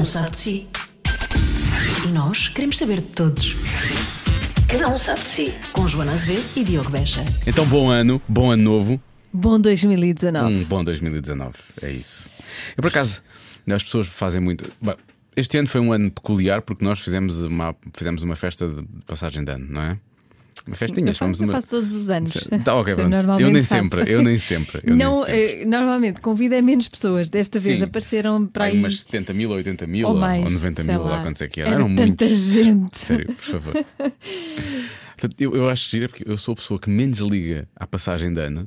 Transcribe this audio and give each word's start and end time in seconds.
um 0.00 0.04
sabe 0.04 0.30
de 0.30 0.36
si. 0.38 0.66
E 2.06 2.08
nós 2.08 2.48
queremos 2.48 2.78
saber 2.78 2.96
de 3.00 3.08
todos. 3.08 3.54
Cada 4.66 4.88
um 4.88 4.96
sabe 4.96 5.20
de 5.20 5.28
si. 5.28 5.54
Com 5.72 5.86
Joana 5.86 6.12
Azevedo 6.12 6.44
e 6.56 6.64
Diogo 6.64 6.88
Beja. 6.90 7.22
Então, 7.46 7.66
bom 7.66 7.90
ano, 7.90 8.20
bom 8.26 8.50
ano 8.50 8.62
novo, 8.62 9.02
Bom 9.32 9.60
2019. 9.60 10.52
um 10.52 10.64
bom 10.64 10.82
2019. 10.82 11.52
É 11.82 11.90
isso. 11.90 12.28
Eu, 12.76 12.82
por 12.82 12.86
acaso, 12.88 13.22
as 13.70 13.82
pessoas 13.82 14.06
fazem 14.06 14.40
muito. 14.40 14.72
Bom, 14.80 14.94
este 15.36 15.58
ano 15.58 15.68
foi 15.68 15.80
um 15.80 15.92
ano 15.92 16.10
peculiar 16.10 16.62
porque 16.62 16.84
nós 16.84 17.00
fizemos 17.00 17.40
uma, 17.42 17.76
fizemos 17.94 18.22
uma 18.22 18.34
festa 18.34 18.68
de 18.68 18.82
passagem 19.06 19.44
de 19.44 19.52
ano, 19.52 19.66
não 19.68 19.82
é? 19.82 19.98
Uma 20.66 20.76
festinha, 20.76 21.08
eu, 21.10 21.14
faço, 21.14 21.42
eu 21.44 21.48
faço 21.48 21.70
todos 21.70 21.96
os 21.96 22.10
anos. 22.10 22.32
Tá, 22.64 22.74
ok, 22.74 22.92
Sim, 22.94 23.00
pronto. 23.00 23.10
normalmente 23.12 23.42
Eu 23.46 23.50
nem 23.52 23.62
faço. 23.62 23.82
sempre, 23.82 24.12
eu 24.12 24.22
nem 24.22 24.38
sempre. 24.38 24.80
Eu 24.84 24.96
não, 24.96 25.14
nem 25.16 25.24
sempre. 25.24 25.62
eh, 25.62 25.64
normalmente 25.64 26.20
convida 26.20 26.60
menos 26.62 26.86
pessoas. 26.88 27.28
Desta 27.28 27.58
vez 27.58 27.78
Sim. 27.78 27.84
apareceram 27.84 28.46
para 28.46 28.64
Aí 28.66 28.76
umas 28.78 29.00
70 29.00 29.32
mil, 29.32 29.50
80 29.50 29.86
mil 29.86 30.08
ou 30.08 30.14
mais. 30.16 30.44
ou 30.44 30.50
90 30.50 30.82
sei 30.82 30.94
mil, 30.94 31.02
lá 31.04 31.10
lá. 31.16 31.22
quantos 31.22 31.42
é 31.42 31.48
que 31.48 31.60
eram. 31.60 31.70
Era 31.72 31.80
Eram 31.82 31.94
tanta 31.94 32.24
muitos. 32.26 32.40
gente. 32.40 32.98
Sério, 32.98 33.26
por 33.26 33.44
favor. 33.44 33.74
Eu, 35.38 35.54
eu 35.54 35.68
acho 35.68 35.90
giro 35.90 36.08
porque 36.08 36.24
eu 36.26 36.38
sou 36.38 36.52
a 36.52 36.56
pessoa 36.56 36.80
que 36.80 36.88
menos 36.88 37.18
liga 37.18 37.68
à 37.76 37.86
passagem 37.86 38.32
de 38.32 38.40
ano. 38.40 38.66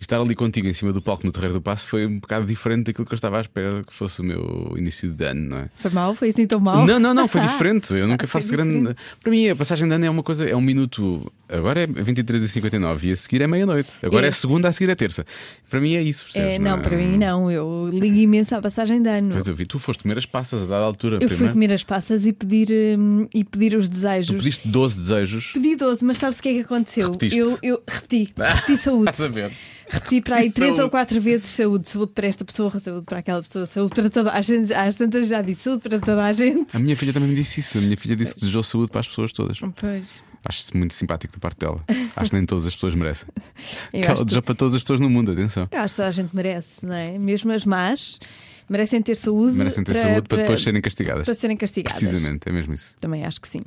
E 0.00 0.02
estar 0.02 0.18
ali 0.18 0.34
contigo 0.34 0.66
em 0.66 0.72
cima 0.72 0.94
do 0.94 1.02
palco 1.02 1.26
no 1.26 1.30
Terreiro 1.30 1.52
do 1.52 1.60
Passo 1.60 1.86
foi 1.86 2.06
um 2.06 2.18
bocado 2.20 2.46
diferente 2.46 2.86
daquilo 2.86 3.04
que 3.06 3.12
eu 3.12 3.16
estava 3.16 3.36
à 3.36 3.42
espera 3.42 3.84
que 3.86 3.92
fosse 3.92 4.22
o 4.22 4.24
meu 4.24 4.74
início 4.78 5.10
de 5.10 5.24
ano, 5.26 5.50
não 5.50 5.58
é? 5.58 5.68
Foi 5.76 5.90
mal? 5.90 6.14
Foi 6.14 6.30
assim 6.30 6.46
tão 6.46 6.58
mal? 6.58 6.86
Não, 6.86 6.98
não, 6.98 7.12
não, 7.12 7.28
foi 7.28 7.42
diferente. 7.42 7.92
Eu 7.92 8.08
nunca 8.08 8.24
Ah, 8.24 8.28
faço 8.28 8.50
grande. 8.50 8.96
Para 9.20 9.30
mim, 9.30 9.50
a 9.50 9.54
passagem 9.54 9.86
de 9.86 9.94
ano 9.94 10.06
é 10.06 10.08
uma 10.10 10.22
coisa, 10.22 10.48
é 10.48 10.56
um 10.56 10.60
minuto. 10.62 11.30
Agora 11.50 11.82
é 11.82 11.86
23h59 11.86 13.04
e 13.04 13.12
a 13.12 13.16
seguir 13.16 13.42
é 13.42 13.46
meia-noite. 13.46 13.90
Agora 14.02 14.24
é. 14.24 14.28
É. 14.28 14.30
segunda, 14.32 14.68
a 14.68 14.72
seguir 14.72 14.90
é 14.90 14.94
terça. 14.94 15.26
Para 15.68 15.80
mim 15.80 15.94
é 15.94 16.02
isso, 16.02 16.24
percebes? 16.24 16.54
É, 16.54 16.58
não, 16.58 16.80
para 16.80 16.96
mim 16.96 17.18
não. 17.18 17.50
Eu 17.50 17.90
ligo 17.92 18.16
imenso 18.16 18.54
à 18.54 18.60
passagem 18.62 19.02
de 19.02 19.08
ano. 19.08 19.30
Pois 19.32 19.46
eu 19.46 19.54
vi, 19.54 19.66
tu 19.66 19.78
foste 19.78 20.02
comer 20.02 20.16
as 20.16 20.24
passas 20.24 20.62
a 20.62 20.66
dada 20.66 20.84
altura 20.84 21.18
Eu 21.20 21.28
fui 21.28 21.48
comer 21.50 21.74
as 21.74 21.84
passas 21.84 22.24
e 22.24 22.32
pedir, 22.32 22.68
hum, 22.98 23.28
e 23.34 23.44
pedir 23.44 23.76
os 23.76 23.86
desejos. 23.86 24.28
Tu 24.28 24.38
pediste 24.38 24.66
12 24.66 24.96
desejos. 24.96 25.52
Pedi 25.52 25.76
12, 25.76 26.04
mas 26.06 26.16
sabes 26.16 26.38
o 26.38 26.42
que 26.42 26.48
é 26.48 26.52
que 26.54 26.60
aconteceu? 26.60 27.10
Repetiste. 27.10 27.38
Eu, 27.38 27.58
eu 27.62 27.82
repeti, 27.86 28.32
repeti 28.38 28.76
saúde. 28.78 29.10
Estás 29.10 29.28
a 29.30 29.32
ver? 29.32 29.52
Repeti 29.90 30.20
para 30.20 30.36
aí 30.36 30.50
três 30.52 30.70
saúde. 30.76 30.82
ou 30.82 30.90
quatro 30.90 31.20
vezes 31.20 31.46
saúde, 31.46 31.88
saúde 31.88 32.12
para 32.14 32.26
esta 32.26 32.44
pessoa, 32.44 32.78
saúde 32.78 33.04
para 33.04 33.18
aquela 33.18 33.42
pessoa, 33.42 33.66
saúde 33.66 33.94
para 33.94 34.08
toda 34.08 34.32
a 34.32 34.40
gente. 34.40 34.72
Às 34.72 34.94
tantas 34.96 35.26
já 35.26 35.42
disse 35.42 35.62
saúde 35.62 35.82
para 35.82 35.98
toda 35.98 36.24
a 36.24 36.32
gente. 36.32 36.76
A 36.76 36.80
minha 36.80 36.96
filha 36.96 37.12
também 37.12 37.28
me 37.28 37.34
disse 37.34 37.60
isso. 37.60 37.78
A 37.78 37.80
minha 37.80 37.96
filha 37.96 38.14
disse 38.16 38.34
que 38.34 38.40
desejou 38.40 38.62
saúde 38.62 38.90
para 38.90 39.00
as 39.00 39.08
pessoas 39.08 39.32
todas. 39.32 39.58
Pois. 39.76 40.22
Acho-se 40.48 40.74
muito 40.76 40.94
simpático 40.94 41.34
da 41.34 41.38
parte 41.40 41.58
dela. 41.58 41.80
Acho 42.16 42.30
que 42.30 42.36
nem 42.36 42.46
todas 42.46 42.66
as 42.66 42.74
pessoas 42.74 42.94
merecem. 42.94 43.28
Eu 43.92 44.00
Que 44.00 44.06
ela 44.06 44.14
acho, 44.14 44.24
desejou 44.24 44.42
para 44.42 44.54
todas 44.54 44.74
as 44.74 44.80
pessoas 44.82 45.00
no 45.00 45.10
mundo, 45.10 45.32
atenção. 45.32 45.68
eu 45.70 45.80
acho 45.80 45.94
que 45.94 45.96
toda 45.96 46.08
a 46.08 46.12
gente 46.12 46.34
merece, 46.34 46.86
não 46.86 46.94
é? 46.94 47.18
Mesmo 47.18 47.52
as 47.52 47.66
más 47.66 48.18
merecem 48.70 49.02
ter 49.02 49.16
saúde. 49.16 49.56
Merecem 49.56 49.82
ter 49.82 49.94
saúde 49.96 50.28
para, 50.28 50.42
depois 50.42 50.62
serem 50.62 50.80
castigadas. 50.80 51.24
para 51.24 51.34
serem 51.34 51.56
castigadas. 51.56 51.98
Precisamente, 51.98 52.48
é 52.48 52.52
mesmo 52.52 52.72
isso. 52.72 52.96
Também 53.00 53.24
acho 53.24 53.40
que 53.40 53.48
sim. 53.48 53.62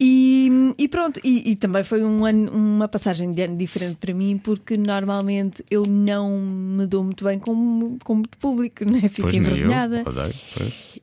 E, 0.00 0.50
e 0.76 0.88
pronto, 0.88 1.20
e, 1.22 1.52
e 1.52 1.56
também 1.56 1.84
foi 1.84 2.02
um 2.02 2.26
ano, 2.26 2.50
uma 2.50 2.88
passagem 2.88 3.30
de 3.30 3.40
ano 3.40 3.56
diferente 3.56 3.96
para 3.96 4.12
mim, 4.12 4.36
porque 4.38 4.76
normalmente 4.76 5.64
eu 5.70 5.82
não 5.88 6.40
me 6.40 6.86
dou 6.86 7.04
muito 7.04 7.24
bem 7.24 7.38
com, 7.38 7.96
com 8.02 8.14
muito 8.16 8.36
público, 8.36 8.84
Pois 8.84 9.32
nem 9.32 9.42
eu. 9.42 9.48
envergonhada. 9.48 10.02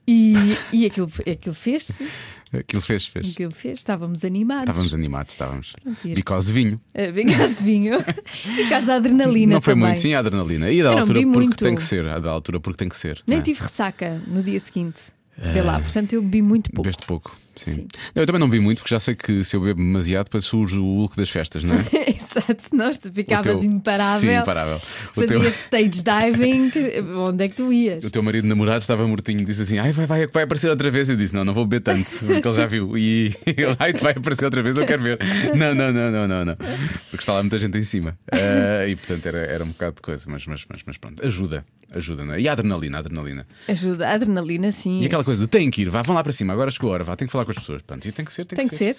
E, 0.05 0.33
e 0.73 0.85
aquilo, 0.85 1.09
aquilo 1.31 1.55
fez-se, 1.55 2.05
Aquilo 2.51 2.81
fez, 2.81 3.05
fez. 3.05 3.27
aquilo 3.29 3.51
fez, 3.51 3.79
estávamos 3.79 4.25
animados. 4.25 4.63
Estávamos 4.69 4.93
animados, 4.95 5.33
estávamos. 5.33 5.75
e 6.03 6.15
Bicose 6.15 6.51
vinho. 6.51 6.81
Bem 7.13 7.27
caso 7.27 7.55
de 7.55 7.63
vinho 7.63 7.93
e 8.57 8.69
caso 8.69 8.91
adrenalina. 8.91 9.53
Não 9.53 9.61
foi 9.61 9.73
também. 9.75 9.89
muito, 9.89 10.01
sim, 10.01 10.13
a 10.15 10.19
adrenalina. 10.19 10.71
E 10.71 10.81
da 10.81 10.89
Eu 10.91 10.97
altura 10.99 11.19
porque 11.21 11.25
muito. 11.37 11.63
tem 11.63 11.75
que 11.75 11.83
ser. 11.83 12.05
A 12.07 12.17
da 12.17 12.31
altura 12.31 12.59
porque 12.59 12.77
tem 12.77 12.89
que 12.89 12.97
ser. 12.97 13.21
Nem 13.27 13.37
é? 13.39 13.41
tive 13.41 13.61
ressaca 13.61 14.19
no 14.25 14.41
dia 14.41 14.59
seguinte. 14.59 14.99
Vê 15.37 15.61
lá, 15.61 15.79
portanto 15.79 16.13
eu 16.13 16.21
bebi 16.21 16.41
muito 16.41 16.69
pouco. 16.71 16.83
Bebeste 16.83 17.05
pouco. 17.05 17.37
Sim. 17.63 17.71
Sim. 17.71 17.87
Eu 18.15 18.25
também 18.25 18.39
não 18.39 18.49
vi 18.49 18.59
muito 18.59 18.79
porque 18.79 18.93
já 18.93 18.99
sei 18.99 19.15
que 19.15 19.43
se 19.43 19.55
eu 19.55 19.61
bebo 19.61 19.79
demasiado, 19.81 20.25
depois 20.25 20.45
surge 20.45 20.77
o 20.77 20.83
Hulk 20.83 21.17
das 21.17 21.29
festas, 21.29 21.63
não 21.63 21.75
é? 21.75 21.79
Exato, 22.09 22.55
senão 22.69 22.91
tu 22.91 23.11
ficavas 23.11 23.59
teu- 23.59 23.63
imparável. 23.63 24.19
Sim, 24.19 24.37
imparável. 24.37 24.81
O 25.15 25.21
teu, 25.25 25.39
Fazias 25.41 25.55
stage 25.61 26.03
diving, 26.03 26.71
onde 27.17 27.43
é 27.43 27.47
que 27.49 27.55
tu 27.55 27.71
ias? 27.73 28.03
o 28.03 28.09
teu 28.11 28.21
marido 28.23 28.47
namorado 28.47 28.79
estava 28.81 29.07
mortinho, 29.07 29.43
disse 29.45 29.61
assim: 29.63 29.77
Ai, 29.79 29.91
vai, 29.91 30.05
vai, 30.05 30.27
vai 30.27 30.43
aparecer 30.43 30.69
outra 30.69 30.89
vez. 30.91 31.09
Eu 31.09 31.15
disse: 31.17 31.33
Não, 31.33 31.43
não 31.43 31.53
vou 31.53 31.65
beber 31.65 31.83
tanto, 31.83 32.09
porque 32.25 32.47
ele 32.47 32.55
já 32.55 32.67
viu. 32.67 32.97
E 32.97 33.33
ele, 33.45 33.75
ai, 33.79 33.93
tu 33.93 34.03
vai 34.03 34.13
aparecer 34.13 34.45
outra 34.45 34.61
vez, 34.61 34.77
eu 34.77 34.85
quero 34.85 35.01
ver. 35.01 35.19
Não, 35.55 35.73
não, 35.75 35.91
não, 35.91 36.11
não, 36.11 36.27
não, 36.27 36.45
não. 36.45 36.55
Porque 36.55 37.17
está 37.17 37.33
lá 37.33 37.41
muita 37.41 37.57
gente 37.57 37.77
em 37.77 37.83
cima. 37.83 38.17
Ah, 38.31 38.87
e 38.87 38.95
portanto 38.95 39.25
era, 39.25 39.39
era 39.39 39.63
um 39.63 39.69
bocado 39.69 39.95
de 39.95 40.01
coisa, 40.01 40.25
mas, 40.27 40.45
mas, 40.45 40.65
mas, 40.69 40.81
mas 40.85 40.97
pronto, 40.97 41.25
ajuda, 41.25 41.65
ajuda, 41.95 42.23
não 42.25 42.33
é? 42.35 42.41
E 42.41 42.47
a 42.47 42.51
adrenalina, 42.53 42.97
a 42.97 42.99
adrenalina. 42.99 43.47
Ajuda, 43.67 44.07
a 44.07 44.13
adrenalina, 44.13 44.71
sim. 44.71 45.01
E 45.01 45.05
aquela 45.05 45.23
coisa 45.23 45.41
de 45.41 45.47
tem 45.47 45.69
que 45.71 45.81
ir, 45.81 45.89
vá, 45.89 46.01
vão 46.01 46.15
lá 46.15 46.23
para 46.23 46.31
cima, 46.33 46.53
agora 46.53 46.69
chegou 46.71 46.91
a 46.91 46.93
hora, 46.93 47.03
vá, 47.03 47.15
tem 47.15 47.27
que 47.27 47.31
falar 47.31 47.45
com 47.53 47.59
as 47.59 47.65
pessoas. 47.65 47.81
Pronto, 47.81 48.07
e 48.07 48.11
tem 48.11 48.23
que 48.25 48.33
ser, 48.33 48.45
tem, 48.45 48.55
Tem 48.57 48.67
que 48.67 48.75
ser. 48.77 48.95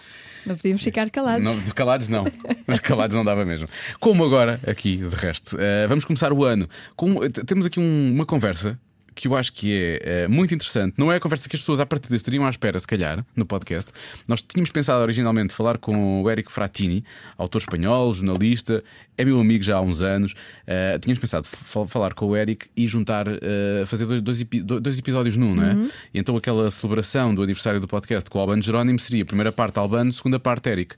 Não 0.47 0.57
podíamos 0.57 0.83
ficar 0.83 1.09
calados. 1.11 1.45
Não, 1.45 1.61
calados 1.73 2.09
não. 2.09 2.25
Calados 2.83 3.15
não 3.17 3.25
dava 3.25 3.45
mesmo. 3.45 3.69
Como 3.99 4.25
agora, 4.25 4.61
aqui 4.67 4.97
de 4.97 5.15
resto, 5.15 5.57
eh, 5.59 5.87
vamos 5.87 6.05
começar 6.05 6.33
o 6.33 6.45
ano. 6.45 6.69
Com, 6.97 7.15
temos 7.47 7.67
aqui 7.67 7.79
um- 7.81 8.13
uma 8.15 8.25
conversa 8.27 8.79
que 9.15 9.29
eu 9.29 9.37
acho 9.37 9.53
que 9.53 9.73
é 9.75 10.23
eh, 10.25 10.29
muito 10.29 10.55
interessante. 10.55 10.95
Não 10.97 11.11
é 11.13 11.17
a 11.17 11.21
conversa 11.21 11.49
que 11.49 11.57
as 11.57 11.63
pessoas 11.63 11.81
à 11.81 11.87
partida 11.87 12.17
estariam 12.17 12.45
à 12.47 12.51
espera, 12.51 12.79
se 12.79 12.87
calhar, 12.87 13.25
no 13.37 13.45
podcast. 13.45 13.91
Nós 14.29 14.43
tínhamos 14.43 14.71
pensado 14.71 15.03
originalmente 15.03 15.55
falar 15.55 15.79
com 15.79 16.23
o 16.23 16.31
Eric 16.31 16.51
Fratini, 16.51 17.05
autor 17.37 17.59
espanhol, 17.61 18.13
jornalista, 18.15 18.83
é 19.17 19.25
meu 19.25 19.39
amigo 19.41 19.63
já 19.65 19.77
há 19.77 19.81
uns 19.81 20.01
anos. 20.01 20.35
Eh, 20.67 20.99
tínhamos 21.01 21.21
pensado 21.21 21.47
fa- 21.47 21.87
falar 21.87 22.15
com 22.15 22.27
o 22.27 22.37
Eric 22.37 22.67
e 22.77 22.87
juntar, 22.87 23.27
eh, 23.29 23.85
fazer 23.87 24.07
dois, 24.07 24.21
dois, 24.23 24.43
dois 24.81 24.99
episódios 24.99 25.37
num, 25.37 25.55
não 25.55 25.65
é? 25.65 25.75
E 26.15 26.19
então 26.19 26.37
aquela 26.37 26.71
celebração 26.71 27.35
do 27.35 27.43
aniversário 27.43 27.81
do 27.81 27.89
podcast 27.89 28.29
com 28.31 28.39
o 28.39 28.41
Albano 28.41 28.63
Jerónimo 28.63 28.99
seria 28.99 29.23
a 29.23 29.27
primeira 29.27 29.53
parte 29.53 29.79
Albano, 29.79 30.13
segunda 30.13 30.39
parte 30.39 30.69
Eric. 30.69 30.95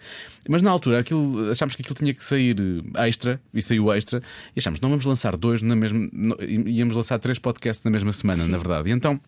Mas 0.49 0.62
na 0.62 0.71
altura 0.71 0.99
aquilo, 0.99 1.50
achámos 1.50 1.75
que 1.77 1.83
aquilo 1.83 1.94
tinha 1.94 2.12
que 2.12 2.25
sair 2.25 2.56
eh, 2.97 3.09
extra 3.09 3.41
e 3.55 3.62
saiu 3.62 3.93
extra 3.93 4.21
e 4.55 4.59
achámos 4.59 4.81
não 4.81 4.91
vamos 4.91 5.05
lançar 5.05 5.37
dois 5.37 5.62
na 5.62 5.75
mesma. 5.77 6.09
no- 6.12 6.37
íamos 6.43 6.97
lançar 6.97 7.19
três 7.19 7.39
podcasts 7.39 7.84
na 7.84 7.91
mesma 7.91 8.01
semana, 8.10 8.46
na 8.46 8.58
verdade. 8.58 8.88
E 8.88 8.92
então. 8.92 9.20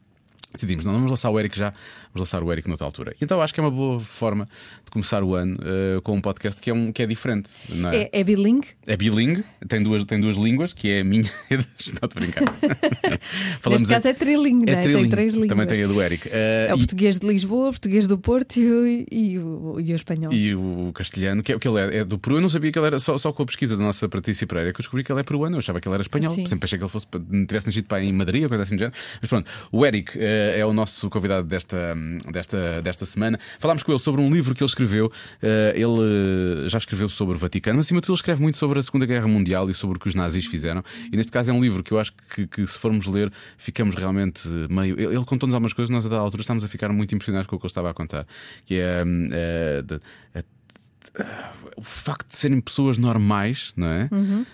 Decidimos, 0.54 0.86
não, 0.86 0.92
vamos 0.92 1.10
lançar 1.10 1.30
o 1.30 1.38
Eric 1.40 1.58
já, 1.58 1.70
vamos 1.70 2.20
lançar 2.30 2.42
o 2.42 2.52
Eric 2.52 2.68
noutra 2.68 2.86
altura. 2.86 3.14
Então 3.20 3.42
acho 3.42 3.52
que 3.52 3.58
é 3.58 3.62
uma 3.62 3.70
boa 3.72 3.98
forma 3.98 4.46
de 4.84 4.90
começar 4.90 5.22
o 5.24 5.34
ano 5.34 5.58
eh, 5.64 6.00
com 6.02 6.14
um 6.14 6.20
podcast 6.20 6.62
que 6.62 6.70
é, 6.70 6.72
um, 6.74 6.92
que 6.92 7.02
é 7.02 7.06
diferente. 7.06 7.50
Não 7.70 7.90
é? 7.90 8.02
É, 8.04 8.10
é 8.20 8.24
bilingue? 8.24 8.68
É 8.86 8.96
bilingue, 8.96 9.44
tem 9.68 9.82
duas, 9.82 10.04
tem 10.04 10.20
duas 10.20 10.36
línguas, 10.36 10.72
que 10.72 10.88
é 10.90 11.00
a 11.00 11.04
minha 11.04 11.24
e 11.50 11.54
Estou 11.78 12.08
a 12.08 12.20
brincar. 12.20 12.44
Neste 13.70 13.88
caso 13.88 14.08
é 14.08 14.14
trilingue, 14.14 14.70
é? 14.70 14.74
Tem 14.74 14.82
trilingue. 14.84 15.08
três 15.10 15.34
línguas. 15.34 15.48
Também 15.48 15.66
tem 15.66 15.82
a 15.82 15.86
do 15.86 16.00
Eric. 16.00 16.28
Eh, 16.30 16.66
É 16.70 16.72
o 16.72 16.76
e- 16.76 16.78
português 16.78 17.18
de 17.18 17.26
Lisboa, 17.26 17.68
o 17.68 17.72
português 17.72 18.06
do 18.06 18.16
Porto 18.18 18.56
e 18.58 18.70
o, 18.70 18.86
e 19.10 19.38
o, 19.38 19.80
e 19.80 19.92
o 19.92 19.96
espanhol. 19.96 20.32
E 20.32 20.54
o 20.54 20.92
castelhano, 20.94 21.42
que 21.42 21.52
é 21.52 21.56
o 21.56 21.58
que 21.58 21.66
ele 21.66 21.80
é, 21.80 21.96
é 21.98 22.04
do 22.04 22.18
Peru. 22.18 22.36
Eu 22.36 22.40
não 22.42 22.48
sabia 22.48 22.70
que 22.70 22.78
ele 22.78 22.86
era, 22.86 23.00
só, 23.00 23.18
só 23.18 23.32
com 23.32 23.42
a 23.42 23.46
pesquisa 23.46 23.76
da 23.76 23.82
nossa 23.82 24.08
Patrícia 24.08 24.46
Pereira, 24.46 24.72
que 24.72 24.80
eu 24.80 24.82
descobri 24.82 25.02
que 25.02 25.10
ele 25.10 25.20
é 25.20 25.24
peruano. 25.24 25.56
Eu 25.56 25.58
achava 25.58 25.80
que 25.80 25.88
ele 25.88 25.94
era 25.94 26.02
espanhol. 26.02 26.34
Sim. 26.34 26.46
Sempre 26.46 26.66
achei 26.66 26.78
que 26.78 26.84
ele 26.84 26.90
fosse, 26.90 27.06
tivesse 27.48 27.66
nascido 27.66 27.86
para 27.86 28.02
em 28.04 28.12
Madrid 28.12 28.42
ou 28.44 28.48
coisa 28.48 28.62
assim 28.62 28.76
do 28.76 28.78
género. 28.80 28.96
Mas 29.20 29.28
pronto, 29.28 29.50
o 29.72 29.84
Eric 29.84 30.12
eh, 30.16 30.43
é 30.58 30.66
o 30.66 30.72
nosso 30.72 31.08
convidado 31.10 31.46
desta, 31.46 31.94
desta, 32.32 32.82
desta 32.82 33.06
semana. 33.06 33.38
Falámos 33.58 33.82
com 33.82 33.92
ele 33.92 33.98
sobre 33.98 34.20
um 34.20 34.30
livro 34.30 34.54
que 34.54 34.62
ele 34.62 34.68
escreveu. 34.68 35.10
Eh, 35.42 35.72
ele 35.76 36.64
eh, 36.64 36.68
já 36.68 36.78
escreveu 36.78 37.08
sobre 37.08 37.36
o 37.36 37.38
Vaticano, 37.38 37.80
acima 37.80 38.00
de 38.00 38.06
tudo, 38.06 38.14
ele 38.14 38.18
escreve 38.18 38.42
muito 38.42 38.58
sobre 38.58 38.78
a 38.78 38.82
Segunda 38.82 39.06
Guerra 39.06 39.28
Mundial 39.28 39.68
e 39.70 39.74
sobre 39.74 39.96
o 39.96 40.00
que 40.00 40.08
os 40.08 40.14
nazis 40.14 40.46
fizeram. 40.46 40.82
E 41.12 41.16
neste 41.16 41.32
caso 41.32 41.50
é 41.50 41.54
um 41.54 41.60
livro 41.60 41.82
que 41.82 41.92
eu 41.92 41.98
acho 41.98 42.12
que, 42.34 42.46
que 42.46 42.66
se 42.66 42.78
formos 42.78 43.06
ler, 43.06 43.32
ficamos 43.56 43.94
realmente 43.94 44.48
meio. 44.68 44.98
Ele, 44.98 45.16
ele 45.16 45.24
contou-nos 45.24 45.54
algumas 45.54 45.72
coisas, 45.72 45.90
nós 45.90 46.06
a 46.06 46.08
dada 46.08 46.22
altura 46.22 46.42
estamos 46.42 46.64
a 46.64 46.68
ficar 46.68 46.88
muito 46.92 47.14
impressionados 47.14 47.46
com 47.46 47.56
o 47.56 47.58
que 47.58 47.66
ele 47.66 47.70
estava 47.70 47.90
a 47.90 47.94
contar. 47.94 48.26
Que 48.64 48.76
é. 48.76 49.04
hum, 49.04 49.28
eh, 49.32 49.82
o 51.76 51.82
facto 51.82 52.28
de 52.28 52.36
serem 52.36 52.60
pessoas 52.60 52.98
normais, 52.98 53.72
não 53.76 53.86
é? 53.86 54.08
Uhum. 54.10 54.44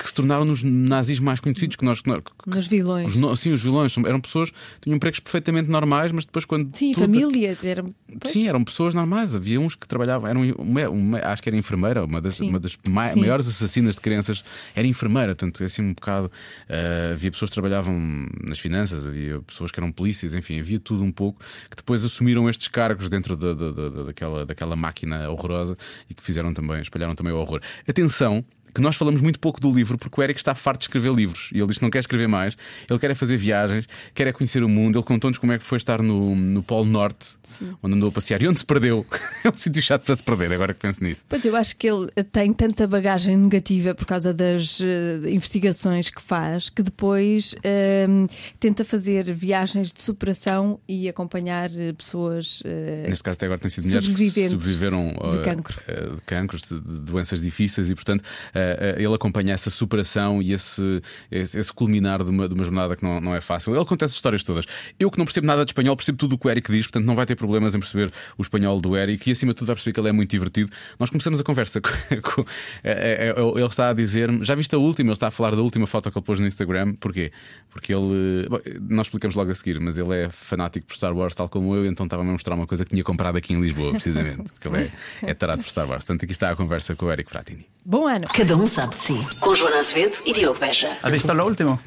Que 0.00 0.08
se 0.08 0.14
tornaram 0.14 0.46
nos 0.46 0.62
nazis 0.62 1.18
mais 1.20 1.40
conhecidos 1.40 1.76
que 1.76 1.84
nós. 1.84 2.00
Nos 2.46 2.66
vilões. 2.66 3.14
os, 3.14 3.40
sim, 3.40 3.52
os 3.52 3.62
vilões 3.62 3.94
eram 3.98 4.18
pessoas 4.18 4.50
tinham 4.80 4.96
empregos 4.96 5.20
perfeitamente 5.20 5.68
normais, 5.68 6.10
mas 6.10 6.24
depois 6.24 6.46
quando. 6.46 6.74
Sim, 6.74 6.92
tudo- 6.92 7.02
família. 7.04 7.54
Era... 7.62 7.84
Sim, 8.24 8.48
eram 8.48 8.64
pessoas 8.64 8.94
normais. 8.94 9.34
Havia 9.34 9.60
uns 9.60 9.74
que 9.76 9.86
trabalhavam, 9.86 10.26
eram 10.30 10.40
uma, 10.58 10.88
uma- 10.88 11.18
acho 11.18 11.42
que 11.42 11.50
era 11.50 11.56
enfermeira, 11.58 12.02
uma 12.02 12.18
das, 12.18 12.36
Sim. 12.36 12.48
uma 12.48 12.58
das 12.58 12.78
ma- 12.88 13.08
Sim. 13.08 13.20
maiores 13.20 13.46
assassinas 13.46 13.96
de 13.96 14.00
crianças 14.00 14.42
era 14.74 14.86
enfermeira. 14.86 15.34
Portanto, 15.34 15.62
assim 15.62 15.82
um 15.82 15.92
bocado. 15.92 16.32
eh, 16.66 17.10
havia 17.12 17.30
pessoas 17.30 17.50
que 17.50 17.54
trabalhavam 17.56 18.26
nas 18.42 18.58
finanças, 18.58 19.04
havia 19.06 19.40
pessoas 19.42 19.70
que 19.70 19.78
eram 19.78 19.92
polícias, 19.92 20.32
enfim, 20.32 20.58
havia 20.60 20.80
tudo 20.80 21.04
um 21.04 21.12
pouco 21.12 21.40
que 21.68 21.76
depois 21.76 22.04
assumiram 22.06 22.48
estes 22.48 22.68
cargos 22.68 23.10
dentro 23.10 23.36
da- 23.36 23.52
da- 23.52 23.70
da- 23.70 24.02
daquela, 24.04 24.46
daquela 24.46 24.74
máquina 24.76 25.28
horrorosa 25.28 25.76
e 26.08 26.14
que 26.14 26.22
fizeram 26.22 26.54
também, 26.54 26.80
espalharam 26.80 27.14
também 27.14 27.32
o 27.34 27.36
horror. 27.36 27.60
Atenção. 27.86 28.42
Que 28.74 28.80
nós 28.80 28.96
falamos 28.96 29.20
muito 29.20 29.38
pouco 29.38 29.60
do 29.60 29.70
livro 29.70 29.98
porque 29.98 30.20
o 30.20 30.24
Eric 30.24 30.38
está 30.38 30.54
farto 30.54 30.80
de 30.80 30.84
escrever 30.84 31.12
livros 31.12 31.50
e 31.52 31.58
ele 31.58 31.66
diz 31.66 31.78
que 31.78 31.82
não 31.82 31.90
quer 31.90 32.00
escrever 32.00 32.28
mais, 32.28 32.56
ele 32.88 32.98
quer 32.98 33.10
é 33.10 33.14
fazer 33.14 33.36
viagens, 33.36 33.86
quer 34.14 34.26
é 34.26 34.32
conhecer 34.32 34.62
o 34.62 34.68
mundo. 34.68 34.98
Ele 34.98 35.04
contou-nos 35.04 35.38
como 35.38 35.52
é 35.52 35.58
que 35.58 35.64
foi 35.64 35.78
estar 35.78 36.02
no, 36.02 36.34
no 36.36 36.62
Polo 36.62 36.86
Norte, 36.86 37.36
onde 37.82 37.96
andou 37.96 38.08
a 38.08 38.12
passear 38.12 38.40
e 38.42 38.48
onde 38.48 38.58
se 38.58 38.66
perdeu. 38.66 39.04
é 39.44 39.48
um 39.48 39.56
sítio 39.56 39.82
chato 39.82 40.04
para 40.04 40.16
se 40.16 40.22
perder, 40.22 40.52
agora 40.52 40.72
que 40.72 40.80
penso 40.80 41.02
nisso. 41.02 41.24
Pois 41.28 41.44
eu 41.44 41.56
acho 41.56 41.76
que 41.76 41.88
ele 41.88 42.06
tem 42.30 42.52
tanta 42.52 42.86
bagagem 42.86 43.36
negativa 43.36 43.94
por 43.94 44.06
causa 44.06 44.32
das 44.32 44.80
eh, 44.80 45.30
investigações 45.30 46.10
que 46.10 46.20
faz 46.20 46.68
que 46.68 46.82
depois 46.82 47.54
ehm, 47.64 48.26
tenta 48.58 48.84
fazer 48.84 49.32
viagens 49.32 49.92
de 49.92 50.00
superação 50.00 50.78
e 50.88 51.08
acompanhar 51.08 51.70
eh, 51.76 51.92
pessoas. 51.92 52.62
eh, 52.64 53.06
Neste 53.08 53.24
caso, 53.24 53.34
até 53.34 53.46
agora 53.46 53.60
tem 53.60 53.70
sido 53.70 53.86
mulheres 53.86 54.08
que 54.08 54.48
sobreviveram 54.48 55.08
de 55.30 55.38
uh, 55.38 55.42
cancro. 55.42 55.80
uh, 55.88 56.14
de 56.14 56.22
cancros, 56.22 56.62
de, 56.62 57.00
doenças 57.00 57.40
difíceis 57.40 57.88
e, 57.90 57.94
portanto, 57.94 58.20
uh, 58.20 58.59
uh, 58.59 58.59
ele 58.96 59.14
acompanha 59.14 59.54
essa 59.54 59.70
superação 59.70 60.40
e 60.42 60.52
esse, 60.52 61.02
esse, 61.30 61.58
esse 61.58 61.72
culminar 61.72 62.22
de 62.24 62.30
uma, 62.30 62.48
de 62.48 62.54
uma 62.54 62.64
jornada 62.64 62.96
que 62.96 63.02
não, 63.02 63.20
não 63.20 63.34
é 63.34 63.40
fácil. 63.40 63.74
Ele 63.74 63.84
conta 63.84 64.04
essas 64.04 64.16
histórias 64.16 64.42
todas. 64.42 64.64
Eu 64.98 65.10
que 65.10 65.18
não 65.18 65.24
percebo 65.24 65.46
nada 65.46 65.64
de 65.64 65.70
espanhol, 65.70 65.96
percebo 65.96 66.18
tudo 66.18 66.34
o 66.34 66.38
que 66.38 66.46
o 66.46 66.50
Eric 66.50 66.70
diz, 66.70 66.86
portanto, 66.86 67.04
não 67.04 67.14
vai 67.14 67.26
ter 67.26 67.36
problemas 67.36 67.74
em 67.74 67.80
perceber 67.80 68.10
o 68.38 68.42
espanhol 68.42 68.80
do 68.80 68.96
Eric 68.96 69.28
e, 69.28 69.32
acima 69.32 69.52
de 69.52 69.58
tudo, 69.58 69.68
vai 69.68 69.76
perceber 69.76 69.92
que 69.94 70.00
ele 70.00 70.08
é 70.08 70.12
muito 70.12 70.30
divertido. 70.30 70.70
Nós 70.98 71.10
começamos 71.10 71.40
a 71.40 71.44
conversa 71.44 71.80
com. 71.82 71.90
com- 72.22 72.44
eh, 72.84 73.34
eh, 73.36 73.40
ele 73.56 73.66
está 73.66 73.90
a 73.90 73.92
dizer-me, 73.92 74.44
já 74.44 74.54
viste 74.54 74.74
a 74.74 74.78
última? 74.78 75.08
Ele 75.08 75.14
está 75.14 75.28
a 75.28 75.30
falar 75.30 75.54
da 75.54 75.62
última 75.62 75.86
foto 75.86 76.10
que 76.10 76.18
ele 76.18 76.24
pôs 76.24 76.40
no 76.40 76.46
Instagram. 76.46 76.94
Porquê? 76.94 77.30
Porque 77.70 77.92
ele. 77.94 78.46
bom, 78.48 78.58
nós 78.88 79.06
explicamos 79.06 79.36
logo 79.36 79.50
a 79.50 79.54
seguir, 79.54 79.80
mas 79.80 79.98
ele 79.98 80.14
é 80.14 80.28
fanático 80.28 80.86
por 80.86 80.94
Star 80.94 81.16
Wars, 81.16 81.34
tal 81.34 81.48
como 81.48 81.74
eu, 81.74 81.86
então 81.86 82.04
estava-me 82.06 82.30
a 82.30 82.32
mostrar 82.32 82.54
uma 82.54 82.66
coisa 82.66 82.84
que 82.84 82.90
tinha 82.90 83.04
comprado 83.04 83.36
aqui 83.36 83.52
em 83.54 83.60
Lisboa, 83.60 83.92
precisamente. 83.92 84.50
Porque 84.52 84.68
ele 84.68 84.90
é, 85.22 85.30
é 85.30 85.34
tarado 85.34 85.62
por 85.62 85.70
Star 85.70 85.88
Wars. 85.88 86.04
Portanto, 86.04 86.24
aqui 86.24 86.32
está 86.32 86.50
a 86.50 86.56
conversa 86.56 86.94
com 86.94 87.06
o 87.06 87.12
Eric 87.12 87.30
Fratini. 87.30 87.66
Bom 87.84 88.06
ano! 88.06 88.26
Cada 88.34 88.49
um 88.56 88.66
sabe 88.66 88.94
de 88.94 89.00
si. 89.00 89.26
Com 89.40 89.54
Joana 89.54 89.78
Azevedo 89.78 90.18
e 90.26 90.32
Diogo 90.32 90.58
Beja. 90.58 90.96
¿Has 91.02 91.10
visto 91.12 91.32
lo 91.34 91.44
último? 91.44 91.78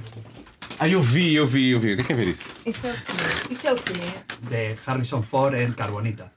Ah, 0.79 0.87
eu 0.87 1.01
vi, 1.01 1.35
eu 1.35 1.45
vi, 1.47 1.69
eu 1.71 1.79
vi. 1.79 1.95
Quer 2.03 2.15
ver 2.15 2.27
isso? 2.29 2.49
Isso 2.65 2.85
é 2.87 2.91
o 2.91 2.95
quê? 2.95 3.53
Isso 3.53 3.67
é 3.67 3.73
o 3.73 3.75
quê? 3.75 3.93
De 4.41 4.75
Harrison 4.85 5.21
Ford 5.21 5.53
en 5.55 5.71
Carbonita. 5.73 6.31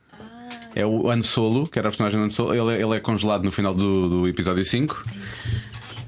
É 0.74 0.84
o 0.84 1.10
Han 1.10 1.22
Solo, 1.22 1.66
que 1.66 1.78
era 1.78 1.88
a 1.88 1.90
personagem 1.90 2.18
do 2.20 2.24
Han 2.26 2.30
Solo. 2.30 2.54
Ele, 2.54 2.76
é- 2.78 2.82
ele 2.84 2.94
é 2.96 3.00
congelado 3.00 3.44
no 3.44 3.50
final 3.50 3.74
do, 3.74 4.08
do 4.08 4.28
episódio 4.28 4.62
5. 4.64 5.04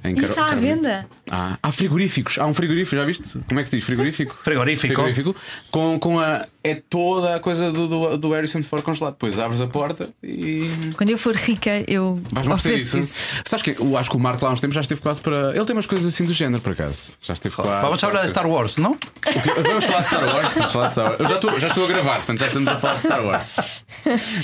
Em 0.04 0.14
Isso 0.14 0.34
Car- 0.34 0.44
está 0.44 0.46
à 0.46 0.54
venda? 0.54 1.06
Ah, 1.30 1.58
há 1.62 1.72
frigoríficos. 1.72 2.38
Há 2.38 2.46
um 2.46 2.54
frigorífico, 2.54 2.96
já 2.96 3.04
viste? 3.04 3.38
Como 3.46 3.60
é 3.60 3.62
que 3.62 3.68
se 3.70 3.76
diz? 3.76 3.84
Frigorífico? 3.84 4.34
Frigorífico. 4.42 4.94
Frigorífico. 4.94 5.36
Com, 5.70 5.98
com 5.98 6.18
a. 6.20 6.46
É 6.64 6.74
toda 6.88 7.36
a 7.36 7.40
coisa 7.40 7.70
do, 7.72 7.86
do, 7.88 8.16
do 8.18 8.32
Harrison 8.32 8.62
Ford 8.62 8.82
congelado. 8.82 9.14
Depois 9.14 9.38
abres 9.38 9.60
a 9.60 9.66
porta 9.66 10.08
e. 10.22 10.70
Quando 10.96 11.10
eu 11.10 11.18
for 11.18 11.34
rica, 11.36 11.70
eu 11.86 12.20
Vais-me 12.32 12.52
oferecer 12.54 12.98
isso. 12.98 12.98
isso. 12.98 13.42
Sabes 13.46 13.62
que 13.62 13.76
eu 13.80 13.96
acho 13.96 14.10
que 14.10 14.16
o 14.16 14.20
Marco 14.20 14.44
lá 14.44 14.50
há 14.50 14.54
uns 14.54 14.60
tempos 14.60 14.74
já 14.74 14.80
esteve 14.80 15.00
quase 15.00 15.20
para. 15.20 15.54
Ele 15.54 15.64
tem 15.64 15.74
umas 15.76 15.86
coisas 15.86 16.12
assim 16.12 16.24
do 16.24 16.32
género, 16.34 16.62
por 16.62 16.72
acaso. 16.72 17.12
Já 17.20 17.34
esteve 17.34 17.54
quase. 17.54 17.82
Vamos 17.82 18.02
a 18.02 18.06
hablar 18.06 18.22
de 18.22 18.28
Star 18.28 18.46
Wars, 18.48 18.76
¿no? 18.76 18.90
O 18.90 18.96
quê? 18.96 19.30
Vamos 19.62 19.84
falar 19.84 20.00
de 20.00 20.06
Star 20.06 20.24
Wars. 20.34 20.54
Vamos 20.54 20.72
falar 20.72 20.86
de 20.86 20.92
Star 20.92 21.04
Wars. 21.06 21.20
Eu 21.20 21.26
já 21.28 21.34
estou, 21.36 21.60
já 21.60 21.66
estou 21.68 21.84
a 21.84 21.88
gravar, 21.88 22.16
portanto 22.16 22.40
já 22.40 22.46
estamos 22.46 22.68
a 22.68 22.78
falar 22.78 22.94
de 22.94 23.00
Star 23.00 23.24
Wars. 23.24 23.50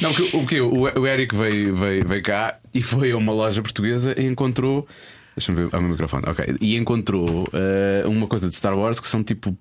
Não, 0.00 0.12
porque, 0.14 0.36
o 0.36 0.46
que 0.46 0.60
o, 0.60 1.00
o 1.00 1.06
Eric 1.06 1.34
veio, 1.34 1.74
veio, 1.74 2.06
veio 2.06 2.22
cá 2.22 2.56
e 2.72 2.82
foi 2.82 3.12
a 3.12 3.16
uma 3.16 3.32
loja 3.32 3.62
portuguesa 3.62 4.14
e 4.18 4.24
encontrou. 4.26 4.86
Deixa-me 5.36 5.62
ver. 5.64 5.68
Ah, 5.72 5.78
o 5.78 5.80
meu 5.80 5.90
microfone, 5.90 6.22
ok. 6.28 6.56
E 6.60 6.76
encontrou 6.76 7.48
eh, 7.52 8.04
uma 8.06 8.26
coisa 8.28 8.48
de 8.48 8.54
Star 8.54 8.76
Wars 8.78 9.00
que 9.00 9.08
são 9.08 9.22
tipo. 9.24 9.56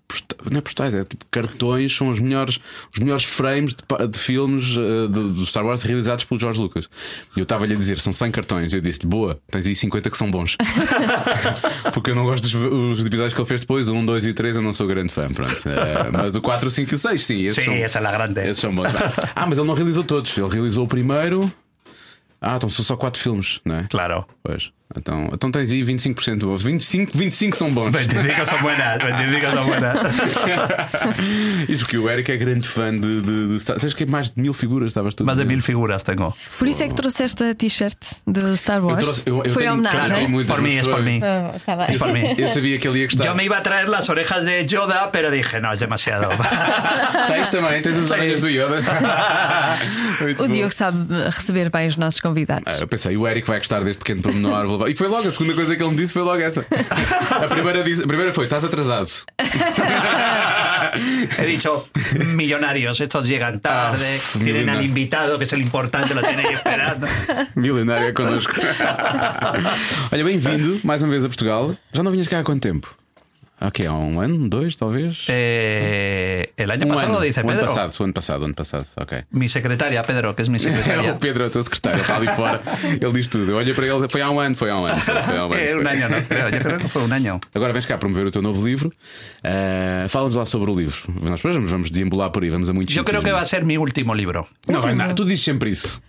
Não 0.52 0.58
é 0.60 0.62
postais, 0.62 0.96
é 0.96 1.04
tipo 1.04 1.26
cartões, 1.32 1.96
são 1.96 2.10
os 2.10 2.20
melhores, 2.20 2.60
os 2.94 3.00
melhores 3.00 3.24
frames 3.24 3.74
de, 3.74 4.08
de 4.08 4.20
filmes 4.20 4.76
eh, 4.78 5.08
do, 5.08 5.30
do 5.30 5.46
Star 5.46 5.66
Wars 5.66 5.82
realizados 5.82 6.26
pelo 6.26 6.40
George 6.40 6.60
Lucas. 6.60 6.88
E 7.36 7.40
eu 7.40 7.44
estava-lhe 7.44 7.74
a 7.74 7.78
dizer, 7.78 8.00
são 8.00 8.14
100 8.14 8.32
cartões. 8.32 8.74
Eu 8.74 8.82
disse-lhe, 8.82 9.08
boa, 9.08 9.40
tens 9.50 9.66
aí 9.66 9.76
50 9.76 10.10
que 10.12 10.18
são 10.18 10.30
bons. 10.30 10.58
Porque 11.94 12.12
eu 12.12 12.16
não 12.16 12.24
gosto 12.26 12.44
dos 12.44 12.54
os 13.00 13.06
episódios 13.06 13.34
que 13.34 13.40
ele 13.42 13.48
fez 13.48 13.62
depois, 13.62 13.90
o 13.90 13.94
1, 13.96 14.06
2 14.06 14.26
e 14.28 14.34
3, 14.34 14.56
eu 14.58 14.62
não 14.62 14.74
sou 14.74 14.86
grande 14.88 15.12
fã. 15.12 15.28
Pronto. 15.32 15.54
Eh, 15.68 16.10
mas 16.12 16.36
o 16.36 16.42
4, 16.42 16.68
o 16.68 16.72
5 16.72 16.92
e 16.92 16.96
o 16.96 16.98
6, 16.98 17.26
sim. 17.26 17.42
Esses 17.44 17.56
Sí, 17.64 17.66
são, 17.66 17.74
esa 17.74 18.00
es 18.00 18.04
la 18.04 18.12
grande. 18.12 18.42
esses 18.42 18.60
são 18.60 18.74
bons. 18.76 18.88
Ah, 19.36 19.46
mas 19.48 19.58
ele 19.58 19.68
não 19.68 19.74
realizou 19.74 20.04
todos. 20.04 20.38
Ele 20.38 20.50
realizou 20.50 20.86
o 20.86 20.88
primeiro. 20.88 21.52
Ah, 22.42 22.58
então 22.58 22.70
são 22.70 22.84
só 22.84 22.98
4 22.98 23.22
filmes, 23.22 23.60
não 23.64 23.76
é? 23.76 23.88
Claro. 23.90 24.26
Pois. 24.44 24.72
Então, 24.96 25.30
então 25.34 25.52
tens 25.52 25.72
aí 25.72 25.84
25% 25.84 26.40
bons. 26.40 26.62
25, 26.64 27.18
25 27.18 27.58
são 27.58 27.74
bons. 27.74 27.92
25 27.96 28.46
son 28.48 28.58
buenas, 28.62 29.02
25 29.04 29.52
son 29.52 29.66
buenas. 29.66 29.98
Isso 31.70 31.84
porque 31.84 31.98
o 31.98 32.10
Eric 32.10 32.32
é 32.32 32.38
grande 32.38 32.68
fã 32.68 32.92
de. 32.92 33.22
de, 33.22 33.48
de 33.50 33.60
Star 33.60 33.80
Sabes 33.80 33.94
que 33.94 34.04
é 34.04 34.06
mais 34.06 34.32
de 34.32 34.42
mil 34.42 34.54
figuras? 34.54 34.90
Estavas 34.90 35.14
tu 35.14 35.24
a 35.24 35.26
Más 35.26 35.38
de 35.38 35.46
mil 35.46 35.62
figuras 35.62 36.04
tengo. 36.04 36.36
Por 36.58 36.68
isso 36.68 36.84
é 36.84 36.88
que 36.88 36.96
trouxeste 36.96 37.44
a 37.44 37.56
t-shirt 37.56 37.98
do 38.28 38.56
Star 38.58 38.78
Eu 38.78 38.86
Wars. 38.88 39.00
trouxe- 39.04 39.24
eu- 39.26 39.42
eu 39.44 39.54
Foi 39.54 39.64
tenho- 39.64 39.74
homenagem. 39.74 40.00
claro, 40.00 40.16
tenho 40.16 40.30
muitas, 40.30 40.56
Por 40.56 40.62
mas 40.62 40.74
es 40.74 40.88
por 40.88 40.96
tá 40.96 41.76
bem. 41.76 41.88
Es 41.90 41.98
por 41.98 42.12
mí. 42.14 42.36
Eu 42.38 42.50
sabia 42.50 42.78
que 42.80 42.88
ele 42.88 43.00
ia 43.00 43.06
gostar. 43.08 43.26
Yo 43.26 43.36
me 43.36 43.44
iba 43.46 43.58
a 43.58 43.62
traer 43.62 43.88
las 43.90 44.10
orejas 44.10 44.44
de 44.46 44.66
Yoda, 44.66 45.10
pero 45.12 45.32
dije, 45.32 45.60
no, 45.60 45.72
es 45.74 45.80
demasiado. 45.80 46.28
Tens 47.28 47.50
também, 47.50 47.82
tens 47.82 47.98
as 47.98 48.08
Sim. 48.08 48.14
orelhas 48.14 48.40
do 48.42 48.50
Yoda. 48.50 48.82
Muito 50.22 50.44
O 50.44 50.48
bom. 50.48 50.54
Diogo 50.54 50.74
sabe 50.74 50.98
receber 51.30 51.70
bem 51.70 51.88
os 51.88 51.98
nossos 51.98 52.20
convidados. 52.20 52.78
Ah, 52.78 52.82
eu 52.82 52.88
pensei, 52.88 53.16
o 53.18 53.28
Eric 53.28 53.48
vai 53.48 53.60
gostar 53.60 53.84
deste 53.84 54.00
pequeno 54.00 54.22
pormenor. 54.22 54.83
E 54.88 54.96
foi 54.96 55.08
logo, 55.08 55.28
a 55.28 55.32
segunda 55.32 55.54
coisa 55.54 55.76
que 55.76 55.82
ele 55.84 55.92
me 55.92 55.98
disse 55.98 56.14
foi 56.14 56.22
logo 56.24 56.42
essa. 56.42 56.66
A 57.44 57.48
primeira, 57.48 57.84
disse, 57.84 58.04
a 58.04 58.08
primeira 58.08 58.34
foi: 58.34 58.46
estás 58.46 58.64
atrasado. 58.64 59.08
He 61.40 61.46
dicho, 61.46 61.88
millonarios, 62.36 63.00
estos 63.00 63.28
llegan 63.28 63.60
tarde, 63.60 64.20
Ah, 64.20 64.20
tienen 64.34 64.54
millonario. 64.54 64.80
al 64.80 64.86
invitado, 64.86 65.38
que 65.38 65.46
es 65.46 65.54
el 65.54 65.62
importante, 65.62 66.14
lo 66.14 66.22
tienen 66.22 66.46
esperando. 66.54 67.08
Milionário 67.56 68.08
é 68.10 68.14
connosco. 68.14 68.54
Olha, 70.12 70.24
bem-vindo 70.24 70.80
mais 70.84 71.02
uma 71.02 71.12
vez 71.12 71.26
a 71.26 71.28
Portugal. 71.28 71.76
Já 71.92 72.04
não 72.04 72.12
vinhas 72.12 72.28
cá 72.28 72.40
há 72.40 72.44
quanto 72.44 72.62
tempo? 72.62 72.94
Ok, 73.66 73.88
há 73.88 73.94
um 73.94 74.20
ano, 74.20 74.50
dois, 74.50 74.76
talvez? 74.76 75.26
Eh, 75.30 76.52
el 76.58 76.70
año 76.70 76.86
um 76.86 76.90
pasado, 76.90 77.12
ano. 77.16 77.22
dice 77.22 77.40
o 77.40 77.44
ano 77.44 77.50
Pedro. 77.54 77.66
passado, 77.68 77.94
o 77.98 78.04
ano 78.04 78.14
passado, 78.14 78.42
o 78.42 78.46
ano 78.46 78.54
passado, 78.56 78.86
ok. 79.00 79.24
Mi 79.32 79.48
secretaria, 79.48 80.04
Pedro, 80.04 80.36
que 80.36 80.42
es 80.42 80.50
mi 80.50 80.58
É, 80.58 80.60
secretaria. 80.60 81.14
o 81.16 81.18
Pedro 81.18 81.46
é 81.46 81.48
o 81.48 81.50
teu 81.50 81.64
secretário, 81.64 82.02
está 82.02 82.18
ali 82.18 82.28
fora, 82.28 82.62
ele 82.84 83.14
diz 83.14 83.30
tudo. 83.30 83.52
Eu 83.52 83.58
olhei 83.58 83.74
para 83.74 83.86
ele, 83.88 84.08
foi 84.10 84.22
há 84.22 84.30
um 84.30 84.38
ano, 84.40 84.54
foi 84.56 84.70
há 84.70 84.76
um 84.78 84.86
ano. 84.86 85.00
Foi, 85.00 85.14
foi 85.24 85.38
há 85.38 85.46
um 85.48 85.54
ano, 85.54 85.56
Eh, 85.56 85.72
foi. 85.72 85.80
un 85.82 85.88
año, 85.88 86.10
no 86.10 86.22
creo. 86.28 86.50
Yo 86.50 86.60
creo 86.60 86.78
que 86.78 86.90
fue 86.90 87.04
un 87.04 87.14
año. 87.14 87.40
Agora 87.56 87.72
vens 87.72 87.86
cá 87.86 87.98
promover 87.98 88.26
o 88.28 88.32
teu 88.32 88.42
novo 88.42 88.66
livro. 88.68 88.92
Uh, 89.44 90.10
Fala-nos 90.10 90.36
lá 90.36 90.46
sobre 90.46 90.70
o 90.70 90.76
livro. 90.76 91.00
Nós 91.22 91.38
depois 91.40 91.56
vamos, 91.56 91.72
vamos 91.72 91.90
deambular 91.90 92.32
por 92.32 92.44
aí, 92.44 92.50
vamos 92.50 92.70
a 92.70 92.74
muitos 92.74 92.94
Yo 92.94 93.06
creo 93.06 93.22
sítios, 93.22 93.24
que 93.24 93.30
não 93.32 93.36
va 93.38 93.40
é? 93.40 93.44
a 93.44 93.46
ser 93.46 93.64
mi 93.64 93.78
último 93.78 94.14
libro. 94.14 94.46
Não, 94.68 94.82
vai 94.82 94.94
nada, 94.94 95.14
tu 95.16 95.24
dizes 95.24 95.44
sempre 95.46 95.70
isso. 95.70 96.02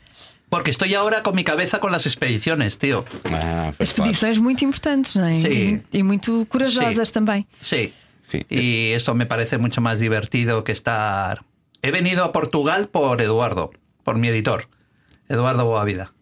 Porque 0.54 0.70
estoy 0.70 0.94
ahora 0.94 1.22
con 1.26 1.34
mi 1.34 1.42
cabeza 1.42 1.80
con 1.80 1.90
las 1.90 2.06
expediciones, 2.06 2.78
tío. 2.78 3.04
Ah. 3.32 3.72
Expedições 3.80 4.38
muito 4.38 4.62
importantes, 4.64 5.16
não 5.16 5.26
é? 5.26 5.34
Sim. 5.34 5.82
E, 5.92 5.98
e 5.98 6.02
muito 6.04 6.46
corajosas 6.46 7.10
também. 7.10 7.44
Sí. 7.60 7.92
Sí. 8.22 8.38
Y 8.48 8.92
eso 8.98 9.14
me 9.14 9.26
parece 9.26 9.58
mucho 9.58 9.80
más 9.80 9.98
divertido 9.98 10.62
que 10.62 10.70
estar. 10.72 11.42
He 11.82 11.90
venido 11.90 12.22
a 12.24 12.30
Portugal 12.30 12.86
por 12.88 13.20
Eduardo, 13.20 13.72
por 14.04 14.14
mi 14.16 14.28
editor, 14.28 14.68
Eduardo 15.28 15.64
Boavida, 15.66 16.12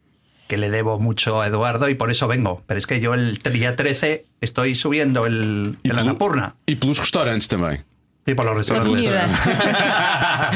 que 0.49 0.57
le 0.57 0.71
debo 0.71 0.99
mucho 0.99 1.43
a 1.43 1.47
Eduardo 1.47 1.89
y 1.91 1.95
por 1.95 2.11
eso 2.11 2.27
vengo. 2.27 2.63
Pero 2.67 2.79
es 2.79 2.87
que 2.87 3.01
yo 3.01 3.13
el 3.15 3.39
día 3.53 3.77
13 3.77 4.25
estoy 4.41 4.75
subiendo 4.75 5.27
el, 5.27 5.77
el 5.85 5.93
pelu- 5.93 6.01
Annapurna 6.01 6.57
E 6.67 6.75
pelos 6.77 6.99
restaurantes 6.99 7.47
também. 7.49 7.85
Y 8.27 8.35
por 8.35 8.45
los 8.47 8.57
restaurantes. 8.57 8.93
comida. 9.09 9.29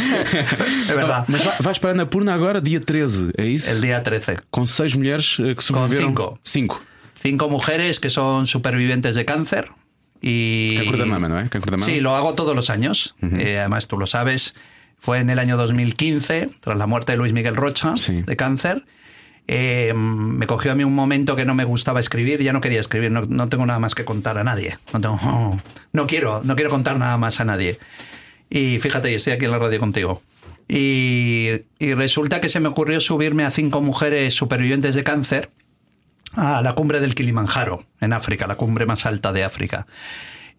Es 0.88 0.94
verdad. 0.96 1.24
Mas 1.28 1.44
vai- 1.44 1.56
vais 1.60 1.78
para 1.78 1.92
a 1.92 1.94
Annapurna 1.94 2.34
agora, 2.34 2.60
dia 2.60 2.80
13, 2.80 3.32
é 3.36 3.46
isso? 3.46 3.70
El 3.70 3.80
día 3.80 4.02
13. 4.02 4.36
Com 4.50 4.66
seis 4.66 4.94
mulheres 4.94 5.36
eh, 5.40 5.54
que 5.54 5.62
sobreviveram. 5.62 6.08
cinco. 6.08 6.38
Cinco. 6.44 6.80
Cinco 7.20 7.48
mujeres 7.48 7.98
que 7.98 8.10
son 8.10 8.46
supervivientes 8.46 9.14
de 9.14 9.24
cáncer. 9.24 9.68
Y... 10.20 10.76
Cáncer 10.76 10.96
de 10.98 11.04
mama, 11.06 11.28
¿no? 11.28 11.40
¿Eh? 11.40 11.48
Cáncer 11.48 11.70
de 11.72 11.76
mama. 11.78 11.84
Sí, 11.86 12.00
lo 12.00 12.14
hago 12.14 12.34
todos 12.34 12.54
los 12.54 12.70
años. 12.70 13.16
Eh, 13.22 13.58
además, 13.58 13.86
tú 13.88 13.96
lo 13.98 14.06
sabes. 14.06 14.54
Fue 14.98 15.18
en 15.18 15.28
el 15.30 15.38
año 15.38 15.56
2015, 15.56 16.48
tras 16.60 16.78
la 16.78 16.86
muerte 16.86 17.12
de 17.12 17.18
Luis 17.18 17.32
Miguel 17.32 17.54
Rocha, 17.56 17.96
Sí. 17.96 18.22
de 18.22 18.36
cáncer. 18.36 18.84
Eh, 19.48 19.92
me 19.94 20.46
cogió 20.46 20.72
a 20.72 20.74
mí 20.74 20.82
un 20.82 20.94
momento 20.94 21.36
que 21.36 21.44
no 21.44 21.54
me 21.54 21.64
gustaba 21.64 22.00
escribir, 22.00 22.42
ya 22.42 22.52
no 22.52 22.60
quería 22.60 22.80
escribir, 22.80 23.12
no, 23.12 23.22
no 23.22 23.48
tengo 23.48 23.64
nada 23.64 23.78
más 23.78 23.94
que 23.94 24.04
contar 24.04 24.38
a 24.38 24.44
nadie. 24.44 24.76
No, 24.92 25.00
tengo, 25.00 25.60
no 25.92 26.06
quiero, 26.06 26.42
no 26.44 26.56
quiero 26.56 26.70
contar 26.70 26.98
nada 26.98 27.16
más 27.16 27.40
a 27.40 27.44
nadie. 27.44 27.78
Y 28.50 28.78
fíjate, 28.78 29.14
estoy 29.14 29.34
aquí 29.34 29.44
en 29.44 29.50
la 29.52 29.58
radio 29.58 29.78
contigo. 29.78 30.22
Y, 30.68 31.50
y 31.78 31.94
resulta 31.94 32.40
que 32.40 32.48
se 32.48 32.58
me 32.58 32.68
ocurrió 32.68 33.00
subirme 33.00 33.44
a 33.44 33.50
cinco 33.50 33.80
mujeres 33.80 34.34
supervivientes 34.34 34.94
de 34.94 35.04
cáncer 35.04 35.50
a 36.34 36.60
la 36.62 36.74
cumbre 36.74 37.00
del 37.00 37.14
Kilimanjaro, 37.14 37.84
en 38.00 38.12
África, 38.12 38.46
la 38.46 38.56
cumbre 38.56 38.84
más 38.84 39.06
alta 39.06 39.32
de 39.32 39.44
África. 39.44 39.86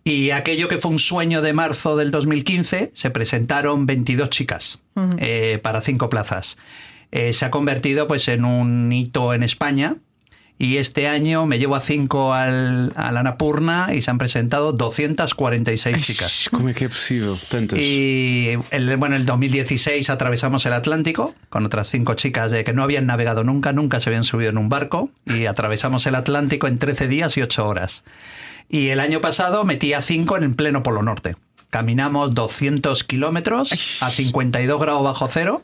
Y 0.04 0.32
aquello 0.32 0.70
que 0.70 0.78
fue 0.78 0.92
un 0.92 1.00
sueño 1.00 1.42
de 1.42 1.52
marzo 1.52 1.98
del 1.98 2.12
2015, 2.12 2.92
se 2.94 3.10
presentaron 3.10 3.86
22 3.86 4.30
chicas 4.30 4.82
eh, 5.18 5.60
para 5.62 5.82
cinco 5.82 6.10
plazas. 6.10 6.58
Eh, 7.12 7.34
se 7.34 7.46
ha 7.46 7.52
convertido 7.52 8.08
pues, 8.08 8.28
en 8.28 8.46
un 8.46 8.92
hito 8.92 9.34
en 9.34 9.44
España 9.44 9.98
Y 10.60 10.78
este 10.78 11.08
año 11.08 11.46
me 11.46 11.60
llevo 11.60 11.76
a 11.76 11.82
cinco 11.82 12.34
al, 12.34 12.92
al 12.96 13.18
Annapurna 13.18 13.94
y 13.94 14.02
se 14.02 14.10
han 14.10 14.18
presentado 14.18 14.74
246 14.74 16.02
chicas. 16.02 16.50
Como 16.52 16.70
é 16.70 16.74
que 16.74 16.86
é 16.86 16.90
possível? 16.90 17.38
Tantas. 17.48 17.78
Y 17.78 18.58
el, 18.72 18.98
bueno, 18.98 19.16
en 19.16 19.22
el 19.22 19.26
2016 19.28 20.10
atravesamos 20.10 20.66
el 20.66 20.74
Atlántico 20.74 21.36
con 21.50 21.64
otras 21.64 21.90
cinco 21.90 22.16
chicas 22.16 22.52
de 22.52 22.64
que 22.64 22.74
no 22.74 22.82
habían 22.82 23.06
navegado 23.06 23.44
nunca, 23.44 23.72
nunca 23.72 24.00
se 24.00 24.10
habían 24.10 24.24
subido 24.24 24.50
en 24.50 24.58
un 24.58 24.68
barco 24.68 25.12
y 25.28 25.46
atravesamos 25.46 26.08
el 26.08 26.16
Atlántico 26.16 26.66
en 26.66 26.80
13 26.80 27.08
días 27.08 27.38
y 27.38 27.44
8 27.44 27.68
horas. 27.68 28.04
Y 28.68 28.88
el 28.88 29.00
año 29.00 29.22
pasado 29.22 29.64
metí 29.64 29.94
a 29.94 30.02
cinco 30.02 30.38
en 30.38 30.44
el 30.44 30.56
pleno 30.56 30.82
Polo 30.82 31.04
Norte. 31.04 31.36
Caminamos 31.70 32.34
200 32.34 33.04
kilómetros 33.04 34.02
a 34.02 34.10
52 34.10 34.82
grados 34.82 35.04
bajo 35.04 35.28
cero 35.32 35.64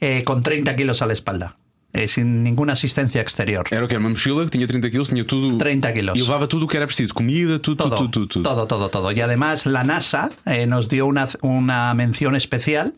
eh, 0.00 0.22
con 0.24 0.42
30 0.42 0.74
kilos 0.76 1.02
a 1.02 1.06
la 1.06 1.12
espalda, 1.12 1.56
eh, 1.92 2.08
sin 2.08 2.42
ninguna 2.42 2.72
asistencia 2.72 3.20
exterior. 3.20 3.66
Era 3.70 3.84
o 3.84 3.88
que? 3.88 3.94
Era 3.94 4.00
uma 4.00 4.10
mochila 4.10 4.44
que 4.44 4.50
tinha 4.50 4.66
30 4.66 4.90
quilos, 4.90 5.08
tinha 5.10 5.24
tudo. 5.24 5.58
30 5.58 5.92
kilos. 5.92 6.18
E 6.18 6.22
levava 6.22 6.46
tudo 6.46 6.64
o 6.64 6.68
que 6.68 6.76
era 6.76 6.86
preciso: 6.86 7.14
comida, 7.14 7.58
tudo, 7.58 7.76
todo, 7.76 7.96
tudo, 7.96 8.10
tudo, 8.10 8.26
tudo. 8.26 8.42
todo, 8.42 8.66
todo, 8.66 8.88
todo. 8.88 9.12
Y 9.12 9.20
además 9.20 9.66
la 9.66 9.84
NASA 9.84 10.30
eh, 10.46 10.66
nos 10.66 10.88
dio 10.88 11.06
una, 11.06 11.28
una 11.42 11.94
mención 11.94 12.34
especial 12.36 12.94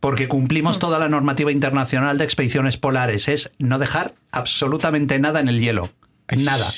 porque 0.00 0.26
cumplimos 0.26 0.78
toda 0.80 0.98
la 0.98 1.08
normativa 1.08 1.52
internacional 1.52 2.18
de 2.18 2.24
expediciones 2.24 2.76
polares. 2.76 3.28
Es 3.28 3.52
no 3.58 3.78
dejar 3.78 4.14
absolutamente 4.32 5.18
nada 5.20 5.38
en 5.40 5.48
el 5.48 5.60
hielo. 5.60 5.90
Nada. 6.36 6.72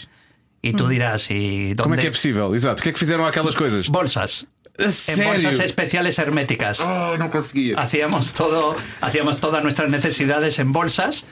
Y 0.60 0.72
tú 0.72 0.88
dirás, 0.88 1.30
¿y 1.30 1.74
Como 1.76 1.94
é 1.94 1.96
dónde? 1.96 2.02
que 2.02 2.08
é 2.08 2.10
possível? 2.10 2.54
Exato. 2.54 2.80
O 2.80 2.82
que 2.82 2.88
é 2.88 2.92
que 2.92 2.98
fizeram 2.98 3.24
aquelas 3.26 3.54
coisas? 3.54 3.88
Bolsas. 3.88 4.46
En 4.78 5.24
bolsas 5.24 5.60
especiales 5.60 6.18
herméticas. 6.18 6.80
Oh, 6.80 7.16
conseguia. 7.30 7.78
Hacíamos 7.80 8.32
todo, 8.32 8.76
hacíamos 9.00 9.38
todas 9.38 9.62
nuestras 9.62 9.88
necesidades 9.90 10.58
en 10.58 10.72
bolsas 10.72 11.26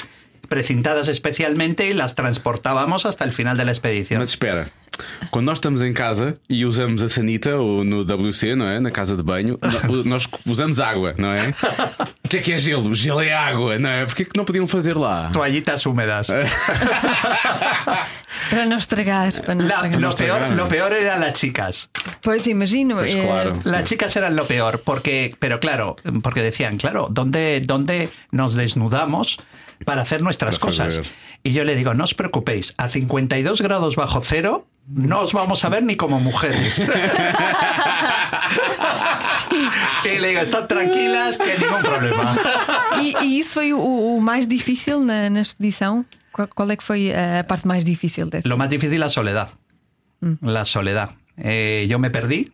precintadas 0.48 1.08
especialmente 1.08 1.88
y 1.88 1.94
las 1.94 2.14
transportábamos 2.14 3.06
hasta 3.06 3.24
el 3.24 3.32
final 3.32 3.56
de 3.56 3.64
la 3.64 3.70
expedición. 3.72 4.20
Mas 4.20 4.30
espera, 4.30 4.70
quando 5.30 5.46
nós 5.50 5.56
estamos 5.58 5.80
em 5.82 5.92
casa 5.94 6.36
e 6.48 6.64
usamos 6.66 7.02
a 7.02 7.08
sanita 7.08 7.56
ou 7.56 7.84
no 7.84 8.04
WC, 8.04 8.54
não 8.54 8.68
é? 8.68 8.78
Na 8.78 8.90
casa 8.90 9.16
de 9.16 9.22
banho, 9.22 9.58
no- 9.88 10.04
nós 10.08 10.28
usamos 10.46 10.78
água, 10.78 11.14
não 11.16 11.32
é? 11.32 11.54
O 12.32 12.34
que 12.34 12.38
é 12.38 12.40
que 12.40 12.52
é 12.54 12.58
gelo? 12.58 12.94
Gelo 12.94 13.20
é 13.20 13.30
água, 13.30 13.78
não 13.78 13.90
é? 13.90 14.06
Porquê 14.06 14.24
que 14.24 14.34
não 14.38 14.46
podiam 14.46 14.66
fazer 14.66 14.96
lá? 14.96 15.28
Toallitas 15.34 15.84
húmedas. 15.84 16.28
Para 18.48 18.64
não 18.64 18.78
estragar. 18.78 19.30
Para 19.42 19.54
não 19.54 19.66
La- 19.66 19.74
estragar. 19.74 20.00
lo, 20.00 20.14
peor, 20.16 20.40
lo 20.56 20.66
peor 20.66 20.92
eran 20.94 21.20
las 21.20 21.38
chicas. 21.38 21.90
Pois 22.22 22.46
imagino. 22.46 22.96
Pois 22.96 23.14
eh, 23.14 23.22
claro. 23.22 23.60
Las 23.64 23.84
chicas 23.84 24.16
eran 24.16 24.34
lo 24.34 24.46
peor, 24.46 24.80
porque, 24.82 25.36
pero 25.38 25.60
claro, 25.60 25.96
porque 26.22 26.40
decían, 26.42 26.78
claro, 26.78 27.08
¿dónde, 27.10 27.60
dónde 27.66 28.08
nos 28.30 28.54
desnudamos 28.54 29.38
para 29.84 30.00
hacer 30.00 30.22
nuestras 30.22 30.58
Para 30.58 30.68
cosas? 30.70 30.86
hacer. 31.00 31.06
Y 31.42 31.52
yo 31.52 31.64
le 31.64 31.74
digo, 31.74 31.92
no 31.92 32.04
os 32.04 32.14
preocupéis, 32.14 32.72
a 32.78 32.88
52 32.88 33.60
grados 33.60 33.94
bajo 33.94 34.22
cero 34.24 34.64
no 34.88 35.20
os 35.20 35.32
vamos 35.34 35.64
a 35.64 35.68
ver 35.68 35.82
ni 35.84 35.94
como 35.96 36.18
mujeres. 36.18 36.88
y 40.04 40.18
le 40.18 40.28
digo, 40.28 40.40
están 40.40 40.68
tranquilas, 40.68 41.38
que 41.38 41.58
ningún 41.58 41.82
problema. 41.82 42.36
E, 43.02 43.24
e 43.24 43.40
isso 43.40 43.54
foi 43.54 43.72
o, 43.72 43.80
o 43.80 44.20
mais 44.20 44.46
difícil 44.46 45.00
na, 45.00 45.30
na 45.30 45.40
expedição? 45.40 46.04
Qual, 46.30 46.48
qual 46.48 46.70
é 46.70 46.76
que 46.76 46.84
foi 46.84 47.12
a 47.12 47.42
parte 47.44 47.66
mais 47.66 47.84
difícil 47.84 48.28
dessa? 48.28 48.48
Lo 48.48 48.56
más 48.56 48.68
difícil 48.68 49.00
la 49.00 49.08
soledad. 49.08 49.48
La 50.40 50.64
soledad. 50.64 51.10
Eh, 51.36 51.86
yo 51.88 51.98
me 51.98 52.10
perdí 52.10 52.52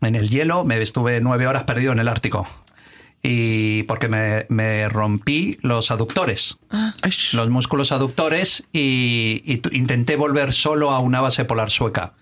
en 0.00 0.14
el 0.16 0.28
hielo, 0.28 0.64
me 0.64 0.80
estuve 0.80 1.20
nueve 1.20 1.46
horas 1.46 1.64
perdido 1.64 1.92
en 1.92 1.98
el 1.98 2.08
Ártico. 2.08 2.46
Y 3.22 3.82
porque 3.82 4.08
me, 4.08 4.46
me 4.48 4.88
rompí 4.88 5.58
los 5.60 5.90
aductores, 5.90 6.56
Ai, 6.70 7.12
los 7.34 7.50
músculos 7.50 7.92
aductores, 7.92 8.64
y, 8.72 9.42
y 9.44 9.60
intenté 9.76 10.16
volver 10.16 10.54
solo 10.54 10.90
a 10.90 11.00
una 11.00 11.20
base 11.20 11.44
polar 11.44 11.70
sueca. 11.70 12.14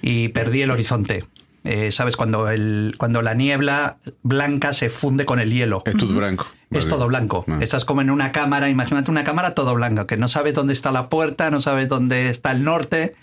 Y 0.00 0.28
perdí 0.28 0.62
el 0.62 0.70
horizonte. 0.70 1.24
Eh, 1.70 1.92
¿Sabes? 1.92 2.16
Cuando, 2.16 2.48
el, 2.48 2.94
cuando 2.96 3.20
la 3.20 3.34
niebla 3.34 3.98
blanca 4.22 4.72
se 4.72 4.88
funde 4.88 5.26
con 5.26 5.38
el 5.38 5.52
hielo. 5.52 5.82
É 5.84 5.92
tudo 5.92 6.16
branco. 6.16 6.46
Es 6.70 6.88
todo 6.88 7.06
blanco. 7.06 7.44
Ah. 7.46 7.58
Estás 7.60 7.84
como 7.84 8.00
en 8.00 8.08
una 8.08 8.32
cámara, 8.32 8.70
imagínate 8.70 9.10
una 9.10 9.22
cámara 9.22 9.52
todo 9.52 9.74
blanca, 9.74 10.06
que 10.06 10.16
no 10.16 10.28
sabes 10.28 10.54
dónde 10.54 10.72
está 10.72 10.92
la 10.92 11.10
puerta, 11.10 11.50
no 11.50 11.60
sabes 11.60 11.90
dónde 11.90 12.30
está 12.30 12.52
el 12.52 12.64
norte. 12.64 13.14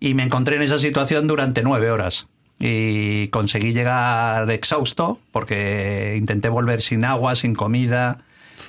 Y 0.00 0.14
me 0.14 0.24
encontré 0.24 0.56
en 0.56 0.62
esa 0.62 0.80
situación 0.80 1.28
durante 1.28 1.62
nueve 1.62 1.92
horas. 1.92 2.26
Y 2.58 3.28
conseguí 3.28 3.72
llegar 3.72 4.50
exhausto 4.50 5.20
porque 5.30 6.16
intenté 6.18 6.48
volver 6.48 6.82
sin 6.82 7.04
agua, 7.04 7.36
sin 7.36 7.54
comida. 7.54 8.18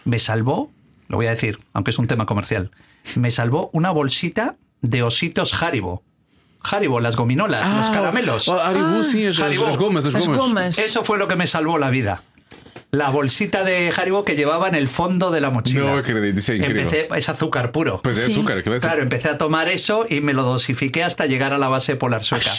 Me 0.06 0.20
salvó, 0.20 0.70
lo 1.08 1.18
voy 1.18 1.26
a 1.26 1.32
decir, 1.32 1.58
aunque 1.74 1.90
es 1.90 1.98
un 1.98 2.06
tema 2.06 2.28
comercial, 2.28 2.70
me 3.16 3.32
salvó 3.32 3.72
una 3.74 3.90
bolsita 3.90 4.58
de 4.82 5.02
ositos 5.02 5.60
Haribo. 5.60 6.04
Haribo, 6.64 7.00
las 7.00 7.16
gominolas, 7.16 7.68
los 7.78 7.90
caramelos. 7.90 8.48
Oh, 8.48 8.60
Haribo, 8.60 9.00
as, 9.00 9.14
as, 9.16 9.40
Haribo. 9.40 9.68
as 9.68 9.78
gomas, 9.78 10.06
as 10.06 10.16
As 10.16 10.28
gomas. 10.28 10.40
gomas. 10.40 10.80
Eso 10.80 11.04
fue 11.04 11.18
lo 11.18 11.28
que 11.28 11.36
me 11.36 11.48
salvó 11.48 11.78
la 11.78 11.90
vida. 11.90 12.24
La 12.92 13.10
bolsita 13.10 13.64
de 13.64 13.92
Haribo 13.96 14.24
que 14.24 14.36
llevaba 14.38 14.70
en 14.70 14.76
el 14.76 14.88
fondo 14.88 15.30
de 15.30 15.42
la 15.42 15.50
mochila. 15.50 15.82
No. 15.82 15.98
Empecé, 16.00 17.10
es 17.16 17.30
azúcar 17.30 17.72
puro. 17.74 18.02
Sí. 18.14 18.32
açúcar, 18.32 18.58
aquilo 18.60 18.76
é 18.76 18.80
Claro, 18.80 19.04
empecé 19.04 19.28
a 19.30 19.38
tomar 19.38 19.68
eso 19.68 20.06
y 20.10 20.22
me 20.22 20.32
lo 20.34 20.44
dosifiqué 20.44 21.04
hasta 21.04 21.26
llegar 21.26 21.52
a 21.54 21.58
la 21.58 21.68
base 21.68 21.98
polar 21.98 22.24
sueca. 22.24 22.52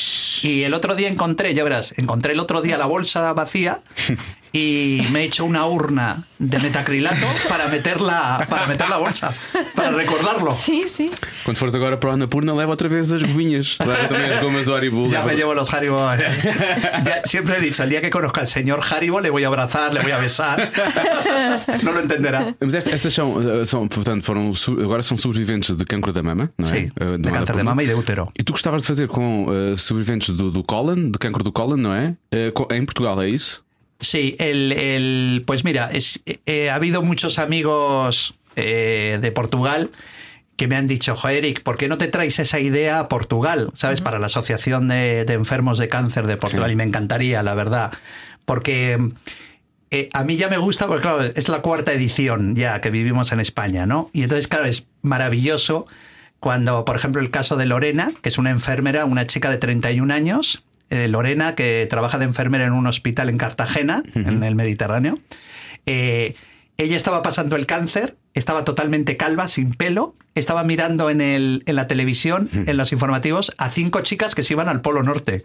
Y 0.43 0.65
el 0.65 0.75
otro 0.75 0.95
día 0.95 1.09
encontré, 1.09 1.55
ya 1.55 1.65
verás, 1.65 1.95
encontré 1.97 2.33
el 2.35 2.41
otro 2.41 2.61
día 2.61 2.77
la 2.77 2.85
bolsa 2.87 3.33
vacía 3.33 3.81
y 4.53 5.03
me 5.13 5.21
he 5.21 5.25
hecho 5.25 5.45
una 5.45 5.67
urna 5.67 6.25
de 6.39 6.59
metacrilato 6.59 7.27
para 7.49 7.69
meter 7.69 8.01
la, 8.01 8.47
para 8.49 8.67
meter 8.67 8.89
la 8.89 8.97
bolsa, 8.99 9.33
para 9.75 9.91
recordarlo. 9.91 10.55
Sim, 10.55 10.85
sim. 10.89 11.11
Quando 11.45 11.59
fores 11.59 11.75
agora 11.75 11.99
para 11.99 12.11
o 12.11 12.13
Annapurna, 12.13 12.55
leva 12.55 12.71
outra 12.71 12.89
vez 12.89 13.11
as 13.13 13.23
gominhas. 13.23 13.77
Leva 13.81 14.09
também 14.09 14.31
as 14.31 14.41
gomas 14.41 14.65
do 14.67 14.75
Haribo. 14.75 15.09
Ya 15.11 15.23
me 15.25 15.35
llevo 15.35 15.55
los 15.55 15.73
Haribo. 15.73 15.99
Ya 17.05 17.23
siempre 17.25 17.57
he 17.57 17.61
dicho, 17.61 17.83
el 17.83 17.91
día 17.91 18.01
que 18.01 18.11
conozca 18.11 18.41
al 18.41 18.47
señor 18.47 18.81
Haribo 18.89 19.21
le 19.21 19.31
voy 19.31 19.45
a 19.45 19.49
abrazar, 19.49 19.93
le 19.93 20.01
voy 20.01 20.13
a 20.13 20.19
besar. 20.19 20.71
No 21.83 21.93
lo 21.93 22.01
entenderá. 22.01 22.55
Mas 22.61 22.75
estas, 22.75 22.95
estas 22.95 23.15
são, 23.15 23.41
eh, 23.43 23.65
são, 23.65 23.89
portanto, 23.89 24.23
foram, 24.25 24.53
agora 24.83 25.03
são 25.03 25.17
sobreviventes 25.19 25.75
de 25.77 25.85
cancro 25.85 26.13
da 26.13 26.23
mama, 26.23 26.51
não 26.59 26.69
é? 26.69 26.73
Sí, 26.73 26.93
Eh, 27.01 27.17
de 27.17 27.23
de 27.23 27.29
Annapurna. 27.29 27.65
mama 27.65 27.83
y 27.83 27.87
de 27.87 27.95
útero. 27.95 28.29
E 28.39 28.43
tu 28.45 28.53
gostavas 28.53 28.83
de 28.83 28.89
fazer 28.89 29.09
com 29.09 29.47
eh, 29.51 29.77
sobreviventes 29.77 30.35
do, 30.35 30.51
do 30.51 30.63
cólon, 30.63 31.11
de 31.11 31.19
cancro 31.19 31.43
do 31.43 31.53
cólon, 31.53 31.77
não 31.77 31.95
é? 31.95 32.15
Co- 32.55 32.69
em 32.71 32.85
Portugal, 32.85 33.21
é 33.23 33.29
isso? 33.29 33.63
Sí, 34.01 34.37
el, 34.39 34.73
el- 34.73 35.43
pues 35.47 35.65
mira, 35.65 35.91
es, 35.93 36.23
eh, 36.47 36.71
ha 36.71 36.75
habido 36.77 37.03
muchos 37.03 37.39
amigos 37.39 38.35
eh, 38.57 39.19
de 39.21 39.33
Portugal 39.33 39.91
que 40.57 40.67
me 40.69 40.77
han 40.77 40.87
dicho, 40.87 41.15
"Jo, 41.17 41.29
Eric, 41.29 41.63
¿por 41.63 41.77
qué 41.77 41.89
no 41.89 41.97
te 41.99 42.09
traes 42.09 42.39
esa 42.39 42.59
idea 42.61 42.99
a 43.01 43.09
Portugal? 43.09 43.71
¿Sabes? 43.75 44.01
Para 44.01 44.19
la 44.19 44.27
Asociación 44.27 44.89
de, 44.89 45.25
de 45.25 45.35
Enfermos 45.35 45.79
de 45.79 45.89
Cáncer 45.89 46.27
de 46.27 46.37
Portugal. 46.37 46.67
Sí. 46.69 46.73
Y 46.73 46.77
me 46.77 46.83
encantaría, 46.85 47.43
la 47.45 47.55
verdad. 47.55 47.93
Porque 48.45 48.99
eh, 49.91 50.09
a 50.13 50.25
mí 50.25 50.37
ya 50.37 50.49
me 50.49 50.59
gusta, 50.59 50.87
porque 50.87 51.03
claro, 51.03 51.23
es 51.23 51.49
la 51.49 51.63
cuarta 51.63 51.93
edición 51.93 52.55
ya 52.57 52.81
que 52.81 52.91
vivimos 52.91 53.31
en 53.33 53.41
España, 53.41 53.87
¿no? 53.87 54.11
Y 54.13 54.23
entonces, 54.23 54.49
claro, 54.49 54.65
es 54.67 54.87
maravilloso 55.03 55.87
cuando, 56.41 56.85
por 56.85 56.97
ejemplo, 56.97 57.21
el 57.21 57.31
caso 57.31 57.57
de 57.57 57.67
Lorena, 57.67 58.13
que 58.23 58.29
es 58.29 58.39
una 58.39 58.51
enfermera, 58.51 59.05
una 59.05 59.27
chica 59.27 59.51
de 59.51 59.59
31 59.59 60.13
años, 60.13 60.65
eh, 60.91 61.09
Lorena, 61.09 61.55
que 61.55 61.87
trabaja 61.89 62.19
de 62.19 62.25
enfermera 62.25 62.65
en 62.67 62.73
un 62.73 62.87
hospital 62.87 63.29
en 63.29 63.39
Cartagena, 63.39 64.03
en 64.15 64.43
el 64.43 64.55
Mediterráneo. 64.55 65.19
eh, 65.87 66.35
ella 66.81 66.97
estaba 66.97 67.23
pasando 67.23 67.57
el 67.57 67.67
cáncer, 67.67 68.15
estaba 68.35 68.63
totalmente 68.65 69.17
calva, 69.17 69.49
sin 69.49 69.75
pelo, 69.75 70.15
estaba 70.37 70.63
mirando 70.63 71.11
en, 71.11 71.21
el, 71.21 71.65
en 71.67 71.75
la 71.75 71.89
televisión, 71.89 72.49
en 72.53 72.77
los 72.77 72.93
informativos, 72.93 73.53
a 73.59 73.69
cinco 73.71 74.01
chicas 74.03 74.37
que 74.37 74.45
se 74.45 74.53
iban 74.55 74.69
al 74.69 74.81
Polo 74.81 75.03
Norte. 75.03 75.43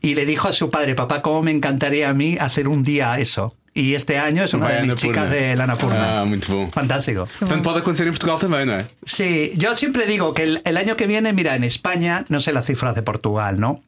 Y 0.00 0.14
le 0.14 0.26
dijo 0.26 0.48
a 0.48 0.52
su 0.52 0.68
padre, 0.68 0.96
papá, 0.96 1.22
¿cómo 1.22 1.42
me 1.44 1.52
encantaría 1.52 2.08
a 2.08 2.12
mí 2.14 2.36
hacer 2.40 2.66
un 2.66 2.82
día 2.82 3.16
eso? 3.20 3.54
Y 3.72 3.94
este 3.94 4.18
año 4.18 4.42
es 4.42 4.52
una 4.52 4.64
Vai 4.66 4.74
de 4.74 4.82
mis 4.82 4.90
Annapurna. 5.04 5.22
chicas 5.22 5.30
de 5.30 5.54
la 5.56 5.64
Annapurna. 5.64 6.20
Ah, 6.20 6.24
muito 6.24 6.52
bom. 6.52 6.68
Fantástico. 6.72 7.28
Portanto, 7.38 7.62
pode 7.62 7.78
acontecer 7.78 8.08
em 8.08 8.10
Portugal 8.10 8.38
também, 8.40 8.66
não 8.66 8.74
é? 8.74 8.86
Sí, 9.04 9.52
yo 9.56 9.76
siempre 9.76 10.06
digo 10.06 10.34
que 10.34 10.42
el, 10.42 10.60
el 10.64 10.76
año 10.76 10.96
que 10.96 11.06
viene, 11.06 11.32
mira, 11.32 11.54
en 11.54 11.62
España, 11.62 12.24
no 12.30 12.40
sé 12.40 12.52
las 12.52 12.66
cifras 12.66 12.96
de 12.96 13.02
Portugal, 13.02 13.60
¿no? 13.60 13.84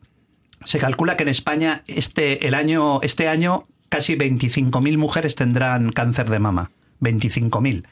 Se 0.64 0.79
calcula 0.79 1.17
que 1.17 1.23
en 1.23 1.29
España 1.29 1.83
este, 1.87 2.47
el 2.47 2.55
año, 2.55 3.00
este 3.02 3.29
año 3.29 3.67
casi 3.88 4.17
25.000 4.17 4.97
mujeres 4.99 5.35
tendrán 5.35 5.90
cáncer 5.90 6.31
de 6.31 6.38
mama. 6.38 6.71
25.000. 7.00 7.85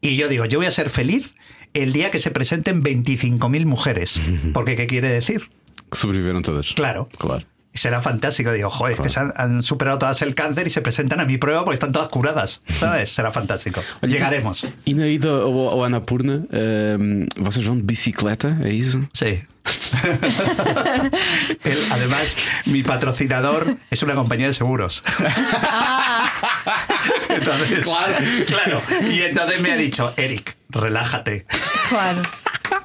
Y 0.00 0.16
yo 0.16 0.28
digo, 0.28 0.44
yo 0.44 0.58
voy 0.58 0.66
a 0.66 0.70
ser 0.70 0.90
feliz 0.90 1.34
el 1.74 1.92
día 1.92 2.10
que 2.10 2.18
se 2.18 2.30
presenten 2.30 2.82
25.000 2.82 3.66
mujeres. 3.66 4.20
Porque, 4.54 4.76
¿qué 4.76 4.86
quiere 4.86 5.10
decir? 5.10 5.48
Que 5.90 5.98
sobreviveram 5.98 6.42
todas. 6.42 6.72
Claro. 6.74 7.08
Claro. 7.18 7.46
Y 7.76 7.78
será 7.78 8.00
fantástico. 8.00 8.50
Digo, 8.52 8.70
joder, 8.70 8.96
que 8.96 9.10
se 9.10 9.20
han, 9.20 9.34
han 9.36 9.62
superado 9.62 9.98
todas 9.98 10.22
el 10.22 10.34
cáncer 10.34 10.66
y 10.66 10.70
se 10.70 10.80
presentan 10.80 11.20
a 11.20 11.26
mi 11.26 11.36
prueba 11.36 11.62
porque 11.62 11.74
están 11.74 11.92
todas 11.92 12.08
curadas. 12.08 12.62
¿Sabes? 12.80 13.10
Será 13.12 13.30
fantástico. 13.32 13.82
Llegaremos. 14.00 14.64
E 14.86 14.94
na 14.96 15.04
ida 15.06 15.28
ao, 15.28 15.68
ao 15.68 15.84
Annapurna, 15.84 16.40
ehm, 16.50 17.28
vocês 17.36 17.66
vão 17.68 17.76
de 17.76 17.82
bicicleta, 17.84 18.56
é 18.64 18.72
isso? 18.72 19.04
Sí. 19.12 19.44
Él, 21.64 21.78
además, 21.90 22.36
mi 22.64 22.82
patrocinador 22.82 23.76
es 23.90 24.02
una 24.02 24.14
compañía 24.14 24.46
de 24.46 24.54
seguros. 24.54 25.02
Entonces, 27.28 27.80
Claro. 27.84 28.14
claro. 28.46 28.82
Y 29.12 29.20
entonces 29.22 29.60
me 29.60 29.72
ha 29.72 29.76
dicho, 29.76 30.14
Eric, 30.16 30.56
relájate. 30.70 31.46
Claro. 31.88 32.22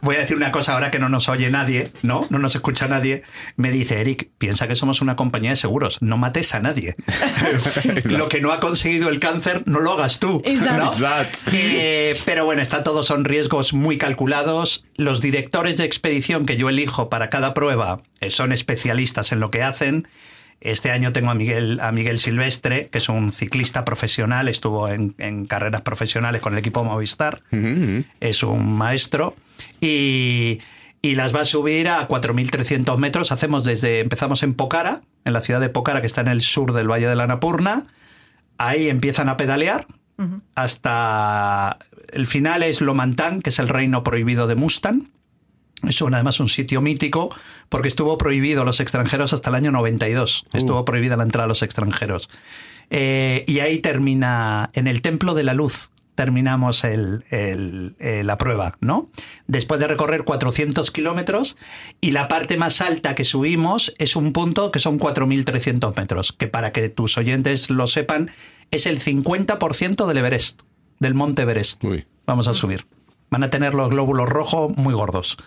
Voy 0.01 0.15
a 0.15 0.19
decir 0.19 0.37
una 0.37 0.51
cosa 0.51 0.73
ahora 0.73 0.91
que 0.91 0.99
no 0.99 1.09
nos 1.09 1.29
oye 1.29 1.49
nadie, 1.49 1.91
¿no? 2.01 2.27
No 2.29 2.39
nos 2.39 2.55
escucha 2.55 2.87
nadie. 2.87 3.23
Me 3.55 3.71
dice, 3.71 4.01
Eric, 4.01 4.29
piensa 4.37 4.67
que 4.67 4.75
somos 4.75 5.01
una 5.01 5.15
compañía 5.15 5.51
de 5.51 5.55
seguros, 5.55 6.01
no 6.01 6.17
mates 6.17 6.53
a 6.55 6.59
nadie. 6.59 6.95
Lo 8.05 8.29
que 8.29 8.41
no 8.41 8.51
ha 8.51 8.59
conseguido 8.59 9.09
el 9.09 9.19
cáncer, 9.19 9.63
no 9.65 9.79
lo 9.79 9.93
hagas 9.93 10.19
tú. 10.19 10.41
Exacto. 10.45 10.95
¿no? 10.99 11.07
Eh, 11.51 12.19
pero 12.25 12.45
bueno, 12.45 12.61
está 12.61 12.83
todo 12.83 13.03
son 13.03 13.25
riesgos 13.25 13.73
muy 13.73 13.97
calculados. 13.97 14.85
Los 14.95 15.21
directores 15.21 15.77
de 15.77 15.85
expedición 15.85 16.45
que 16.45 16.57
yo 16.57 16.69
elijo 16.69 17.09
para 17.09 17.29
cada 17.29 17.53
prueba 17.53 18.01
eh, 18.19 18.31
son 18.31 18.51
especialistas 18.51 19.31
en 19.31 19.39
lo 19.39 19.51
que 19.51 19.63
hacen. 19.63 20.07
Este 20.61 20.91
año 20.91 21.11
tengo 21.11 21.31
a 21.31 21.33
Miguel, 21.33 21.79
a 21.81 21.91
Miguel 21.91 22.19
Silvestre, 22.19 22.89
que 22.89 22.99
es 22.99 23.09
un 23.09 23.31
ciclista 23.31 23.83
profesional, 23.83 24.47
estuvo 24.47 24.87
en, 24.87 25.15
en 25.17 25.45
carreras 25.45 25.81
profesionales 25.81 26.41
con 26.41 26.53
el 26.53 26.59
equipo 26.59 26.83
Movistar, 26.83 27.41
es 28.19 28.43
un 28.43 28.77
maestro 28.77 29.35
y, 29.79 30.59
y 31.01 31.15
las 31.15 31.35
va 31.35 31.41
a 31.41 31.45
subir 31.45 31.87
a 31.87 32.07
4.300 32.07 32.97
metros. 32.97 33.31
Hacemos 33.31 33.63
desde, 33.63 33.99
empezamos 33.99 34.43
en 34.43 34.53
Pocara, 34.53 35.01
en 35.25 35.33
la 35.33 35.41
ciudad 35.41 35.59
de 35.59 35.69
Pocara, 35.69 36.01
que 36.01 36.07
está 36.07 36.21
en 36.21 36.27
el 36.27 36.41
sur 36.41 36.73
del 36.73 36.89
Valle 36.89 37.07
de 37.07 37.15
la 37.15 37.25
Napurna. 37.25 37.87
Ahí 38.57 38.87
empiezan 38.87 39.29
a 39.29 39.37
pedalear 39.37 39.87
hasta 40.55 41.79
el 42.11 42.27
final 42.27 42.63
es 42.63 42.81
Lomantán, 42.81 43.41
que 43.41 43.49
es 43.49 43.59
el 43.59 43.69
reino 43.69 44.03
prohibido 44.03 44.47
de 44.47 44.55
Mustang. 44.55 45.09
Es 45.87 46.01
un- 46.01 46.13
además 46.13 46.39
un 46.39 46.49
sitio 46.49 46.81
mítico 46.81 47.33
porque 47.69 47.87
estuvo 47.87 48.17
prohibido 48.17 48.61
a 48.61 48.65
los 48.65 48.79
extranjeros 48.79 49.33
hasta 49.33 49.49
el 49.49 49.55
año 49.55 49.71
92. 49.71 50.45
Estuvo 50.53 50.85
prohibida 50.85 51.17
la 51.17 51.23
entrada 51.23 51.45
a 51.45 51.47
los 51.47 51.61
extranjeros. 51.63 52.29
Eh, 52.89 53.43
y 53.47 53.59
ahí 53.59 53.79
termina, 53.79 54.69
en 54.73 54.87
el 54.87 55.01
Templo 55.01 55.33
de 55.33 55.43
la 55.43 55.53
Luz, 55.53 55.89
terminamos 56.15 56.83
el- 56.83 57.23
el- 57.31 57.95
eh, 57.99 58.23
la 58.23 58.37
prueba, 58.37 58.77
¿no? 58.81 59.09
Después 59.47 59.79
de 59.79 59.87
recorrer 59.87 60.23
400 60.23 60.91
kilómetros 60.91 61.55
y 62.01 62.11
la 62.11 62.27
parte 62.27 62.57
más 62.57 62.81
alta 62.81 63.15
que 63.15 63.23
subimos 63.23 63.93
es 63.97 64.15
un 64.15 64.33
punto 64.33 64.71
que 64.71 64.79
son 64.79 64.99
4.300 64.99 65.95
metros, 65.97 66.31
que 66.33 66.47
para 66.47 66.71
que 66.73 66.89
tus 66.89 67.17
oyentes 67.17 67.69
lo 67.69 67.87
sepan, 67.87 68.29
es 68.71 68.85
el 68.85 68.99
50% 68.99 70.05
del 70.05 70.17
Everest, 70.17 70.61
del 70.99 71.13
Monte 71.15 71.41
Everest. 71.43 71.83
Uy. 71.83 72.05
Vamos 72.27 72.47
a 72.47 72.53
subir. 72.53 72.85
Van 73.31 73.43
a 73.45 73.49
tener 73.49 73.73
los 73.73 73.89
glóbulos 73.89 74.27
rojos 74.27 74.75
muy 74.75 74.93
gordos. 74.93 75.37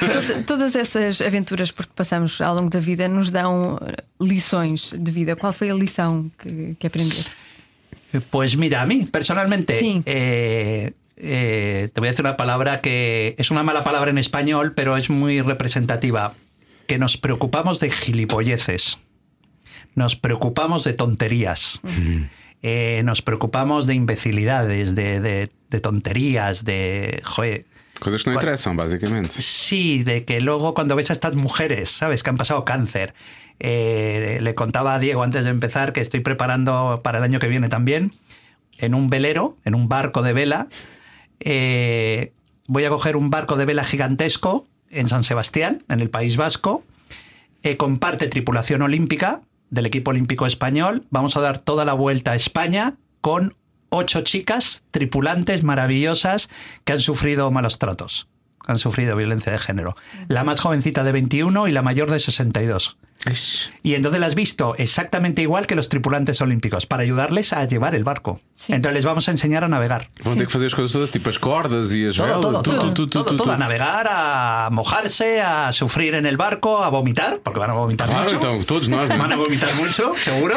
Toda- 0.00 0.42
Todas 0.46 0.76
essas 0.76 1.20
aventuras 1.22 1.72
por 1.72 1.86
que 1.86 1.94
passamos 1.94 2.40
ao 2.40 2.54
longo 2.54 2.68
da 2.68 2.78
vida 2.78 3.08
nos 3.08 3.30
dão 3.30 3.78
eh, 3.80 3.96
lições 4.20 4.92
de 4.92 5.10
vida. 5.10 5.34
Qual 5.34 5.52
foi 5.52 5.70
a 5.70 5.74
lição 5.74 6.30
que, 6.38 6.76
que 6.78 6.86
aprendeste? 6.86 7.32
Pues 8.30 8.54
mira, 8.54 8.82
a 8.82 8.86
mí 8.86 9.06
personalmente, 9.06 9.78
Sí. 9.78 10.02
eh, 10.04 10.92
eh, 11.16 11.88
te 11.92 12.00
voy 12.00 12.08
a 12.08 12.12
decir 12.12 12.24
una 12.26 12.36
palabra 12.36 12.80
que 12.82 13.34
es 13.38 13.50
una 13.50 13.62
mala 13.62 13.82
palabra 13.82 14.10
en 14.10 14.18
español, 14.18 14.74
pero 14.74 14.96
es 14.98 15.08
muy 15.08 15.40
representativa. 15.40 16.34
Que 16.86 16.98
nos 16.98 17.16
preocupamos 17.16 17.80
de 17.80 17.90
gilipolleces, 17.90 18.98
nos 19.94 20.16
preocupamos 20.16 20.84
de 20.84 20.92
tonterías, 20.92 21.80
eh, 22.62 23.02
nos 23.04 23.22
preocupamos 23.22 23.86
de 23.86 23.94
imbecilidades, 23.94 24.94
de, 24.94 25.20
de- 25.20 25.50
de 25.70 25.80
tonterías, 25.80 26.64
de... 26.64 27.20
Joder, 27.24 27.64
Coisas 28.00 28.24
que 28.24 28.30
não 28.30 28.34
Bueno. 28.34 28.48
interessam, 28.50 28.76
basicamente. 28.76 29.40
Sí, 29.40 30.02
de 30.02 30.24
que 30.24 30.40
luego 30.40 30.74
cuando 30.74 30.96
ves 30.96 31.10
a 31.10 31.12
estas 31.12 31.34
mujeres, 31.36 31.88
¿sabes? 31.90 32.22
Que 32.24 32.30
han 32.30 32.36
pasado 32.36 32.64
cáncer. 32.64 33.14
Eh, 33.60 34.40
le 34.42 34.54
contaba 34.56 34.94
a 34.94 34.98
Diego 34.98 35.22
antes 35.22 35.44
de 35.44 35.50
empezar 35.50 35.92
que 35.92 36.00
estoy 36.00 36.18
preparando 36.20 37.00
para 37.04 37.18
el 37.18 37.24
año 37.24 37.38
que 37.38 37.46
viene 37.46 37.68
también, 37.68 38.10
en 38.78 38.94
un 38.94 39.08
velero, 39.08 39.56
en 39.64 39.74
un 39.76 39.88
barco 39.88 40.22
de 40.22 40.32
vela. 40.32 40.66
eh, 41.40 42.32
voy 42.66 42.84
a 42.84 42.88
coger 42.88 43.16
un 43.16 43.30
barco 43.30 43.56
de 43.56 43.64
vela 43.66 43.84
gigantesco 43.84 44.66
en 44.90 45.08
San 45.08 45.24
Sebastián, 45.24 45.82
en 45.88 46.00
el 46.00 46.10
País 46.10 46.36
Vasco. 46.36 46.82
Eh, 47.62 47.76
comparte 47.76 48.26
tripulación 48.28 48.82
olímpica 48.82 49.42
del 49.72 49.86
equipo 49.86 50.10
olímpico 50.10 50.46
español. 50.46 51.04
Vamos 51.10 51.36
a 51.36 51.40
dar 51.40 51.58
toda 51.58 51.84
la 51.84 51.94
vuelta 51.94 52.32
a 52.32 52.36
España 52.36 52.94
con 53.20 53.56
ocho 53.88 54.20
chicas 54.20 54.84
tripulantes 54.90 55.64
maravillosas 55.64 56.50
que 56.84 56.92
han 56.92 57.00
sufrido 57.00 57.50
malos 57.50 57.78
tratos, 57.78 58.28
han 58.66 58.78
sufrido 58.78 59.16
violencia 59.16 59.50
de 59.50 59.58
género. 59.58 59.96
La 60.28 60.44
más 60.44 60.60
jovencita 60.60 61.04
de 61.04 61.12
21 61.12 61.68
y 61.68 61.72
la 61.72 61.82
mayor 61.82 62.10
de 62.10 62.20
62. 62.20 62.98
Y 63.82 63.94
entonces 63.94 64.20
las 64.20 64.28
has 64.32 64.34
visto 64.34 64.74
exactamente 64.78 65.42
igual 65.42 65.66
que 65.66 65.74
los 65.74 65.88
tripulantes 65.88 66.40
olímpicos 66.40 66.86
para 66.86 67.02
ayudarles 67.02 67.52
a 67.52 67.64
llevar 67.66 67.94
el 67.94 68.02
barco. 68.04 68.40
Sí. 68.54 68.72
Entonces 68.72 68.94
les 68.94 69.04
vamos 69.04 69.28
a 69.28 69.32
enseñar 69.32 69.62
a 69.64 69.68
navegar. 69.68 70.08
Vão 70.24 70.34
ter 70.36 70.46
que 70.46 70.52
fazer 70.52 70.66
as 70.66 70.74
coisas 70.74 70.92
todas, 70.92 71.10
tipo 71.10 71.28
as 71.28 71.38
cordas 71.38 71.92
e 71.92 72.06
as 72.08 72.16
Todo, 72.16 72.26
velas. 72.26 72.40
todo, 72.42 72.62
todo, 72.62 72.78
tudo, 72.94 73.06
todo, 73.08 73.24
tudo, 73.24 73.36
todo, 73.44 73.52
a 73.52 73.56
navegar, 73.58 74.08
a 74.10 74.68
mojarse, 74.72 75.40
a 75.40 75.70
sufrir 75.72 76.14
en 76.14 76.26
el 76.26 76.36
barco, 76.36 76.82
a 76.82 76.88
vomitar, 76.90 77.38
porque 77.44 77.58
van 77.60 77.70
a 77.70 77.74
vomitar 77.74 78.06
Claro, 78.08 78.24
mucho. 78.24 78.36
então, 78.36 78.60
todos 78.62 78.88
nós. 78.88 79.08
não 79.08 79.16
é? 79.16 79.18
Van 79.18 79.32
a 79.32 79.36
vomitar 79.36 79.72
mucho, 79.76 80.12
seguro. 80.16 80.54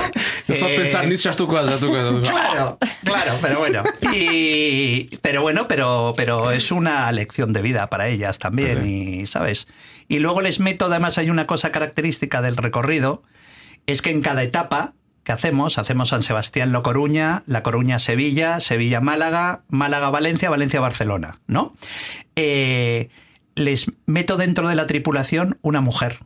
Eu 0.47 0.55
só 0.55 0.67
de 0.67 0.73
Eh, 0.73 0.77
pensar 0.81 1.05
nisso 1.07 1.23
já 1.23 1.31
estou 1.31 1.47
quase, 1.47 1.69
já 1.69 1.75
estou 1.75 1.89
quase. 1.91 2.21
Claro, 2.29 2.77
claro, 3.03 3.31
pero 3.41 3.59
bueno. 3.59 3.83
Y, 4.13 5.09
pero 5.21 5.41
bueno, 5.41 5.67
pero, 5.67 6.13
pero 6.15 6.51
es 6.51 6.71
una 6.71 7.11
lección 7.11 7.53
de 7.53 7.61
vida 7.61 7.89
para 7.89 8.07
ellas 8.07 8.39
también, 8.39 8.79
Pues 8.79 8.87
y 8.87 9.25
¿sabes? 9.27 9.67
Y 10.07 10.19
luego 10.19 10.41
les 10.41 10.59
meto, 10.59 10.85
además 10.85 11.17
hay 11.17 11.29
una 11.29 11.47
cosa 11.47 11.71
característica 11.71 12.41
del 12.41 12.57
recorrido, 12.57 13.23
es 13.87 14.01
que 14.01 14.09
en 14.11 14.21
cada 14.21 14.43
etapa 14.43 14.93
que 15.23 15.31
hacemos, 15.31 15.77
hacemos 15.79 16.09
San 16.09 16.21
Sebastián 16.21 16.71
La 16.71 16.81
Coruña, 16.83 17.43
La 17.47 17.63
Coruña 17.63 17.97
Sevilla, 17.97 18.59
Sevilla 18.59 19.01
Málaga, 19.01 19.63
Málaga 19.69 20.11
Valencia, 20.11 20.49
Valencia 20.51 20.79
Barcelona, 20.79 21.39
¿no? 21.47 21.73
Eh, 22.35 23.09
les 23.55 23.85
meto 24.05 24.37
dentro 24.37 24.67
de 24.67 24.75
la 24.75 24.85
tripulación 24.85 25.57
una 25.61 25.81
mujer, 25.81 26.19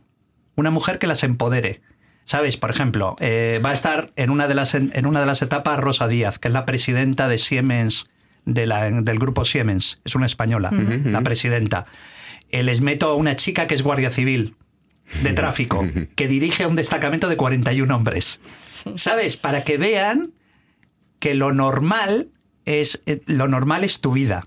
una 0.56 0.70
mujer 0.70 0.98
que 0.98 1.06
las 1.06 1.22
empodere. 1.24 1.80
¿Sabes? 2.24 2.56
Por 2.56 2.70
ejemplo, 2.70 3.16
eh, 3.18 3.60
va 3.64 3.70
a 3.70 3.72
estar 3.72 4.12
en 4.14 4.30
una, 4.30 4.46
de 4.46 4.54
las, 4.54 4.74
en, 4.76 5.06
una 5.06 5.18
de 5.20 5.26
las 5.26 5.42
etapas 5.42 5.80
Rosa 5.80 6.06
Díaz, 6.06 6.38
que 6.38 6.46
es 6.48 6.54
la 6.54 6.64
presidenta 6.64 7.26
de 7.26 7.38
Siemens, 7.38 8.08
de 8.44 8.66
la- 8.66 8.88
del 8.90 9.18
grupo 9.18 9.44
Siemens, 9.44 10.00
es 10.04 10.14
una 10.14 10.26
española, 10.26 10.70
la 10.70 11.22
presidenta. 11.22 11.86
Eh, 12.52 12.62
les 12.62 12.80
meto 12.80 13.06
a 13.08 13.14
una 13.14 13.36
chica 13.36 13.66
que 13.66 13.74
es 13.74 13.82
guardia 13.82 14.10
civil 14.10 14.56
de 15.22 15.32
tráfico, 15.32 15.84
que 16.16 16.28
dirige 16.28 16.66
un 16.66 16.76
destacamento 16.76 17.28
de 17.28 17.36
41 17.36 17.94
hombres. 17.94 18.40
¿Sabes? 18.96 19.36
Para 19.36 19.62
que 19.64 19.76
vean 19.76 20.32
que 21.18 21.34
lo 21.34 21.52
normal 21.52 22.28
es 22.64 23.02
eh, 23.06 23.20
lo 23.26 23.46
normal 23.48 23.84
es 23.84 24.00
tu 24.00 24.12
vida. 24.12 24.46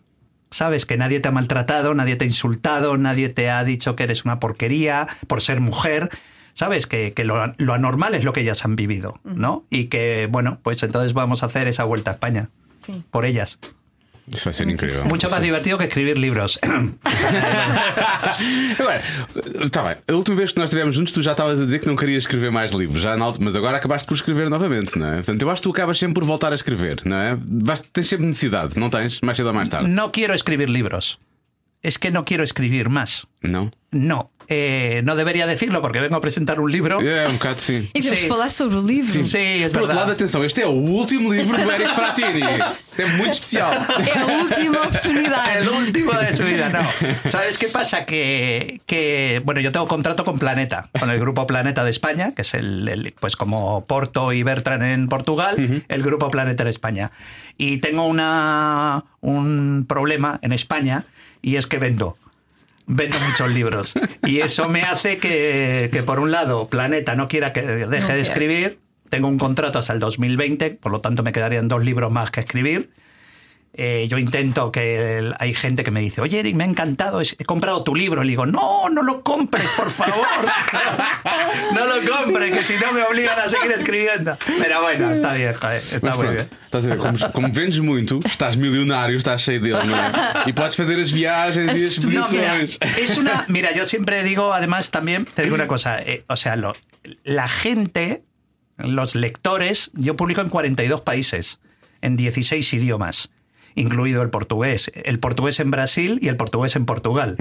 Sabes 0.49 0.85
que 0.85 0.97
nadie 0.97 1.19
te 1.19 1.27
ha 1.29 1.31
maltratado, 1.31 1.95
nadie 1.95 2.15
te 2.15 2.25
ha 2.25 2.27
insultado, 2.27 2.95
nadie 2.97 3.29
te 3.29 3.49
ha 3.49 3.63
dicho 3.63 3.95
que 3.95 4.03
eres 4.03 4.23
una 4.25 4.39
porquería 4.39 5.07
por 5.27 5.41
ser 5.41 5.61
mujer. 5.61 6.09
Sabes 6.53 6.85
que, 6.85 7.13
que 7.13 7.23
lo, 7.23 7.53
lo 7.57 7.73
anormal 7.73 8.13
es 8.13 8.23
lo 8.23 8.33
que 8.33 8.41
ellas 8.41 8.63
han 8.63 8.75
vivido, 8.75 9.19
¿no? 9.23 9.65
Y 9.71 9.85
que, 9.85 10.27
bueno, 10.29 10.59
pues 10.61 10.83
entonces 10.83 11.13
vamos 11.13 11.41
a 11.41 11.47
hacer 11.47 11.67
esa 11.67 11.83
vuelta 11.85 12.11
a 12.11 12.13
España 12.13 12.49
Sí. 12.85 13.01
por 13.09 13.25
ellas. 13.25 13.57
Isso 14.31 14.45
vai 14.45 14.53
ser 14.53 14.69
incrível. 14.69 15.05
Mucho 15.05 15.29
más 15.29 15.41
divertido 15.41 15.77
que 15.77 15.83
escribir 15.83 16.17
libros. 16.17 16.57
Agora, 18.79 19.01
está 19.63 19.83
bem. 19.83 19.97
A 20.07 20.13
última 20.13 20.37
vez 20.37 20.53
que 20.53 20.59
nós 20.59 20.69
estivemos 20.69 20.95
juntos, 20.95 21.13
tu 21.13 21.21
já 21.21 21.31
estavas 21.31 21.59
a 21.59 21.65
dizer 21.65 21.79
que 21.79 21.87
não 21.87 21.95
querias 21.95 22.23
escrever 22.23 22.49
mais 22.49 22.71
livros, 22.71 23.01
já 23.01 23.17
na 23.17 23.33
mas 23.39 23.55
agora 23.55 23.77
acabaste 23.77 24.07
por 24.07 24.13
escrever 24.15 24.49
novamente, 24.49 24.97
não 24.97 25.07
é? 25.07 25.15
Portanto, 25.15 25.41
eu 25.41 25.49
acho 25.49 25.61
que 25.61 25.67
tu 25.67 25.71
acabas 25.71 25.97
sempre 25.97 26.13
por 26.15 26.23
voltar 26.23 26.51
a 26.51 26.55
escrever, 26.55 27.01
não 27.05 27.17
é? 27.17 27.37
Vais, 27.41 27.81
tens 27.91 28.07
sempre 28.07 28.25
necessidade, 28.25 28.79
não 28.79 28.89
tens? 28.89 29.19
Mais 29.21 29.35
cedo 29.35 29.47
ou 29.47 29.53
mais 29.53 29.69
tarde? 29.69 29.89
No 29.89 30.09
quiero 30.09 30.33
escribir 30.33 30.69
libros. 30.69 31.17
Es 31.83 31.99
que 31.99 32.11
no 32.11 32.23
quiero 32.23 32.43
escribir 32.43 32.87
más. 32.89 33.27
Não? 33.41 33.69
No, 33.91 34.31
eh, 34.47 35.01
no 35.03 35.15
debería 35.15 35.45
decirlo 35.45 35.81
porque 35.81 35.99
vengo 35.99 36.15
a 36.15 36.21
presentar 36.21 36.59
un 36.59 36.71
libro. 36.71 36.99
É, 37.01 37.27
um 37.27 37.33
bocado 37.33 37.59
sim. 37.59 37.89
E 37.93 38.01
temos 38.01 38.19
Sim. 38.21 38.27
falar 38.29 38.49
sobre 38.49 38.77
o 38.77 38.81
livro. 38.81 39.21
Sí, 39.21 39.37
es 39.37 39.71
Por 39.71 39.81
outro 39.83 39.87
verdad. 39.87 39.95
lado, 40.07 40.11
atenção, 40.13 40.43
este 40.45 40.61
é 40.61 40.65
o 40.67 40.71
último 40.71 41.31
livro 41.31 41.55
do 41.61 41.69
Eric 41.69 41.93
Fratini. 41.93 42.41
É 42.97 43.05
muito 43.17 43.33
especial. 43.33 43.69
É 43.99 44.17
a 44.17 44.25
última 44.41 44.81
oportunidade. 44.87 45.57
El 45.59 45.67
último 45.69 46.13
de 46.13 46.35
su 46.35 46.43
vida, 46.43 46.69
no. 46.69 47.29
¿Sabes 47.29 47.57
qué 47.59 47.67
pasa? 47.67 48.05
Que, 48.05 48.79
que, 48.87 49.41
bueno, 49.45 49.59
yo 49.59 49.71
tengo 49.73 49.87
contrato 49.87 50.23
con 50.25 50.39
Planeta, 50.39 50.89
con 50.97 51.09
el 51.11 51.19
grupo 51.19 51.45
Planeta 51.45 51.83
de 51.83 51.91
España, 51.91 52.31
que 52.33 52.41
es 52.43 52.53
el, 52.55 52.87
el- 52.87 53.13
pues 53.19 53.35
como 53.35 53.85
Porto 53.85 54.31
y 54.33 54.41
Bertran 54.41 54.81
en 54.83 55.09
Portugal, 55.09 55.83
el 55.87 56.01
grupo 56.01 56.31
Planeta 56.31 56.63
en 56.63 56.69
España. 56.69 57.11
Y 57.57 57.77
tengo 57.77 58.07
una, 58.07 59.03
un 59.21 59.85
problema 59.87 60.39
en 60.41 60.53
España 60.53 61.05
y 61.43 61.57
es 61.57 61.67
que 61.67 61.77
vendo. 61.77 62.17
Vendo 62.87 63.19
muchos 63.19 63.51
libros. 63.51 63.93
Y 64.25 64.39
eso 64.39 64.67
me 64.67 64.81
hace 64.81 65.17
que, 65.17 65.89
que, 65.93 66.01
por 66.01 66.19
un 66.19 66.31
lado, 66.31 66.67
Planeta 66.67 67.15
no 67.15 67.27
quiera 67.27 67.53
que 67.53 67.61
deje 67.61 68.13
de 68.13 68.21
escribir. 68.21 68.79
Tengo 69.09 69.27
un 69.27 69.37
contrato 69.37 69.77
hasta 69.77 69.93
el 69.93 69.99
2020, 69.99 70.71
por 70.71 70.91
lo 70.91 70.99
tanto 70.99 71.21
me 71.21 71.31
quedarían 71.31 71.67
dos 71.67 71.85
libros 71.85 72.11
más 72.11 72.31
que 72.31 72.39
escribir. 72.39 72.89
Eh, 73.75 74.07
yo 74.07 74.19
intento 74.19 74.71
que 74.71 75.17
el- 75.17 75.33
hay 75.39 75.51
gente 75.55 75.83
que 75.83 75.89
me 75.89 75.99
dice, 75.99 76.21
oye 76.21 76.39
Eric, 76.39 76.55
me 76.55 76.63
ha 76.63 76.67
encantado, 76.67 77.21
es- 77.21 77.35
he 77.39 77.43
comprado 77.43 77.83
tu 77.83 77.95
libro. 77.95 78.23
Le 78.23 78.29
digo, 78.29 78.45
no, 78.45 78.87
no 78.89 79.01
lo 79.01 79.23
compres, 79.23 79.67
por 79.75 79.89
favor. 79.89 80.27
no 81.73 81.85
lo 81.87 81.95
compre, 82.11 82.51
que 82.51 82.63
si 82.63 82.73
no 82.75 82.91
me 82.93 83.01
obligan 83.03 83.39
a 83.39 83.49
seguir 83.49 83.71
escribiendo. 83.71 84.37
Pero 84.61 84.81
bueno, 84.83 85.11
está 85.11 85.33
bien, 85.33 85.53
joder, 85.55 85.77
está 85.83 85.99
Mas 86.03 86.15
muy 86.17 86.25
pronto, 86.25 86.31
bien. 86.33 86.49
estás 86.65 86.85
a 86.85 86.87
ver, 86.89 86.97
como, 86.97 87.31
como 87.31 87.47
vendes 87.51 87.79
muito, 87.79 88.19
estás 88.25 88.57
milionário, 88.57 89.17
estás 89.17 89.41
cheio 89.41 89.59
dele, 89.59 89.83
não 89.85 89.95
é? 89.97 90.11
E 90.47 90.53
podes 90.53 90.75
fazer 90.75 90.99
as 91.01 91.09
viagens 91.11 91.73
e 91.73 91.83
as 91.83 91.97
No, 91.97 92.29
mira, 92.29 92.61
expedições. 92.61 92.77
es 92.99 93.17
una. 93.17 93.45
Mira, 93.47 93.73
yo 93.73 93.87
siempre 93.89 94.23
digo, 94.23 94.53
además, 94.53 94.91
también 94.91 95.25
te 95.25 95.43
digo 95.43 95.55
una 95.55 95.67
cosa. 95.67 95.99
eh, 96.01 96.23
o 96.27 96.35
sea, 96.35 96.55
lo- 96.55 96.75
la 97.23 97.47
gente, 97.47 98.23
los 98.77 99.15
lectores, 99.15 99.89
yo 99.93 100.15
publico 100.15 100.41
en 100.41 100.49
42 100.49 101.01
países, 101.01 101.59
en 102.01 102.17
16 102.17 102.71
idiomas, 102.73 103.31
incluido 103.75 104.21
el 104.21 104.29
portugués. 104.29 104.91
El 105.03 105.19
portugués 105.19 105.59
en 105.59 105.71
Brasil 105.71 106.19
y 106.21 106.27
el 106.27 106.37
portugués 106.37 106.75
en 106.75 106.85
Portugal. 106.85 107.37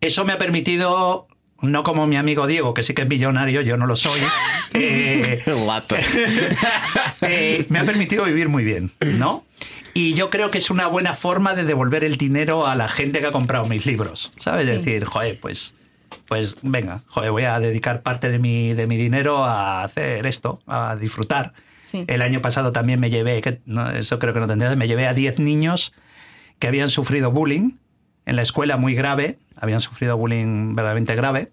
Eso 0.00 0.24
me 0.24 0.32
ha 0.32 0.38
permitido. 0.38 1.28
No 1.62 1.82
como 1.82 2.06
mi 2.06 2.16
amigo 2.16 2.46
Diego, 2.46 2.74
que 2.74 2.82
sí 2.82 2.92
que 2.92 3.02
es 3.02 3.08
millonario, 3.08 3.62
yo 3.62 3.78
no 3.78 3.86
lo 3.86 3.96
soy. 3.96 4.20
eh, 4.74 5.42
eh, 7.22 7.66
me 7.70 7.78
ha 7.78 7.84
permitido 7.84 8.24
vivir 8.24 8.50
muy 8.50 8.64
bien, 8.64 8.90
¿no? 9.00 9.46
Y 9.94 10.12
yo 10.14 10.28
creo 10.28 10.50
que 10.50 10.58
es 10.58 10.70
una 10.70 10.88
buena 10.88 11.14
forma 11.14 11.54
de 11.54 11.64
devolver 11.64 12.04
el 12.04 12.16
dinero 12.18 12.66
a 12.66 12.74
la 12.74 12.88
gente 12.88 13.20
que 13.20 13.26
ha 13.26 13.32
comprado 13.32 13.64
mis 13.66 13.86
libros, 13.86 14.32
¿sabes? 14.36 14.66
Sí. 14.66 14.72
Decir, 14.72 15.04
joder, 15.04 15.38
pues, 15.40 15.74
pues 16.26 16.56
venga, 16.62 17.02
joder, 17.06 17.30
voy 17.30 17.44
a 17.44 17.60
dedicar 17.60 18.02
parte 18.02 18.28
de 18.28 18.40
mi, 18.40 18.74
de 18.74 18.86
mi 18.86 18.96
dinero 18.96 19.44
a 19.44 19.84
hacer 19.84 20.26
esto, 20.26 20.60
a 20.66 20.96
disfrutar. 20.96 21.54
Sí. 21.94 22.04
El 22.08 22.22
año 22.22 22.42
pasado 22.42 22.72
también 22.72 22.98
me 22.98 23.08
llevé, 23.08 23.40
que 23.40 23.60
no, 23.66 23.88
eso 23.90 24.18
creo 24.18 24.34
que 24.34 24.40
no 24.40 24.48
tendrías, 24.48 24.76
me 24.76 24.88
llevé 24.88 25.06
a 25.06 25.14
10 25.14 25.38
niños 25.38 25.92
que 26.58 26.66
habían 26.66 26.88
sufrido 26.88 27.30
bullying 27.30 27.76
en 28.26 28.34
la 28.34 28.42
escuela 28.42 28.76
muy 28.76 28.96
grave, 28.96 29.38
habían 29.54 29.80
sufrido 29.80 30.16
bullying 30.16 30.74
verdaderamente 30.74 31.14
grave. 31.14 31.50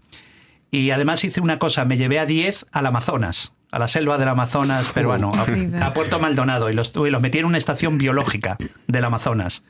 Y 0.71 0.89
además 0.89 1.23
hice 1.23 1.41
una 1.41 1.60
cosa, 1.60 1.86
me 1.86 1.97
llevé 1.97 2.17
a 2.17 2.25
10 2.25 2.65
al 2.71 2.88
Amazonas, 2.88 3.54
a 3.71 3.77
la 3.77 3.88
selva 3.88 4.17
del 4.17 4.30
Amazonas 4.30 4.89
peruano, 4.89 5.32
a, 5.36 5.93
Puerto 5.93 6.17
Maldonado, 6.17 6.71
y 6.71 6.73
los, 6.73 6.91
y 6.95 7.10
los 7.12 7.21
metí 7.21 7.38
en 7.38 7.45
una 7.45 7.60
estación 7.60 7.99
biológica 7.99 8.58
del 8.88 9.06
Amazonas. 9.06 9.63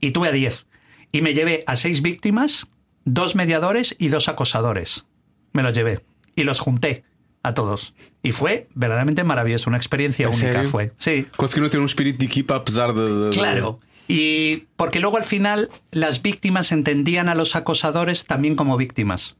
Y 0.00 0.10
tuve 0.10 0.28
a 0.28 0.32
10. 0.32 0.66
Y 1.12 1.22
me 1.22 1.32
llevé 1.32 1.64
a 1.66 1.76
seis 1.76 2.02
víctimas, 2.02 2.68
dos 3.04 3.36
mediadores 3.36 3.96
y 3.98 4.08
dos 4.08 4.28
acosadores. 4.28 5.06
Me 5.52 5.62
los 5.62 5.72
llevé. 5.72 6.04
Y 6.36 6.44
los 6.44 6.60
junté 6.60 7.04
a 7.42 7.54
todos. 7.54 7.94
Y 8.22 8.32
fue 8.32 8.68
verdaderamente 8.74 9.24
maravilloso, 9.24 9.70
una 9.70 9.76
experiencia 9.78 10.26
¿En 10.26 10.32
única 10.34 10.52
serio? 10.52 10.70
fue. 10.70 10.92
Sí. 10.98 11.26
Conseguiram 11.36 11.70
ter 11.70 11.80
um 11.80 11.86
espírito 11.86 12.18
de 12.18 12.26
equipa 12.26 12.56
apesar 12.56 12.92
de. 12.94 13.02
de- 13.04 13.24
de- 13.26 13.30
Claro. 13.30 13.80
Y 14.08 14.64
porque 14.76 14.98
luego 15.00 15.16
al 15.16 15.24
final 15.24 15.70
las 15.92 16.20
víctimas 16.22 16.72
entendían 16.72 17.28
a 17.28 17.34
los 17.34 17.54
acosadores 17.56 18.26
también 18.26 18.56
como 18.56 18.76
víctimas. 18.76 19.36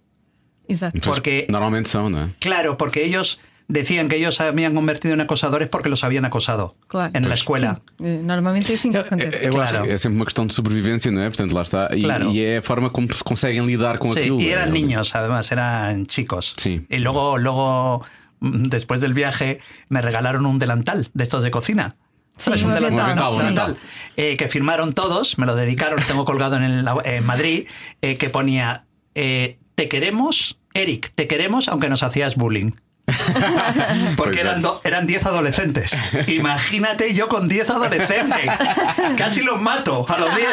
Pois, 0.66 0.80
porque- 1.04 1.46
Normalmente 1.48 1.88
são, 1.90 2.08
não 2.08 2.20
é? 2.20 2.28
Claro, 2.40 2.76
porque 2.76 3.02
ellos 3.04 3.40
decían 3.70 4.08
que 4.08 4.16
ellos 4.16 4.34
se 4.36 4.42
habían 4.42 4.74
convertido 4.74 5.14
en 5.14 5.20
acosadores 5.20 5.68
porque 5.68 5.88
los 5.88 6.02
habían 6.04 6.24
acosado 6.24 6.76
Claro. 6.88 7.12
en 7.14 7.28
la 7.28 7.34
escuela. 7.34 7.80
Sim, 7.98 8.06
eh, 8.06 8.20
Normalmente 8.22 8.72
é 8.72 8.74
assim 8.76 8.90
que 8.92 8.98
acontece. 8.98 9.36
É, 9.36 9.48
eu 9.48 9.52
Claro. 9.52 9.84
é 9.86 9.96
sempre 9.98 10.16
uma 10.16 10.24
questão 10.24 10.46
de 10.46 10.54
sobrevivência, 10.54 11.10
não 11.10 11.22
é? 11.22 11.28
Portanto, 11.28 11.52
lá 11.54 11.62
está. 11.62 11.88
E, 11.94 12.02
Claro. 12.02 12.30
e 12.30 12.40
é 12.44 12.58
a 12.58 12.62
forma 12.62 12.90
como 12.90 13.06
se 13.12 13.22
conseguem 13.22 13.64
lidar 13.64 13.98
com 13.98 14.12
Sí, 14.12 14.18
aquilo. 14.20 14.40
y 14.40 14.48
eran 14.50 14.68
É- 14.68 14.72
niños, 14.72 15.14
además, 15.14 15.50
eran 15.52 16.06
chicos. 16.06 16.54
Sí. 16.58 16.84
Y 16.90 16.98
luego, 16.98 17.38
luego, 17.38 18.04
mm, 18.40 18.64
después 18.68 19.00
del 19.00 19.14
viaje, 19.14 19.58
me 19.88 20.02
regalaron 20.02 20.44
un 20.46 20.58
delantal 20.58 21.08
de 21.14 21.22
estos 21.24 21.42
de 21.42 21.50
cocina. 21.50 21.96
Sí, 22.38 22.50
un 22.64 22.70
un 22.70 22.74
delantal, 22.74 23.16
¿no? 23.16 23.30
un 23.32 23.38
Delantal. 23.38 23.76
Eh, 24.16 24.36
que 24.38 24.48
firmaron 24.48 24.94
todos, 24.94 25.36
me 25.38 25.44
lo 25.46 25.54
dedicaron, 25.54 26.00
lo 26.00 26.06
tengo 26.06 26.24
colgado 26.24 26.56
en, 26.56 26.62
el- 26.64 26.88
en 27.04 27.24
Madrid, 27.26 27.68
eh, 28.00 28.16
que 28.16 28.30
ponía, 28.30 28.86
eh, 29.14 29.58
te 29.74 29.88
queremos, 29.88 30.58
Eric, 30.72 31.12
te 31.14 31.26
queremos 31.26 31.68
aunque 31.68 31.88
nos 31.90 32.02
hacías 32.02 32.36
bullying. 32.36 32.72
Porque 34.16 34.32
Pues 34.32 34.38
eran, 34.40 34.62
do- 34.62 34.80
eran 34.84 35.06
10 35.06 35.26
adolescentes. 35.26 35.96
Imagínate 36.28 37.12
yo 37.14 37.28
con 37.28 37.48
10 37.48 37.70
adolescentes. 37.70 38.46
Casi 39.16 39.42
los 39.42 39.60
mato 39.60 40.04
a 40.08 40.18
los 40.18 40.34
10. 40.34 40.48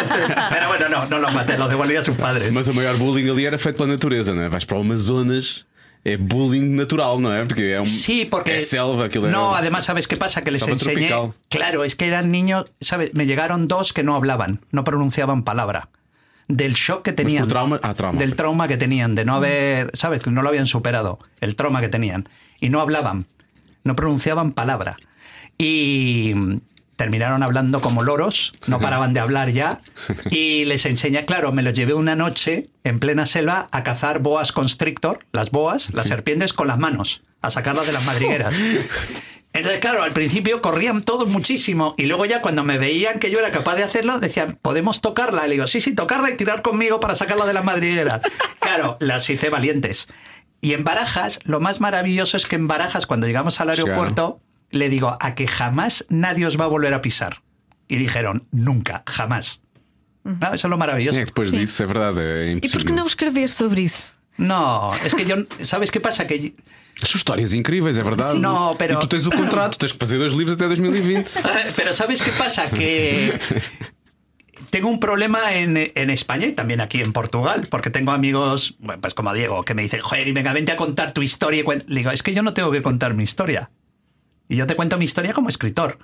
Pero 0.50 0.68
bueno, 0.68 0.90
no, 0.90 1.06
no 1.06 1.20
los 1.20 1.34
maté, 1.34 1.58
los 1.58 1.70
devolví 1.70 1.96
a 1.96 2.04
sus 2.04 2.16
padres. 2.18 2.52
Mas 2.54 2.68
o 2.68 2.74
maior 2.74 2.98
bullying 2.98 3.30
ali 3.30 3.46
era 3.46 3.58
feito 3.58 3.78
pela 3.78 3.90
natureza, 3.94 4.34
não 4.34 4.44
é? 4.44 4.50
Vais 4.50 4.66
para 4.66 4.78
umas 4.78 5.02
zonas, 5.02 5.66
é 6.06 6.18
bullying 6.18 6.76
natural, 6.76 7.20
não 7.20 7.34
é? 7.34 7.46
Porque 7.46 7.64
é 7.74 7.82
um. 7.82 7.86
Sí, 7.86 8.26
porque. 8.30 8.52
É 8.52 8.60
selva, 8.60 9.08
é- 9.08 9.32
No, 9.32 9.56
además, 9.56 9.86
¿sabes 9.86 10.08
qué 10.08 10.18
pasa? 10.18 10.42
Que 10.42 10.52
les 10.52 10.62
Selva 10.62 10.76
enseñé. 10.76 11.08
tropical. 11.08 11.34
Claro, 11.50 11.84
es 11.84 11.96
que 11.96 12.08
eran 12.08 12.32
niños, 12.32 12.66
¿sabes? 12.82 13.14
Me 13.14 13.26
llegaron 13.26 13.68
dos 13.68 13.94
que 13.94 14.04
no 14.04 14.16
hablaban, 14.16 14.62
no 14.72 14.84
pronunciaban 14.84 15.44
palabra. 15.44 15.90
Del 16.50 16.76
shock 16.76 17.04
que 17.04 17.12
tenían. 17.12 17.44
por 17.44 17.50
trauma? 17.50 17.80
Ah, 17.84 17.94
trauma. 17.94 18.18
Del 18.18 18.36
trauma 18.38 18.70
que 18.70 18.78
tenían, 18.78 19.16
de 19.16 19.26
no 19.26 19.36
haber. 19.36 19.92
¿Sabes? 19.94 20.24
Que 20.24 20.32
no 20.32 20.42
lo 20.42 20.48
habían 20.48 20.66
superado. 20.66 21.20
El 21.42 21.56
trauma 21.58 21.82
que 21.82 21.90
tenían. 21.90 22.30
Y 22.60 22.70
no 22.70 22.82
hablaban, 22.82 23.28
no 23.84 23.96
pronunciaban 23.96 24.52
palabra. 24.52 24.98
Y. 25.58 26.34
Terminaron 26.98 27.44
hablando 27.44 27.80
como 27.80 28.02
loros, 28.02 28.54
no 28.66 28.80
paraban 28.80 29.14
de 29.14 29.20
hablar 29.20 29.52
ya. 29.52 29.82
Y 30.32 30.66
les 30.66 30.84
enseñé, 30.88 31.26
claro, 31.26 31.52
me 31.52 31.62
los 31.62 31.76
llevé 31.76 31.94
una 31.94 32.16
noche 32.16 32.70
en 32.84 32.98
plena 32.98 33.28
selva 33.28 33.68
a 33.72 33.84
cazar 33.84 34.18
boas 34.18 34.52
constrictor, 34.52 35.20
las 35.32 35.52
boas, 35.52 35.94
las 35.94 36.08
serpientes, 36.08 36.54
con 36.54 36.68
las 36.68 36.80
manos, 36.80 37.22
a 37.44 37.52
sacarlas 37.52 37.86
de 37.86 37.94
las 37.94 38.04
madrigueras. 38.04 38.60
Entonces, 39.58 39.80
claro, 39.80 40.04
al 40.04 40.12
principio 40.12 40.62
corrían 40.62 41.02
todos 41.02 41.28
muchísimo 41.28 41.96
y 41.98 42.06
luego 42.06 42.26
ya 42.26 42.42
cuando 42.42 42.64
me 42.64 42.78
veían 42.78 43.18
que 43.18 43.32
yo 43.32 43.40
era 43.40 43.50
capaz 43.50 43.76
de 43.76 43.84
hacerlo, 43.84 44.20
decían, 44.20 44.60
¿podemos 44.62 45.02
tocarla? 45.02 45.46
Y 45.46 45.50
le 45.50 45.54
digo, 45.56 45.66
sí, 45.66 45.82
sí, 45.82 45.96
tocarla 45.96 46.30
y 46.30 46.38
tirar 46.38 46.62
conmigo 46.62 47.00
para 47.00 47.16
sacarla 47.16 47.46
de 47.48 47.54
las 47.54 47.66
madrigueras. 47.66 48.22
Claro, 48.60 48.98
las 49.00 49.28
hice 49.30 49.50
valientes. 49.50 50.10
Y 50.62 50.74
en 50.74 50.84
Barajas, 50.84 51.40
lo 51.44 51.60
más 51.60 51.80
maravilloso 51.80 52.38
es 52.38 52.46
que 52.48 52.56
en 52.56 52.68
Barajas, 52.68 53.06
cuando 53.06 53.28
llegamos 53.28 53.62
al 53.62 53.70
aeropuerto, 53.70 54.40
le 54.72 54.90
digo, 54.90 55.16
a 55.20 55.36
que 55.36 55.48
jamás 55.48 56.06
nadie 56.10 56.46
os 56.46 56.60
va 56.60 56.66
a 56.66 56.68
volver 56.68 56.94
a 56.94 57.02
pisar. 57.02 57.42
Y 57.88 57.98
dijeron, 57.98 58.48
nunca, 58.52 59.04
jamás. 59.08 59.62
No, 60.24 60.48
eso 60.54 60.68
es 60.68 60.70
lo 60.70 60.78
maravilloso. 60.78 61.16
Sim, 61.16 61.22
é 61.22 61.26
que 61.26 61.32
depois 61.32 61.50
Sim. 61.50 61.58
disso 61.58 61.84
é 61.84 61.86
verdade, 61.86 62.20
é 62.20 62.52
E 62.62 62.70
por 62.70 62.84
que 62.84 62.92
não 62.92 63.06
escrever 63.06 63.48
sobre 63.50 63.84
isso? 63.84 64.14
No, 64.38 64.92
es 65.06 65.16
que 65.16 65.24
yo, 65.26 65.36
¿sabes 65.64 65.90
qué 65.90 66.00
pasa? 66.02 66.26
Que 66.28 66.54
As 67.02 67.14
histórias 67.16 67.54
incríveis, 67.54 67.98
é 67.98 68.04
verdade. 68.04 68.38
Não, 68.40 68.76
pero- 68.76 68.96
E 68.96 69.00
tu 69.00 69.08
tens 69.08 69.26
o 69.26 69.30
contrato, 69.32 69.78
tens 69.78 69.94
que 69.94 70.00
fazer 70.00 70.18
dois 70.20 70.34
livros 70.34 70.56
até 70.56 70.68
2020. 70.68 71.32
Pero 71.78 71.94
¿sabes 71.94 72.22
qué 72.22 72.32
pasa? 72.32 72.68
Que 72.70 73.40
tengo 74.70 74.90
un 74.90 75.00
problema 75.00 75.54
en, 75.56 75.78
en 75.96 76.10
España 76.10 76.48
y 76.48 76.54
también 76.54 76.82
aquí 76.82 77.02
en 77.02 77.14
Portugal, 77.14 77.68
porque 77.70 77.90
tengo 77.90 78.12
amigos, 78.12 78.76
bueno, 78.80 79.02
pues 79.02 79.14
como 79.14 79.34
Diego, 79.34 79.64
que 79.64 79.74
me 79.74 79.82
dicen, 79.84 80.02
joder, 80.02 80.28
y 80.28 80.32
venga, 80.34 80.54
vente 80.54 80.72
a 80.72 80.78
contar 80.78 81.12
tu 81.14 81.22
historia. 81.22 81.62
y 81.62 81.64
cuen-". 81.64 81.84
Le 81.88 82.00
digo, 82.02 82.12
es 82.12 82.24
que 82.24 82.34
yo 82.34 82.44
no 82.44 82.54
tengo 82.54 82.72
que 82.72 82.82
contar 82.82 83.14
mi 83.14 83.24
historia. 83.24 83.70
Y 84.50 84.56
yo 84.56 84.68
te 84.68 84.76
cuento 84.76 84.98
mi 84.98 85.06
historia 85.06 85.34
como 85.34 85.50
escritor. 85.50 85.98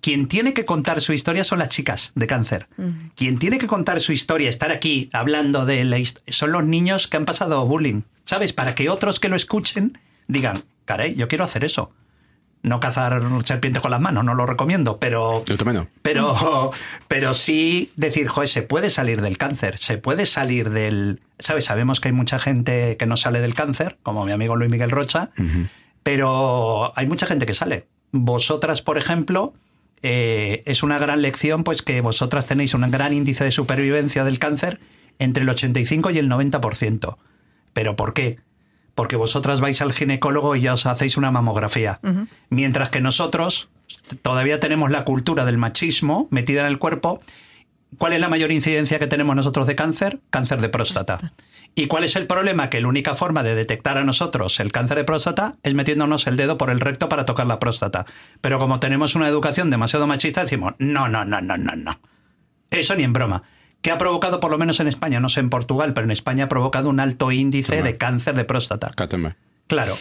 Quien 0.00 0.26
tiene 0.26 0.52
que 0.52 0.64
contar 0.64 1.00
su 1.00 1.12
historia 1.12 1.44
son 1.44 1.60
las 1.60 1.68
chicas 1.68 2.12
de 2.16 2.26
cáncer. 2.26 2.66
Quien 3.14 3.38
tiene 3.38 3.58
que 3.58 3.68
contar 3.68 4.00
su 4.00 4.12
historia, 4.12 4.48
estar 4.48 4.72
aquí 4.72 5.08
hablando 5.12 5.64
de 5.64 5.84
la 5.84 5.98
hist- 5.98 6.18
son 6.26 6.50
los 6.52 6.64
niños 6.64 7.06
que 7.08 7.16
han 7.16 7.24
pasado 7.24 7.64
bullying. 7.66 8.02
¿Sabes? 8.24 8.52
Para 8.52 8.74
que 8.74 8.88
otros 8.88 9.20
que 9.20 9.28
lo 9.28 9.36
escuchen 9.36 9.98
digan, 10.26 10.64
caray, 10.84 11.14
yo 11.14 11.28
quiero 11.28 11.44
hacer 11.44 11.64
eso. 11.64 11.92
No 12.62 12.78
cazar 12.78 13.20
serpientes 13.44 13.82
con 13.82 13.90
las 13.90 14.00
manos, 14.00 14.24
no 14.24 14.34
lo 14.34 14.46
recomiendo, 14.46 14.98
pero 14.98 15.42
Eu 15.48 15.58
também 15.58 15.74
não. 15.74 15.88
pero, 16.02 16.70
pero 17.08 17.34
sí 17.34 17.90
decir, 17.96 18.28
joder, 18.28 18.48
se 18.48 18.62
puede 18.62 18.88
salir 18.88 19.20
del 19.20 19.36
cáncer, 19.36 19.78
se 19.78 19.98
puede 19.98 20.26
salir 20.26 20.70
del... 20.70 21.18
¿Sabes? 21.40 21.64
Sabemos 21.64 21.98
que 22.00 22.08
hay 22.08 22.14
mucha 22.14 22.38
gente 22.38 22.96
que 22.96 23.06
no 23.06 23.16
sale 23.16 23.40
del 23.40 23.54
cáncer, 23.54 23.98
como 24.04 24.24
mi 24.24 24.30
amigo 24.30 24.54
Luis 24.54 24.70
Miguel 24.70 24.90
Rocha, 24.92 25.30
pero 26.04 26.92
hay 26.96 27.06
mucha 27.06 27.26
gente 27.26 27.46
que 27.46 27.54
sale. 27.54 27.86
Vosotras, 28.12 28.80
por 28.80 28.96
ejemplo, 28.96 29.54
eh, 30.02 30.62
es 30.66 30.82
una 30.82 30.98
gran 30.98 31.20
lección, 31.22 31.64
pues 31.64 31.82
que 31.82 32.00
vosotras 32.00 32.46
tenéis 32.46 32.74
un 32.74 32.88
gran 32.90 33.12
índice 33.12 33.42
de 33.44 33.52
supervivencia 33.52 34.22
del 34.24 34.38
cáncer 34.38 34.78
entre 35.18 35.42
el 35.42 35.48
85 35.48 36.10
y 36.10 36.18
el 36.18 36.28
90%. 36.30 37.16
¿Pero 37.72 37.96
por 37.96 38.12
qué? 38.14 38.38
Porque 38.94 39.16
vosotras 39.16 39.60
vais 39.60 39.80
al 39.80 39.92
ginecólogo 39.92 40.54
y 40.56 40.62
ya 40.62 40.74
os 40.74 40.86
hacéis 40.86 41.16
una 41.16 41.30
mamografía. 41.30 42.00
Mientras 42.50 42.90
que 42.90 43.00
nosotros 43.00 43.70
todavía 44.22 44.60
tenemos 44.60 44.90
la 44.90 45.04
cultura 45.04 45.44
del 45.44 45.58
machismo 45.58 46.28
metida 46.30 46.60
en 46.60 46.66
el 46.66 46.78
cuerpo. 46.78 47.22
¿Cuál 47.98 48.14
es 48.14 48.20
la 48.20 48.28
mayor 48.28 48.52
incidencia 48.52 48.98
que 48.98 49.06
tenemos 49.06 49.36
nosotros 49.36 49.66
de 49.66 49.76
cáncer? 49.76 50.20
Cáncer 50.30 50.60
de 50.60 50.68
próstata. 50.68 51.32
¿Y 51.74 51.86
cuál 51.86 52.04
es 52.04 52.16
el 52.16 52.26
problema? 52.26 52.68
Que 52.70 52.80
la 52.80 52.88
única 52.88 53.14
forma 53.14 53.42
de 53.42 53.54
detectar 53.54 53.96
a 53.98 54.04
nosotros 54.04 54.60
el 54.60 54.72
cáncer 54.72 54.98
de 54.98 55.04
próstata 55.04 55.56
es 55.62 55.74
metiéndonos 55.74 56.26
el 56.26 56.36
dedo 56.36 56.58
por 56.58 56.70
el 56.70 56.80
recto 56.80 57.08
para 57.08 57.24
tocar 57.24 57.46
la 57.46 57.58
próstata. 57.58 58.06
Pero 58.40 58.58
como 58.58 58.80
tenemos 58.80 59.14
una 59.14 59.28
educación 59.28 59.70
demasiado 59.70 60.06
machista, 60.06 60.42
decimos, 60.42 60.74
no, 60.78 61.08
no, 61.08 61.24
no, 61.24 61.40
no, 61.40 61.56
no, 61.56 61.76
no. 61.76 62.00
Eso 62.70 62.94
ni 62.94 63.04
en 63.04 63.12
broma. 63.12 63.42
¿Qué 63.82 63.90
ha 63.90 63.98
provocado, 63.98 64.38
por 64.40 64.50
lo 64.50 64.58
menos 64.58 64.78
en 64.80 64.86
España, 64.88 65.18
no 65.20 65.28
sé 65.28 65.40
en 65.40 65.50
Portugal, 65.50 65.92
pero 65.92 66.04
en 66.04 66.12
España 66.12 66.44
ha 66.44 66.48
provocado 66.48 66.88
un 66.88 67.00
alto 67.00 67.32
índice 67.32 67.82
de 67.82 67.96
cáncer 67.96 68.34
de 68.34 68.44
próstata? 68.44 68.90
Cá 68.96 69.08
também. 69.08 69.32
Claro. 69.68 69.96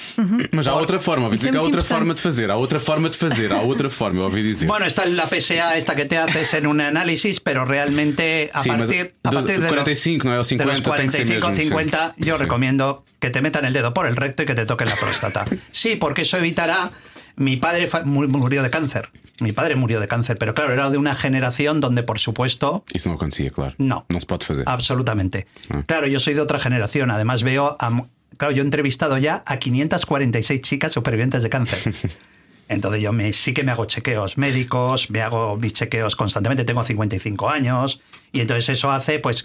Mas 0.51 0.67
há 0.67 0.75
outra 0.75 0.99
forma, 0.99 1.25
ouvi 1.27 1.37
dizer 1.37 1.51
que 1.51 1.57
há 1.57 1.61
outra 1.61 1.81
forma 1.81 2.13
de 2.13 2.19
fazer, 2.19 2.51
há 2.51 2.57
outra 2.57 2.77
forma 2.79 3.07
de 3.09 3.15
fazer, 3.15 3.53
há 3.53 3.61
outra 3.71 3.89
forma, 3.89 4.21
ouvi 4.25 4.43
dizer. 4.43 4.67
Bueno, 4.67 4.85
está 4.85 5.05
la 5.05 5.27
PSA 5.29 5.77
esta 5.77 5.95
que 5.95 6.03
te 6.05 6.17
haces 6.17 6.53
en 6.55 6.67
un 6.67 6.81
análisis, 6.81 7.39
pero 7.39 7.63
realmente 7.63 8.49
a 8.53 8.63
Sí, 8.63 8.69
partir, 8.69 9.15
a 9.23 9.31
partir 9.31 9.55
de, 9.61 9.61
los- 9.61 9.69
45, 9.69 10.27
no 10.27 10.33
é? 10.35 10.39
O 10.39 10.43
de 10.43 10.45
50 10.45 10.65
los 10.65 10.81
tem 10.83 11.07
que 11.07 11.17
ser 11.17 11.39
45 11.39 11.47
mesmo, 11.47 11.55
sí. 11.55 11.63
50, 11.69 12.15
yo 12.17 12.35
Sí. 12.37 12.43
recomiendo 12.43 13.05
que 13.19 13.29
te 13.29 13.41
metan 13.41 13.63
el 13.63 13.71
dedo 13.71 13.93
por 13.93 14.07
el 14.07 14.15
recto 14.17 14.43
y 14.43 14.45
que 14.45 14.55
te 14.55 14.65
toquen 14.65 14.89
la 14.89 14.95
próstata. 14.95 15.45
Sí, 15.71 15.95
porque 15.95 16.23
eso 16.23 16.37
evitará. 16.37 16.91
Mi 17.37 17.55
padre 17.55 17.87
murió 18.03 18.61
de 18.61 18.69
cáncer. 18.69 19.09
Mi 19.41 19.51
padre 19.53 19.75
murió 19.75 19.99
de 19.99 20.07
cáncer, 20.07 20.37
pero 20.37 20.53
claro, 20.53 20.71
era 20.71 20.89
de 20.91 20.97
una 20.97 21.15
generación 21.15 21.81
donde, 21.81 22.03
por 22.03 22.19
supuesto, 22.19 22.83
Isso 22.93 23.09
não 23.09 23.15
acontecia, 23.15 23.49
claro. 23.49 23.73
No. 23.79 24.05
Não 24.07 24.19
se 24.19 24.27
pode 24.27 24.45
fazer. 24.45 24.63
Absolutamente. 24.67 25.47
Ah. 25.69 25.83
Claro, 25.87 26.05
yo 26.05 26.19
soy 26.19 26.35
de 26.35 26.41
otra 26.41 26.59
generación. 26.59 27.09
Además, 27.09 27.41
veo. 27.41 27.75
A, 27.79 28.05
claro, 28.37 28.53
yo 28.53 28.61
he 28.61 28.65
entrevistado 28.65 29.17
ya 29.17 29.43
a 29.45 29.57
546 29.57 30.61
chicas 30.61 30.93
supervivientes 30.93 31.41
de 31.41 31.49
cáncer. 31.49 31.79
Entonces, 32.69 33.01
yo 33.01 33.11
me, 33.11 33.33
sí 33.33 33.53
que 33.53 33.63
me 33.63 33.71
hago 33.71 33.85
chequeos 33.85 34.37
médicos, 34.37 35.09
me 35.09 35.21
hago 35.21 35.57
mis 35.57 35.73
chequeos 35.73 36.15
constantemente. 36.15 36.63
Tengo 36.63 36.83
55 36.83 37.49
años. 37.49 37.99
Y 38.31 38.39
entonces, 38.39 38.69
eso 38.69 38.91
hace, 38.91 39.19
pues. 39.19 39.43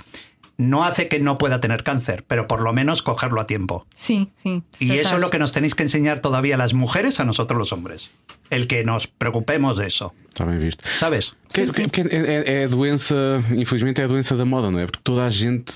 No 0.58 0.84
hace 0.84 1.06
que 1.08 1.18
no 1.20 1.36
pueda 1.36 1.60
tener 1.60 1.82
cáncer, 1.84 2.24
pero 2.26 2.46
por 2.48 2.62
lo 2.62 2.72
menos 2.72 3.02
cogerlo 3.02 3.40
a 3.42 3.46
tiempo. 3.46 3.86
Sim, 3.94 4.28
sim. 4.32 4.62
Y 4.80 4.92
eso 4.98 5.16
es 5.16 5.20
lo 5.20 5.28
que 5.28 5.38
nos 5.38 5.52
tenéis 5.52 5.74
que 5.74 5.82
enseñar 5.82 6.20
todavía 6.20 6.56
las 6.56 6.72
mujeres 6.72 7.20
a 7.20 7.24
nosotros 7.26 7.58
los 7.58 7.72
hombres. 7.74 8.10
El 8.48 8.66
que 8.66 8.82
nos 8.82 9.06
preocupemos 9.06 9.76
de 9.76 9.88
eso. 9.88 10.14
Está 10.28 10.46
bem 10.46 10.58
visto. 10.58 10.82
¿Sabes? 10.98 11.36
Que- 11.52 11.66
que- 11.68 11.88
que 11.90 12.00
é, 12.00 12.60
é 12.62 12.64
a 12.64 12.68
doença, 12.68 13.42
infelizmente 13.54 14.00
é 14.00 14.04
a 14.04 14.08
doença 14.08 14.34
da 14.34 14.44
moda, 14.46 14.70
não 14.70 14.78
é? 14.78 14.86
Porque 14.86 15.00
toda 15.02 15.26
a 15.26 15.30
gente 15.30 15.74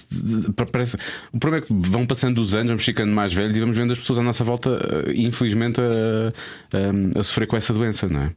parece. 0.73 0.97
O 1.33 1.38
problema 1.38 1.62
é 1.64 1.66
que 1.66 1.75
vão 1.75 2.07
passando 2.07 2.38
os 2.40 2.55
anos, 2.55 2.69
vamos 2.69 2.85
ficando 2.85 3.12
mais 3.12 3.35
velhos 3.35 3.57
e 3.57 3.61
vamos 3.61 3.77
vendo 3.77 3.93
as 3.93 3.99
pessoas 3.99 4.19
à 4.19 4.23
nossa 4.23 4.45
volta, 4.45 4.71
eh, 5.09 5.12
infelizmente, 5.14 5.79
a, 5.81 6.33
a- 7.16 7.21
a 7.21 7.23
sofrer 7.23 7.47
com 7.49 7.57
essa 7.57 7.75
doença, 7.75 8.07
não 8.09 8.23
é? 8.23 8.33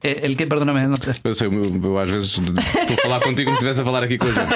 Eh, 0.00 0.20
El 0.22 0.36
que, 0.36 0.46
perdóname, 0.46 0.86
no 0.86 0.96
te- 0.96 1.20
Eu 1.24 1.34
sei, 1.34 1.48
eu, 1.48 1.80
eu 1.82 1.98
às 1.98 2.08
vezes 2.08 2.28
estou 2.38 2.94
a 2.96 3.02
falar 3.02 3.20
contigo 3.20 3.46
como 3.50 3.56
se 3.56 3.64
estivesse 3.66 3.80
a 3.80 3.84
falar 3.84 4.04
aqui 4.04 4.16
com 4.16 4.28
a 4.28 4.30
gente. 4.30 4.54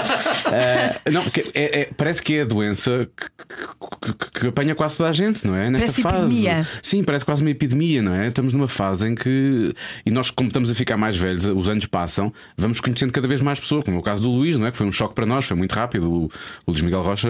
Eh, 0.53 1.11
não, 1.11 1.23
porque 1.25 1.51
é- 1.53 1.81
é- 1.81 1.91
parece 1.97 2.23
que 2.23 2.35
é 2.35 2.43
a 2.43 2.45
doença 2.45 3.09
que, 3.17 4.15
que- 4.15 4.41
que 4.41 4.47
apanha 4.47 4.75
quase 4.77 4.99
toda 4.99 5.09
a 5.09 5.13
gente, 5.13 5.45
não 5.47 5.57
é? 5.57 5.69
Nesta 5.69 5.87
Parece 5.87 6.03
fase. 6.03 6.17
epidemia. 6.25 6.67
Sim, 6.81 7.03
parece 7.03 7.25
quase 7.25 7.43
uma 7.43 7.51
epidemia, 7.51 8.01
não 8.03 8.15
é? 8.15 8.29
Estamos 8.29 8.53
numa 8.53 8.69
fase 8.69 9.09
em 9.09 9.15
que. 9.17 9.75
E 10.07 10.11
nós, 10.13 10.31
como 10.31 10.47
estamos 10.47 10.71
a 10.71 10.75
ficar 10.77 10.97
mais 10.97 11.17
velhos, 11.19 11.45
os 11.45 11.69
anos 11.69 11.87
passam, 11.87 12.33
vamos 12.57 12.79
conhecendo 12.81 13.13
cada 13.13 13.27
vez 13.27 13.41
mais 13.43 13.59
pessoas, 13.59 13.83
como 13.85 13.97
é 13.97 14.01
o 14.01 14.03
caso 14.03 14.23
do 14.23 14.31
Luís, 14.31 14.57
não 14.57 14.67
é? 14.67 14.71
Que 14.71 14.77
foi 14.77 14.87
um 14.87 14.93
choque 14.93 15.15
para 15.15 15.27
nós, 15.27 15.45
foi 15.45 15.57
muito 15.57 15.73
rápido. 15.73 16.09
O, 16.09 16.25
o 16.67 16.71
Luís 16.71 16.81
Miguel 16.83 17.03
Rocha 17.03 17.29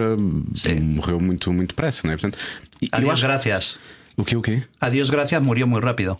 Sim. 0.53 0.79
morreu 0.81 1.19
muito, 1.19 1.51
muito 1.51 1.69
depressa, 1.69 2.01
não 2.05 2.13
é? 2.13 2.17
Portanto, 2.17 2.37
e- 2.79 2.85
eu 2.85 2.89
Adiós, 2.91 3.13
acho. 3.13 3.21
gracias. 3.23 3.79
O 4.15 4.23
quê, 4.23 4.35
o 4.35 4.41
quê? 4.43 4.61
Adiós, 4.79 5.09
gracias 5.09 5.41
murió 5.41 5.65
muy 5.65 5.81
rápido. 5.81 6.15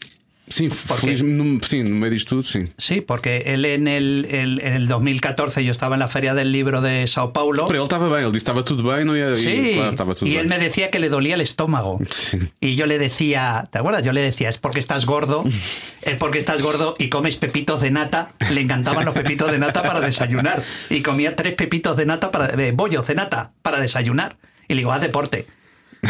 Sim, 0.49 0.69
feliz, 0.69 1.23
no, 1.23 1.59
sim, 1.63 1.83
no 1.83 1.95
meio 1.95 2.11
disto 2.11 2.31
tudo, 2.35 2.43
sim. 2.43 2.67
Sí, 2.77 2.99
porque 2.99 3.43
él 3.53 3.63
en 3.65 3.87
el, 3.87 4.27
el- 4.29 4.59
en 4.61 4.73
el 4.73 4.87
2014 4.87 5.63
yo 5.63 5.71
estaba 5.71 5.95
en 5.95 5.99
la 5.99 6.09
Feria 6.09 6.33
del 6.33 6.51
Libro 6.51 6.81
de 6.81 7.07
Sao 7.07 7.31
Paulo. 7.31 7.65
Estava 7.71 8.09
bem, 8.09 8.23
ele 8.23 8.31
disse 8.31 8.31
que 8.33 8.37
estava 8.39 8.63
tudo 8.63 8.83
bem, 8.83 9.05
não 9.05 9.15
ia. 9.15 9.35
Sí, 9.37 9.47
e, 9.71 9.73
claro, 9.75 9.91
estava 9.91 10.13
tudo 10.13 10.27
y 10.29 10.35
él 10.35 10.47
me 10.47 10.59
decía 10.59 10.91
que 10.91 10.99
le 10.99 11.07
dolía 11.07 11.35
el 11.35 11.41
estómago. 11.41 11.97
Sí. 12.11 12.39
Y 12.59 12.75
yo 12.75 12.85
le 12.87 12.99
decía, 12.99 13.67
¿te 13.71 13.79
acuerdas? 13.79 14.03
Yo 14.03 14.11
le 14.11 14.19
decía, 14.21 14.49
es 14.49 14.57
porque 14.57 14.79
estás 14.79 15.05
gordo, 15.05 15.43
es 16.01 16.17
porque 16.17 16.39
estás 16.39 16.61
gordo 16.61 16.95
y 16.99 17.07
comes 17.09 17.37
pepitos 17.37 17.79
de 17.81 17.91
nata. 17.91 18.31
Le 18.51 18.59
encantaban 18.61 19.05
los 19.05 19.13
pepitos 19.15 19.49
de 19.49 19.59
nata 19.59 19.81
para 19.81 20.01
desayunar. 20.01 20.61
Y 20.89 21.01
comía 21.01 21.35
tres 21.37 21.53
pepitos 21.55 21.95
de 21.95 22.05
nata 22.05 22.31
para, 22.31 22.47
de 22.49 22.73
bollos 22.73 23.07
de 23.07 23.15
nata 23.15 23.51
para 23.61 23.79
desayunar. 23.79 24.35
Y 24.67 24.73
le 24.73 24.81
digo, 24.81 24.91
haz 24.91 25.01
deporte. 25.01 25.47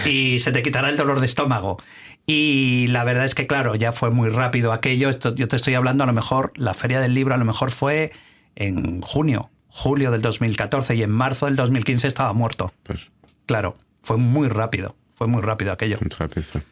Y 0.06 0.40
se 0.40 0.52
te 0.52 0.64
quitará 0.64 0.90
el 0.90 0.98
dolor 0.98 1.20
de 1.20 1.28
estómago. 1.28 1.78
Y 2.26 2.88
la 2.88 3.04
verdad 3.04 3.26
es 3.26 3.36
que, 3.36 3.48
claro, 3.48 3.76
ya 3.76 3.92
fue 3.92 4.10
muy 4.10 4.30
rápido 4.30 4.72
aquello. 4.72 5.10
Esto- 5.10 5.36
yo 5.36 5.48
te 5.48 5.56
estoy 5.58 5.74
hablando, 5.74 6.04
a 6.04 6.08
lo 6.08 6.14
mejor, 6.14 6.54
la 6.56 6.74
Feria 6.74 7.00
del 7.02 7.14
Libro 7.14 7.34
a 7.36 7.38
lo 7.38 7.46
mejor 7.46 7.72
fue 7.72 8.12
en 8.56 9.02
junio, 9.02 9.50
julio 9.68 10.10
del 10.12 10.22
2014 10.22 10.96
y 10.96 11.04
en 11.04 11.10
marzo 11.12 11.48
del 11.48 11.56
2015 11.56 12.08
estaba 12.08 12.32
muerto. 12.34 12.74
Pois, 12.84 13.10
Claro, 13.46 13.76
fue 14.04 14.16
muy 14.18 14.48
rápido, 14.48 14.96
fue 15.16 15.28
muy 15.28 15.42
rápido 15.42 15.74
aquello. 15.74 15.98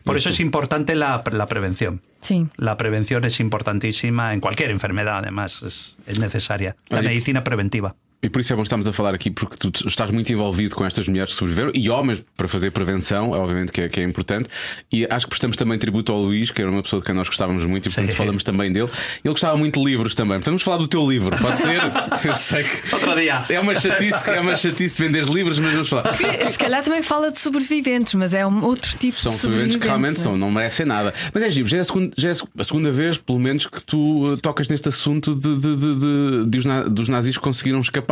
Por 0.06 0.16
eso 0.16 0.30
es 0.30 0.40
importante 0.40 0.96
la, 0.96 1.22
la 1.32 1.48
prevención. 1.48 2.02
Sim. 2.22 2.48
La 2.56 2.78
prevención 2.78 3.26
es 3.26 3.42
importantísima 3.42 4.34
en 4.34 4.40
cualquier 4.40 4.72
enfermedad, 4.72 5.18
además, 5.18 5.64
es, 5.64 5.98
es 6.08 6.18
necesaria. 6.20 6.78
La 6.88 7.00
Oye, 7.00 7.10
medicina 7.10 7.44
preventiva. 7.44 7.96
E 8.24 8.30
por 8.30 8.40
isso 8.40 8.54
é 8.54 8.56
bom 8.56 8.62
estarmos 8.62 8.88
a 8.88 8.94
falar 8.94 9.16
aqui, 9.16 9.32
porque 9.32 9.56
tu 9.58 9.72
estás 9.88 10.12
muito 10.12 10.32
envolvido 10.32 10.76
com 10.76 10.86
estas 10.86 11.08
mulheres 11.08 11.34
que 11.34 11.40
sobreviveram 11.40 11.72
e 11.74 11.90
homens 11.90 12.24
para 12.38 12.48
fazer 12.48 12.70
prevenção, 12.72 13.32
obviamente 13.32 13.72
que 13.72 13.82
é, 13.82 13.90
que 13.90 14.00
é 14.00 14.04
importante. 14.04 14.48
E 14.92 15.08
acho 15.10 15.26
que 15.26 15.30
prestamos 15.32 15.58
também 15.58 15.80
tributo 15.80 16.12
ao 16.12 16.22
Luís, 16.22 16.52
que 16.52 16.62
era 16.62 16.70
uma 16.70 16.84
pessoa 16.84 17.00
de 17.00 17.06
quem 17.08 17.16
nós 17.16 17.28
gostávamos 17.28 17.66
muito 17.66 17.88
e 17.88 17.90
portanto 17.92 18.10
Sim. 18.12 18.16
falamos 18.16 18.44
também 18.44 18.72
dele. 18.72 18.90
Ele 19.24 19.32
gostava 19.34 19.58
muito 19.58 19.80
de 19.80 19.86
livros 19.86 20.14
também. 20.14 20.34
Portanto, 20.38 20.46
vamos 20.52 20.62
falar 20.62 20.78
do 20.78 20.88
teu 20.88 21.10
livro, 21.10 21.36
pode 21.40 21.58
ser? 21.62 21.82
Eu 22.24 22.36
sei 22.36 22.64
que. 22.64 22.94
Outro 22.94 23.16
dia. 23.16 23.44
É 23.50 23.60
uma 23.60 23.74
chatice, 23.74 24.30
é 24.30 24.40
uma 24.40 24.56
chatice 24.56 25.02
vender 25.02 25.24
livros, 25.24 25.58
mas 25.58 25.74
vamos 25.74 25.90
falar. 25.90 26.16
Que, 26.16 26.48
Se 26.52 26.60
calhar 26.60 26.84
também 26.84 27.02
fala 27.02 27.32
de 27.32 27.40
sobreviventes, 27.40 28.14
mas 28.14 28.36
é 28.36 28.46
um 28.46 28.64
outro 28.64 28.96
tipo 29.00 29.18
São 29.18 29.32
de 29.32 29.38
sobreviventes 29.40 29.78
que 29.78 29.88
realmente 29.88 30.14
não 30.18 30.22
é? 30.22 30.24
são, 30.24 30.38
não 30.38 30.52
merecem 30.52 30.86
nada. 30.86 31.12
Mas 31.34 31.42
é 31.44 31.50
giro, 31.50 31.68
já 31.68 31.78
é 31.78 31.80
a 31.80 31.84
segunda, 31.84 32.12
já 32.16 32.30
é 32.30 32.34
a 32.60 32.64
segunda 32.64 32.92
vez, 32.92 33.18
pelo 33.18 33.40
menos, 33.40 33.66
que 33.66 33.82
tu 33.82 34.28
uh, 34.28 34.38
tocas 34.38 34.68
neste 34.68 34.88
assunto 34.90 35.34
de, 35.34 35.56
de- 35.58 35.76
de- 35.76 35.96
de- 35.96 36.46
de 36.50 36.58
os 36.60 36.66
na- 36.66 36.84
dos 36.84 37.10
nazis 37.10 37.36
que 37.36 37.44
conseguiram 37.44 37.80
escapar. 37.82 38.11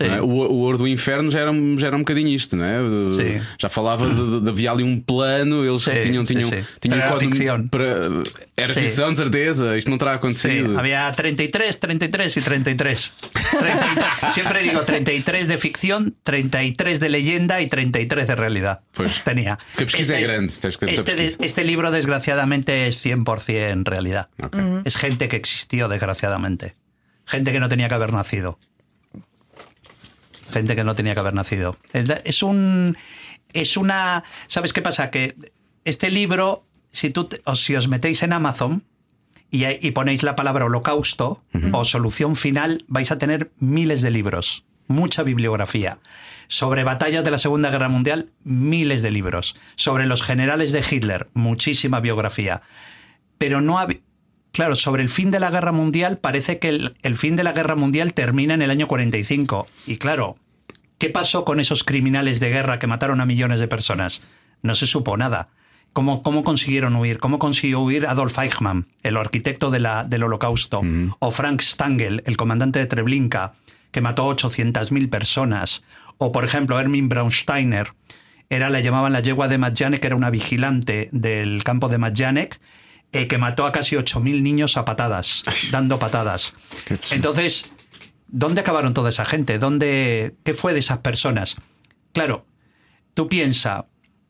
É? 0.00 0.20
O, 0.20 0.26
o 0.26 0.58
Ouro 0.60 0.78
do 0.78 0.88
Inferno 0.88 1.30
já 1.30 1.40
era, 1.40 1.50
um- 1.50 1.78
já 1.78 1.86
era 1.88 1.96
um 1.96 2.00
bocadinho 2.00 2.28
isto, 2.28 2.56
não 2.56 2.64
é? 2.64 2.78
De- 2.78 3.14
Sim. 3.38 3.46
Já 3.60 3.68
falava 3.68 4.08
de, 4.08 4.14
de- 4.14 4.40
de- 4.42 4.48
havia 4.50 4.70
ali 4.70 4.82
um 4.84 4.98
plano, 4.98 5.64
eles 5.64 5.82
Sim, 5.82 6.00
tinham, 6.02 6.24
tinham, 6.24 6.48
sim. 6.48 6.64
tinham 6.80 6.98
Era 6.98 7.10
código 7.10 7.34
ficção. 7.34 7.66
para. 7.68 8.08
Era 8.56 8.72
ficção, 8.72 9.12
de 9.12 9.18
certeza, 9.18 9.76
isto 9.78 9.90
não 9.90 9.98
terá 9.98 10.14
acontecido. 10.14 10.78
había 10.78 11.10
33, 11.12 11.76
33 11.76 12.36
y 12.36 12.40
33. 12.42 13.12
30 13.60 14.30
siempre 14.32 14.62
digo 14.62 14.80
33 14.82 15.48
de 15.48 15.58
ficción, 15.58 16.14
33 16.24 17.00
de 17.00 17.08
leyenda 17.08 17.60
y 17.60 17.68
33 17.68 18.26
de 18.26 18.34
realidad. 18.34 18.80
Pues, 18.92 19.22
Tenía. 19.24 19.58
que 19.76 19.84
pesquisa 19.84 20.14
Este 20.18 20.24
es 20.24 20.30
es- 20.30 20.30
grande, 20.30 20.52
que 20.52 20.94
este, 20.94 21.14
pesquisa. 21.14 21.36
este 21.44 21.64
libro, 21.64 21.90
desgraciadamente, 21.90 22.86
es 22.86 23.04
100% 23.04 23.84
realidad. 23.88 24.28
Ok. 24.42 24.56
Es 24.84 24.96
gente 24.96 25.28
que 25.28 25.36
existió, 25.36 25.88
desgraciadamente. 25.88 26.74
Gente 27.26 27.52
que 27.52 27.60
no 27.60 27.68
tenía 27.68 27.88
que 27.88 27.94
haber 27.94 28.12
nacido. 28.12 28.58
Gente 30.50 30.74
que 30.76 30.84
no 30.84 30.94
tenía 30.94 31.14
que 31.14 31.20
haber 31.20 31.34
nacido. 31.34 31.76
Es 31.92 32.42
un. 32.42 32.96
Es 33.52 33.76
una. 33.76 34.24
¿Sabes 34.46 34.72
qué 34.72 34.82
pasa? 34.82 35.10
Que 35.10 35.34
este 35.84 36.10
libro, 36.10 36.66
si, 36.90 37.10
tú 37.10 37.24
te- 37.24 37.40
o 37.44 37.56
si 37.56 37.76
os 37.76 37.88
metéis 37.88 38.22
en 38.22 38.32
Amazon 38.32 38.84
y, 39.50 39.64
y 39.66 39.90
ponéis 39.92 40.22
la 40.22 40.36
palabra 40.36 40.66
holocausto 40.66 41.42
o 41.72 41.84
solución 41.84 42.36
final, 42.36 42.84
vais 42.88 43.10
a 43.10 43.18
tener 43.18 43.50
miles 43.58 44.02
de 44.02 44.10
libros, 44.10 44.64
mucha 44.86 45.22
bibliografía. 45.22 45.98
Sobre 46.48 46.82
batallas 46.84 47.24
de 47.24 47.30
la 47.30 47.38
Segunda 47.38 47.70
Guerra 47.70 47.88
Mundial, 47.90 48.30
miles 48.42 49.02
de 49.02 49.10
libros. 49.10 49.54
Sobre 49.76 50.06
los 50.06 50.22
generales 50.22 50.72
de 50.72 50.82
Hitler, 50.90 51.28
muchísima 51.34 52.00
biografía. 52.00 52.62
Pero 53.36 53.60
no 53.60 53.78
Claro, 54.52 54.74
sobre 54.74 55.02
el 55.02 55.08
fin 55.08 55.30
de 55.30 55.40
la 55.40 55.50
guerra 55.50 55.72
mundial, 55.72 56.18
parece 56.18 56.58
que 56.58 56.68
el, 56.68 56.96
el 57.02 57.16
fin 57.16 57.36
de 57.36 57.44
la 57.44 57.52
guerra 57.52 57.76
mundial 57.76 58.14
termina 58.14 58.54
en 58.54 58.62
el 58.62 58.70
año 58.70 58.88
45. 58.88 59.68
Y 59.86 59.96
claro, 59.98 60.36
¿qué 60.98 61.10
pasó 61.10 61.44
con 61.44 61.60
esos 61.60 61.84
criminales 61.84 62.40
de 62.40 62.50
guerra 62.50 62.78
que 62.78 62.86
mataron 62.86 63.20
a 63.20 63.26
millones 63.26 63.60
de 63.60 63.68
personas? 63.68 64.22
No 64.62 64.74
se 64.74 64.86
supo 64.86 65.16
nada. 65.16 65.48
¿Cómo, 65.92 66.22
cómo 66.22 66.44
consiguieron 66.44 66.94
huir? 66.96 67.18
¿Cómo 67.18 67.38
consiguió 67.38 67.80
huir 67.80 68.06
Adolf 68.06 68.38
Eichmann, 68.38 68.86
el 69.02 69.16
arquitecto 69.16 69.70
de 69.70 69.80
la, 69.80 70.04
del 70.04 70.22
holocausto? 70.22 70.82
O 71.18 71.30
Frank 71.30 71.60
Stangl, 71.60 72.22
el 72.24 72.36
comandante 72.36 72.78
de 72.78 72.86
Treblinka, 72.86 73.54
que 73.90 74.00
mató 74.00 74.30
a 74.30 74.36
800.000 74.36 75.10
personas. 75.10 75.82
O, 76.18 76.30
por 76.30 76.44
ejemplo, 76.44 76.78
Ermin 76.78 77.08
Braunsteiner, 77.08 77.94
era, 78.50 78.70
la 78.70 78.80
llamaban 78.80 79.12
la 79.12 79.20
yegua 79.20 79.48
de 79.48 79.58
Majdanek, 79.58 80.04
era 80.04 80.16
una 80.16 80.30
vigilante 80.30 81.08
del 81.12 81.64
campo 81.64 81.88
de 81.88 81.98
Majdanek, 81.98 82.60
eh, 83.12 83.26
que 83.26 83.38
mató 83.38 83.66
a 83.66 83.72
casi 83.72 83.96
8.000 83.96 84.42
niños 84.42 84.76
a 84.76 84.84
patadas, 84.84 85.42
dando 85.70 85.98
patadas. 85.98 86.54
Entonces, 87.10 87.70
¿dónde 88.26 88.60
acabaron 88.60 88.94
toda 88.94 89.08
esa 89.08 89.24
gente? 89.24 89.58
¿Dónde, 89.58 90.34
¿Qué 90.44 90.54
fue 90.54 90.72
de 90.74 90.80
esas 90.80 90.98
personas? 90.98 91.56
Claro, 92.12 92.44
tú 93.14 93.28
piensa, 93.28 93.86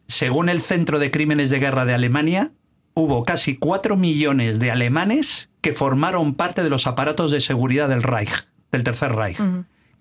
según 0.07 0.49
el 0.49 0.61
Centro 0.61 0.99
de 0.99 1.11
Crímenes 1.11 1.51
de 1.51 1.59
Guerra 1.59 1.85
de 1.85 1.95
Alemania, 1.95 2.53
hubo 2.95 3.25
casi 3.25 3.57
4 3.57 3.97
millones 3.97 4.59
de 4.59 4.71
alemanes 4.71 5.51
que 5.61 5.73
formaron 5.73 6.35
parte 6.35 6.63
de 6.63 6.71
los 6.71 6.87
aparatos 6.87 7.31
de 7.31 7.41
seguridad 7.41 7.89
del 7.89 8.03
Reich, 8.03 8.47
del 8.71 8.85
Tercer 8.85 9.13
Reich. 9.13 9.39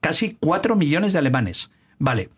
Casi 0.01 0.37
4 0.39 0.75
millones 0.75 1.13
de 1.13 1.19
alemanes. 1.19 1.71
Vale. 1.99 2.29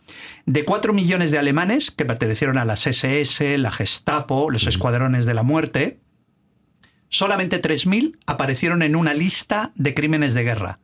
De 0.46 0.64
4 0.64 0.94
millones 0.94 1.32
de 1.32 1.38
alemanes 1.38 1.92
que 1.92 2.06
pertenecieron 2.06 2.58
a 2.58 2.66
las 2.66 2.88
SS, 2.88 3.58
la 3.58 3.72
Gestapo, 3.72 4.50
los 4.50 4.68
escuadrones 4.68 5.26
de 5.26 5.34
la 5.34 5.44
muerte, 5.44 6.00
solamente 7.10 7.62
3.000 7.62 8.18
aparecieron 8.26 8.82
en 8.82 8.96
una 8.96 9.14
lista 9.14 9.72
de 9.76 9.94
crímenes 9.94 10.34
de 10.34 10.44
guerra. 10.44 10.80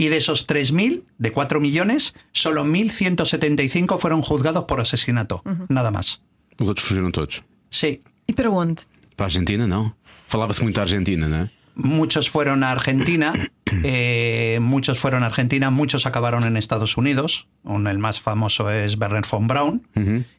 Y 0.00 0.08
de 0.08 0.16
esos 0.18 0.46
3.000, 0.46 1.02
de 1.18 1.32
4 1.32 1.60
millones, 1.60 2.14
solo 2.32 2.64
1.175 2.64 3.98
fueron 3.98 4.22
juzgados 4.22 4.64
por 4.64 4.80
asesinato. 4.80 5.42
Nada 5.68 5.90
más. 5.90 6.22
Os 6.58 6.66
outros 6.68 6.86
fugiram 6.86 7.10
todos. 7.12 7.42
Sí, 7.70 8.00
E 8.26 8.32
para 8.34 8.50
onde? 8.50 8.82
Para 9.16 9.26
Argentina, 9.26 9.66
não. 9.66 9.94
Falava-se 10.28 10.62
muito 10.62 10.76
da 10.76 10.82
Argentina, 10.82 11.26
não 11.28 11.38
é? 11.46 11.50
muchos 11.80 12.26
fueron 12.28 12.64
a 12.64 12.72
Argentina, 12.72 13.32
eh, 13.84 14.58
muchos 14.60 14.98
fueron 14.98 15.22
a 15.22 15.26
Argentina, 15.26 15.70
muchos 15.70 16.06
acabaron 16.06 16.42
en 16.42 16.56
Estados 16.56 16.96
Unidos. 16.96 17.46
Un- 17.62 17.86
el 17.86 17.98
más 17.98 18.20
famoso 18.20 18.68
es 18.70 18.98
Werner 18.98 19.22
von 19.30 19.46
Braun, 19.46 19.86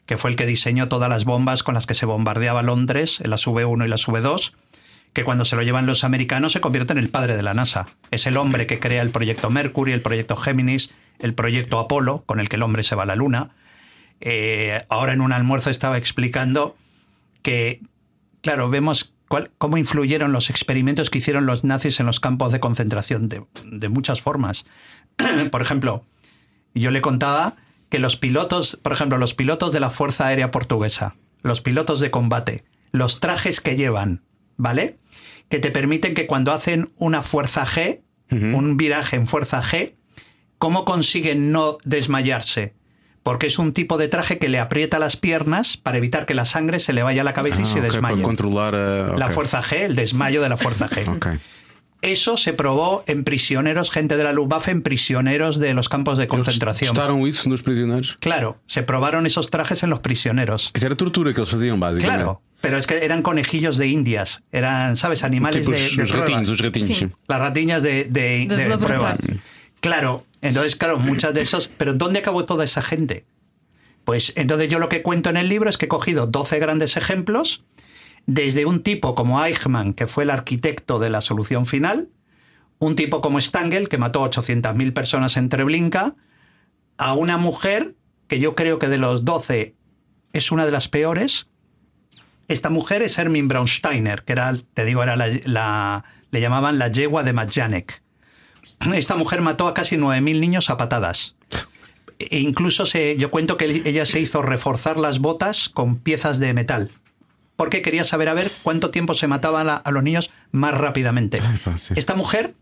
que 0.04 0.18
fue 0.18 0.30
el 0.30 0.36
que 0.36 0.44
diseñó 0.44 0.88
todas 0.88 1.08
las 1.08 1.24
bombas 1.24 1.62
con 1.62 1.72
las 1.74 1.86
que 1.86 1.94
se 1.94 2.04
bombardeaba 2.04 2.62
Londres, 2.62 3.20
las 3.24 3.46
V1 3.46 3.86
y 3.86 3.88
las 3.88 4.06
V2, 4.06 4.52
que 5.12 5.24
cuando 5.24 5.44
se 5.44 5.56
lo 5.56 5.62
llevan 5.62 5.86
los 5.86 6.04
americanos 6.04 6.52
se 6.52 6.60
convierte 6.60 6.92
en 6.92 6.98
el 6.98 7.08
padre 7.08 7.36
de 7.36 7.42
la 7.42 7.54
NASA. 7.54 7.86
Es 8.10 8.26
el 8.26 8.36
hombre 8.36 8.66
que 8.66 8.78
crea 8.78 9.02
el 9.02 9.10
proyecto 9.10 9.50
Mercury, 9.50 9.92
el 9.92 10.02
proyecto 10.02 10.36
Géminis, 10.36 10.90
el 11.18 11.34
proyecto 11.34 11.78
Apolo, 11.78 12.22
con 12.26 12.38
el 12.40 12.48
que 12.48 12.56
el 12.56 12.62
hombre 12.62 12.82
se 12.82 12.94
va 12.94 13.02
a 13.02 13.06
la 13.06 13.16
Luna. 13.16 13.50
Eh, 14.20 14.84
ahora 14.88 15.12
en 15.12 15.20
un 15.20 15.32
almuerzo 15.32 15.70
estaba 15.70 15.98
explicando 15.98 16.76
que, 17.42 17.80
claro, 18.42 18.68
vemos 18.68 19.14
cuál- 19.28 19.50
cómo 19.58 19.78
influyeron 19.78 20.32
los 20.32 20.50
experimentos 20.50 21.10
que 21.10 21.18
hicieron 21.18 21.46
los 21.46 21.64
nazis 21.64 22.00
en 22.00 22.06
los 22.06 22.20
campos 22.20 22.52
de 22.52 22.60
concentración 22.60 23.28
de, 23.28 23.44
de 23.64 23.88
muchas 23.88 24.20
formas. 24.20 24.66
por 25.50 25.62
ejemplo, 25.62 26.04
yo 26.74 26.90
le 26.90 27.00
contaba 27.00 27.56
que 27.88 27.98
los 27.98 28.16
pilotos, 28.16 28.78
por 28.82 28.92
ejemplo, 28.92 29.18
los 29.18 29.34
pilotos 29.34 29.72
de 29.72 29.80
la 29.80 29.90
Fuerza 29.90 30.26
Aérea 30.26 30.50
Portuguesa, 30.52 31.16
los 31.42 31.60
pilotos 31.60 31.98
de 32.00 32.10
combate, 32.12 32.64
los 32.92 33.18
trajes 33.20 33.60
que 33.60 33.74
llevan, 33.76 34.22
¿vale? 34.56 34.98
Que 35.50 35.58
te 35.58 35.70
permiten 35.70 36.14
que 36.14 36.26
cuando 36.26 36.52
hacen 36.52 36.92
una 36.96 37.22
fuerza 37.22 37.66
G, 37.66 38.00
un 38.30 38.76
viraje 38.76 39.16
en 39.16 39.26
fuerza 39.26 39.60
G, 39.62 39.94
¿cómo 40.58 40.84
consiguen 40.84 41.50
no 41.52 41.76
desmayarse? 41.84 42.74
Porque 43.22 43.48
es 43.48 43.58
un 43.58 43.72
tipo 43.74 43.98
de 43.98 44.08
traje 44.08 44.38
que 44.38 44.48
le 44.48 44.58
aprieta 44.60 44.98
las 44.98 45.16
piernas 45.16 45.76
para 45.76 45.98
evitar 45.98 46.24
que 46.24 46.32
la 46.34 46.44
sangre 46.46 46.78
se 46.78 46.92
le 46.94 47.02
vaya 47.02 47.20
a 47.20 47.24
la 47.24 47.34
cabeza 47.34 47.58
y 47.60 47.64
Ah, 47.64 47.66
se 47.66 47.80
desmaye. 47.82 48.22
Controlar 48.22 48.74
a. 48.74 49.18
La 49.18 49.28
fuerza 49.28 49.62
G, 49.62 49.82
el 49.82 49.96
desmayo 49.96 50.40
de 50.40 50.48
la 50.48 50.56
fuerza 50.56 50.88
G. 50.88 51.38
Eso 52.02 52.38
se 52.38 52.54
probó 52.54 53.04
en 53.06 53.24
prisioneros, 53.24 53.90
gente 53.90 54.16
de 54.16 54.24
la 54.24 54.32
Luftwaffe, 54.32 54.70
en 54.70 54.80
prisioneros 54.80 55.58
de 55.58 55.74
los 55.74 55.90
campos 55.90 56.16
de 56.16 56.28
concentración. 56.28 56.94
testaram 56.94 57.26
isso 57.26 57.46
nos 57.50 57.60
prisioneiros? 57.62 58.16
Claro, 58.20 58.56
se 58.64 58.82
probaron 58.82 59.26
esos 59.26 59.50
trajes 59.50 59.82
en 59.82 59.90
los 59.90 60.00
prisioneros. 60.00 60.70
Isso 60.74 60.86
era 60.86 60.94
tortura 60.96 61.34
que 61.34 61.40
eles 61.42 61.50
faziam, 61.50 61.78
basicamente. 61.78 62.06
Claro, 62.24 62.40
pero 62.60 62.76
es 62.76 62.86
que 62.86 63.04
eran 63.04 63.22
conejillos 63.22 63.76
de 63.78 63.88
indias, 63.88 64.42
eran, 64.52 64.96
¿sabes? 64.96 65.24
Animales 65.24 65.66
de, 65.66 65.72
de 65.72 66.02
os 66.02 66.10
prueba. 66.10 66.26
ratinhos, 66.26 66.48
os 66.48 66.58
ratinhos. 66.60 66.88
Sí. 66.88 66.94
sim. 66.94 67.10
Las 67.26 67.40
ratiñas 67.40 67.82
de, 67.82 68.04
de, 68.04 68.78
prueba. 68.78 69.16
Claro, 69.80 70.26
entonces, 70.42 70.76
claro, 70.76 70.98
muchas 70.98 71.34
de 71.34 71.40
esos. 71.40 71.68
Pero 71.68 71.94
¿dónde 71.94 72.18
acabó 72.18 72.44
toda 72.44 72.64
esa 72.64 72.82
gente? 72.82 73.24
Pues 74.04 74.32
entonces 74.36 74.68
yo 74.68 74.78
lo 74.78 74.88
que 74.88 75.02
cuento 75.02 75.30
en 75.30 75.36
el 75.36 75.48
libro 75.48 75.70
es 75.70 75.78
que 75.78 75.86
he 75.86 75.88
cogido 75.88 76.26
12 76.26 76.58
grandes 76.58 76.96
ejemplos, 76.96 77.64
desde 78.26 78.66
un 78.66 78.82
tipo 78.82 79.14
como 79.14 79.44
Eichmann, 79.44 79.94
que 79.94 80.06
fue 80.06 80.24
el 80.24 80.30
arquitecto 80.30 80.98
de 80.98 81.10
la 81.10 81.20
solución 81.20 81.66
final, 81.66 82.08
un 82.78 82.94
tipo 82.94 83.20
como 83.20 83.40
Stangl, 83.40 83.88
que 83.88 83.98
mató 83.98 84.22
800.000 84.24 84.92
personas 84.92 85.36
en 85.36 85.48
Treblinka, 85.48 86.14
a 86.96 87.14
una 87.14 87.36
mujer 87.36 87.94
que 88.26 88.40
yo 88.40 88.54
creo 88.54 88.78
que 88.78 88.88
de 88.88 88.98
los 88.98 89.24
12 89.24 89.74
es 90.32 90.52
una 90.52 90.64
de 90.64 90.72
las 90.72 90.88
peores. 90.88 91.49
Esta 92.50 92.68
mujer 92.68 93.02
es 93.02 93.16
Hermin 93.16 93.46
Braunsteiner, 93.48 94.22
que 94.24 94.32
era, 94.32 94.54
te 94.74 94.84
digo, 94.84 95.02
era 95.02 95.16
la, 95.16 95.28
la- 95.44 96.04
le 96.32 96.40
llamaban 96.40 96.78
la 96.78 96.88
yegua 96.88 97.22
de 97.22 97.32
Majdanek. 97.32 98.02
Esta 98.94 99.16
mujer 99.16 99.40
mató 99.40 99.68
a 99.68 99.74
casi 99.74 99.96
9.000 99.96 100.40
niños 100.40 100.70
a 100.70 100.76
patadas. 100.76 101.36
E 102.18 102.38
incluso 102.40 102.86
se, 102.86 103.16
yo 103.16 103.30
cuento 103.30 103.56
que 103.56 103.64
ella 103.66 104.04
se 104.04 104.20
hizo 104.20 104.42
reforzar 104.42 104.98
las 104.98 105.18
botas 105.20 105.68
con 105.68 105.96
piezas 105.96 106.38
de 106.38 106.52
metal. 106.54 106.90
Porque 107.56 107.82
quería 107.82 108.04
saber 108.04 108.28
a 108.28 108.34
ver 108.34 108.50
cuánto 108.62 108.90
tiempo 108.90 109.14
se 109.14 109.26
mataban 109.26 109.68
a, 109.68 109.76
a 109.76 109.90
los 109.90 110.02
niños 110.02 110.30
más 110.50 110.72
rápidamente. 110.74 111.40
Esta 111.96 112.14
mujer, 112.14 112.54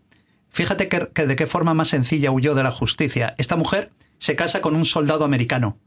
fíjate 0.51 0.89
que, 0.89 1.09
que 1.15 1.27
de 1.27 1.37
qué 1.37 1.47
forma 1.47 1.73
más 1.75 1.89
sencilla 1.89 2.31
huyó 2.31 2.55
de 2.55 2.63
la 2.63 2.73
justicia. 2.73 3.35
Esta 3.39 3.57
mujer 3.57 3.91
se 4.19 4.35
casa 4.37 4.61
con 4.61 4.75
un 4.77 4.85
soldado 4.85 5.25
americano 5.25 5.79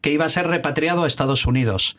que 0.00 0.10
iba 0.12 0.24
a 0.24 0.28
ser 0.30 0.46
repatriado 0.48 1.04
a 1.04 1.06
Estados 1.06 1.46
Unidos. 1.46 1.96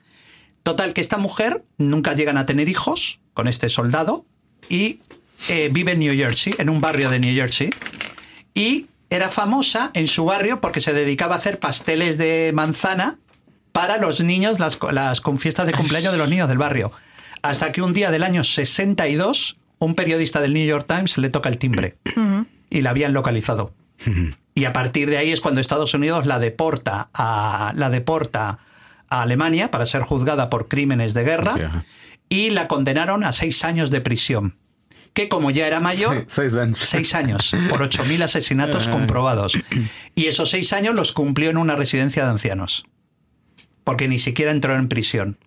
Total, 0.64 0.94
que 0.94 1.02
esta 1.02 1.18
mujer 1.18 1.64
nunca 1.78 2.14
llegan 2.14 2.38
a 2.38 2.46
tener 2.46 2.70
hijos 2.70 3.20
con 3.34 3.48
este 3.48 3.70
soldado 3.70 4.26
y 4.70 5.00
eh, 5.50 5.70
vive 5.72 5.94
en 5.94 6.00
New 6.00 6.16
Jersey, 6.16 6.54
en 6.58 6.70
un 6.70 6.82
barrio 6.82 7.10
de 7.10 7.20
New 7.20 7.34
Jersey. 7.34 7.72
Y 8.54 8.88
era 9.10 9.30
famosa 9.30 9.92
en 9.94 10.08
su 10.08 10.26
barrio 10.26 10.62
porque 10.62 10.82
se 10.82 10.94
dedicaba 10.94 11.36
a 11.36 11.38
hacer 11.40 11.60
pasteles 11.60 12.18
de 12.18 12.52
manzana 12.54 13.18
para 13.72 13.98
los 13.98 14.22
niños, 14.22 14.60
las, 14.60 14.80
las 14.92 15.22
con 15.22 15.40
fiestas 15.40 15.66
de 15.66 15.74
cumpleaños 15.74 16.12
de 16.12 16.18
los 16.18 16.30
niños 16.30 16.48
del 16.48 16.58
barrio. 16.58 16.92
Hasta 17.42 17.72
que 17.72 17.82
un 17.82 17.94
día 17.94 18.12
del 18.12 18.24
año 18.24 18.44
62, 18.44 19.58
un 19.80 19.96
periodista 19.96 20.42
del 20.42 20.54
New 20.54 20.66
York 20.66 20.86
Times 20.88 21.18
le 21.18 21.30
toca 21.30 21.50
el 21.50 21.58
timbre 21.58 21.96
y 22.70 22.82
la 22.82 22.92
habían 22.92 23.14
localizado. 23.14 23.74
Y 24.54 24.66
a 24.66 24.74
partir 24.74 25.10
de 25.10 25.18
ahí 25.18 25.32
es 25.32 25.42
cuando 25.42 25.60
Estados 25.60 25.94
Unidos 25.94 26.26
la 26.26 26.40
deporta 26.40 27.10
a, 27.14 27.74
la 27.76 27.90
deporta 27.90 28.60
a 29.12 29.22
Alemania 29.22 29.70
para 29.70 29.86
ser 29.86 30.02
juzgada 30.02 30.50
por 30.50 30.68
crímenes 30.68 31.14
de 31.14 31.24
guerra 31.24 31.84
y 32.30 32.50
la 32.50 32.68
condenaron 32.68 33.24
a 33.24 33.34
seis 33.34 33.64
años 33.64 33.92
de 33.92 34.02
prisión. 34.02 34.58
Que 35.14 35.28
como 35.28 35.52
ya 35.52 35.68
era 35.68 35.82
mayor, 35.82 36.26
Seis 36.30 36.56
anos. 36.56 36.80
seis 36.80 37.14
años 37.14 37.54
por 37.70 37.82
8.000 37.82 38.24
asesinatos 38.24 38.88
comprobados. 38.88 39.58
Y 40.16 40.28
esos 40.28 40.50
seis 40.50 40.72
años 40.74 40.96
los 40.96 41.12
cumplió 41.12 41.50
en 41.50 41.58
una 41.58 41.76
residencia 41.76 42.24
de 42.24 42.32
ancianos. 42.32 42.86
Porque 43.84 44.08
ni 44.08 44.18
siquiera 44.20 44.52
entró 44.52 44.76
en 44.78 44.88
prisión. 44.88 45.38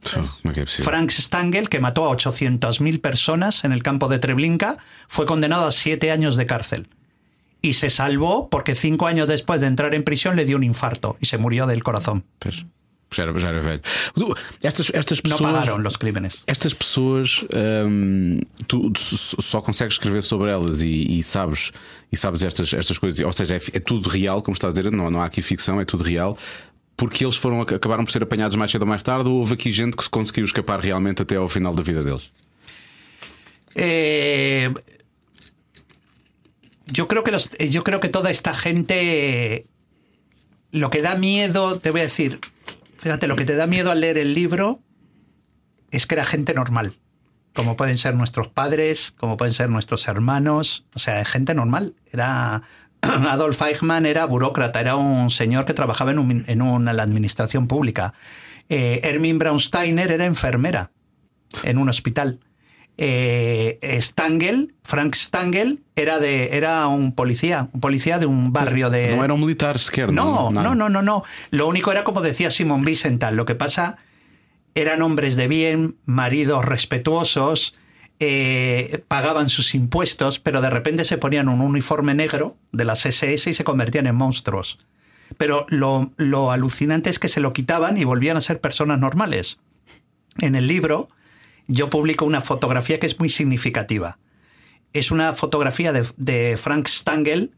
Frank 0.67 1.11
Stangl, 1.11 1.69
que 1.69 1.81
mató 1.81 2.05
a 2.05 2.15
800.000 2.17 3.01
personas 3.01 3.65
en 3.65 3.73
el 3.73 3.83
campo 3.83 4.09
de 4.09 4.19
Treblinka, 4.19 4.77
fue 5.09 5.25
condenado 5.25 5.67
a 5.67 5.71
siete 5.71 6.11
años 6.11 6.37
de 6.37 6.45
cárcel. 6.45 6.89
Y 7.63 7.75
se 7.75 7.89
salvó 7.89 8.51
porque 8.51 8.75
cinco 8.75 9.07
años 9.07 9.29
después 9.29 9.63
de 9.63 9.69
entrar 9.69 9.95
en 9.95 10.03
prisión 10.03 10.37
le 10.37 10.45
dio 10.45 10.57
un 10.57 10.65
infarto 10.65 11.17
y 11.21 11.27
se 11.27 11.39
murió 11.39 11.67
del 11.67 11.83
corazón. 11.83 12.25
Já, 13.17 13.23
era, 13.25 13.39
já 13.39 13.49
era 13.49 13.61
velho. 13.63 13.81
Estas, 14.63 14.91
estas 14.93 15.21
pessoas. 15.21 15.41
pagaron 15.41 15.83
los 15.83 15.97
crímenes. 15.97 16.43
Estas 16.47 16.75
pessoas, 16.75 17.45
hum, 17.87 18.41
tu 18.67 18.93
só 18.97 19.61
consegues 19.61 19.95
escrever 19.95 20.23
sobre 20.23 20.51
elas 20.51 20.81
e, 20.83 21.19
e 21.19 21.23
sabes 21.23 21.73
e 22.13 22.17
sabes 22.17 22.43
estas, 22.43 22.73
estas 22.73 22.99
coisas, 22.99 23.25
ou 23.25 23.33
seja, 23.33 23.57
é, 23.57 23.61
é 23.73 23.81
tudo 23.81 24.09
real, 24.09 24.41
como 24.43 24.55
estás 24.55 24.75
a 24.75 24.77
dizer, 24.81 24.91
não, 24.93 25.11
não 25.11 25.21
há 25.21 25.27
aqui 25.27 25.43
ficção, 25.43 25.81
é 25.81 25.85
tudo 25.85 26.05
real. 26.05 26.37
Porque 26.97 27.25
eles 27.25 27.35
foram 27.37 27.61
acabaram 27.61 28.05
por 28.05 28.13
ser 28.13 28.23
apanhados 28.23 28.57
mais 28.57 28.71
cedo 28.71 28.83
ou 28.83 28.89
mais 28.89 29.03
tarde, 29.03 29.29
ou 29.29 29.41
houve 29.41 29.55
aqui 29.55 29.73
gente 29.73 29.97
que 29.97 30.05
se 30.05 30.09
conseguiu 30.11 30.45
escapar 30.45 30.79
realmente 30.79 31.23
até 31.23 31.35
ao 31.35 31.49
final 31.49 31.75
da 31.75 31.83
vida 31.83 32.05
deles? 32.05 32.31
Eh, 33.75 34.71
yo 36.93 37.07
creo 37.09 37.25
que 37.25 37.33
los- 37.33 37.51
yo 37.59 37.83
creo 37.83 37.99
que 38.01 38.09
toda 38.09 38.31
esta 38.31 38.55
gente 38.55 39.65
lo 40.71 40.89
que 40.91 41.03
da 41.03 41.17
miedo, 41.17 41.79
te 41.81 41.91
voy 41.91 42.01
a 42.01 42.05
decir, 42.05 42.39
fíjate, 43.05 43.27
lo 43.29 43.37
que 43.37 43.45
te 43.45 43.55
da 43.55 43.67
miedo 43.67 43.91
al 43.91 44.01
leer 44.01 44.17
el 44.19 44.33
libro 44.35 44.81
es 45.91 46.07
que 46.07 46.15
era 46.15 46.25
gente 46.25 46.55
normal. 46.55 46.95
Como 47.55 47.77
pueden 47.77 47.99
ser 47.99 48.15
nuestros 48.17 48.49
padres, 48.49 49.13
como 49.17 49.37
pueden 49.37 49.53
ser 49.55 49.69
nuestros 49.71 50.09
hermanos, 50.09 50.87
o 50.95 50.99
sea, 50.99 51.23
gente 51.27 51.55
normal. 51.55 51.95
Era 52.11 52.63
Adolf 53.03 53.61
Eichmann 53.61 54.07
era 54.07 54.25
burócrata, 54.25 54.81
era 54.81 54.97
un 54.97 55.31
señor 55.31 55.67
que 55.67 55.75
trabajaba 55.75 56.11
en, 56.13 56.19
un- 56.19 56.45
en 56.49 56.63
una, 56.63 56.95
la 56.95 57.03
administración 57.03 57.69
pública. 57.69 58.15
Eh, 58.71 59.01
Hermin 59.05 59.39
Braunsteiner 59.39 60.11
era 60.11 60.25
enfermera 60.25 60.91
en 61.63 61.77
un 61.79 61.91
hospital. 61.91 62.41
Eh, 62.97 63.79
Stangl, 64.01 64.73
Frank 64.85 65.15
Stangl, 65.15 65.81
era, 65.97 66.19
de, 66.21 66.57
era 66.57 66.87
un 66.87 67.13
policía, 67.13 67.69
un 67.73 67.81
policía 67.81 68.19
de 68.19 68.27
un 68.27 68.53
barrio 68.53 68.89
de... 68.89 69.17
Não 69.17 69.25
eram 69.25 69.37
militares 69.37 69.87
sequer, 69.87 70.13
No, 70.13 70.51
não, 70.51 70.63
no, 70.63 70.75
no, 70.75 70.89
no, 70.89 71.03
no. 71.03 71.25
Lo 71.51 71.67
único 71.67 71.91
era 71.91 72.05
como 72.05 72.21
decía 72.21 72.51
Simon 72.51 72.85
Wiesenthal. 72.85 73.35
Lo 73.35 73.47
que 73.47 73.57
pasa 73.57 73.97
eran 74.75 75.03
hombres 75.03 75.35
de 75.35 75.49
bien, 75.49 75.97
maridos 76.05 76.65
respetuosos, 76.65 77.75
eh, 78.21 79.03
pagaban 79.09 79.49
sus 79.49 79.75
impuestos, 79.75 80.39
pero 80.39 80.61
de 80.61 80.71
repente 80.71 81.05
se 81.05 81.19
ponían 81.19 81.49
un 81.49 81.61
uniforme 81.61 82.15
negro 82.15 82.57
de 82.71 82.85
las 82.85 83.07
SS 83.07 83.51
y 83.51 83.55
se 83.55 83.65
convertían 83.65 84.07
en 84.07 84.15
monstruos. 84.15 84.79
Pero 85.37 85.67
lo, 85.69 86.13
lo 86.17 86.53
alucinante 86.53 87.11
es 87.11 87.19
que 87.19 87.29
se 87.29 87.41
lo 87.41 87.53
quitaban 87.53 87.99
y 87.99 88.05
volvían 88.05 88.37
a 88.37 88.41
ser 88.41 88.61
personas 88.61 89.01
normales. 89.01 89.59
En 90.39 90.55
el 90.55 90.69
libro 90.69 91.09
yo 91.67 91.91
publico 91.91 92.25
una 92.25 92.41
fotografía 92.41 92.99
que 92.99 93.07
es 93.07 93.19
muy 93.19 93.29
significativa. 93.29 94.19
Es 94.93 95.11
una 95.11 95.33
fotografía 95.33 95.93
de, 95.93 96.07
de 96.17 96.57
Frank 96.57 96.87
Stangl 96.89 97.51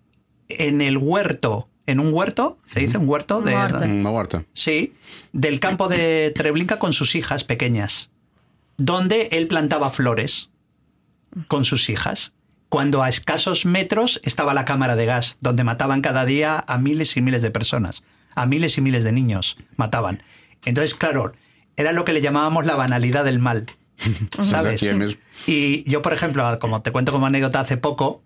en 0.49 0.81
el 0.81 0.97
huerto, 0.97 1.69
en 1.87 2.01
un 2.01 2.12
huerto, 2.12 2.59
se 2.66 2.81
dice 2.81 2.99
un 2.99 3.09
huerto 3.09 3.40
de, 3.42 3.55
Huerta. 3.55 3.85
Uma 3.85 4.11
horta. 4.11 4.45
Sí, 4.53 4.95
del 5.33 5.61
campo 5.61 5.88
de 5.88 6.33
Treblinka 6.35 6.79
con 6.79 6.92
sus 6.92 7.14
hijas 7.14 7.45
pequeñas, 7.45 8.11
donde 8.77 9.29
él 9.33 9.47
plantaba 9.47 9.90
flores 9.90 10.51
con 11.49 11.64
sus 11.64 11.88
hijas, 11.88 12.35
cuando 12.69 13.03
a 13.03 13.09
escasos 13.09 13.66
metros 13.66 14.21
estaba 14.25 14.55
la 14.55 14.64
cámara 14.64 14.97
de 14.97 15.07
gas, 15.07 15.38
donde 15.40 15.64
mataban 15.64 16.03
cada 16.03 16.25
día 16.25 16.64
a 16.66 16.79
miles 16.79 17.16
y 17.16 17.23
miles 17.23 17.42
de 17.42 17.51
personas, 17.51 18.03
a 18.35 18.47
miles 18.47 18.77
y 18.79 18.81
miles 18.81 19.05
de 19.05 19.12
niños 19.12 19.57
mataban. 19.77 20.23
Entonces, 20.64 20.95
claro, 20.95 21.33
era 21.77 21.92
lo 21.92 22.05
que 22.05 22.12
le 22.12 22.21
llamábamos 22.21 22.66
la 22.66 22.75
banalidad 22.75 23.25
del 23.25 23.38
mal. 23.38 23.66
¿Sabes? 24.40 24.87
Y 25.46 25.88
yo, 25.88 26.02
por 26.02 26.12
ejemplo, 26.12 26.59
como 26.59 26.82
te 26.82 26.92
cuento 26.92 27.12
como 27.12 27.26
anécdota 27.26 27.61
hace 27.61 27.76
poco, 27.76 28.22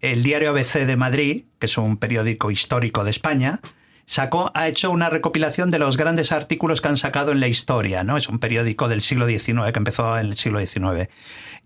el 0.00 0.22
diario 0.22 0.50
ABC 0.50 0.86
de 0.86 0.96
Madrid, 0.96 1.44
que 1.58 1.66
es 1.66 1.78
un 1.78 1.96
periódico 1.96 2.50
histórico 2.50 3.04
de 3.04 3.10
España, 3.10 3.60
sacó, 4.06 4.50
ha 4.54 4.68
hecho 4.68 4.90
una 4.90 5.10
recopilación 5.10 5.70
de 5.70 5.78
los 5.78 5.96
grandes 5.96 6.32
artículos 6.32 6.80
que 6.80 6.88
han 6.88 6.96
sacado 6.96 7.32
en 7.32 7.40
la 7.40 7.48
historia, 7.48 8.04
¿no? 8.04 8.16
Es 8.16 8.28
un 8.28 8.38
periódico 8.38 8.88
del 8.88 9.00
siglo 9.00 9.26
XIX, 9.26 9.72
que 9.72 9.78
empezó 9.78 10.18
en 10.18 10.26
el 10.26 10.36
siglo 10.36 10.60
XIX. 10.60 11.08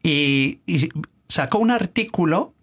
Y, 0.02 0.60
y 0.66 0.88
sacó 1.28 1.58
un 1.58 1.70
artículo 1.70 2.54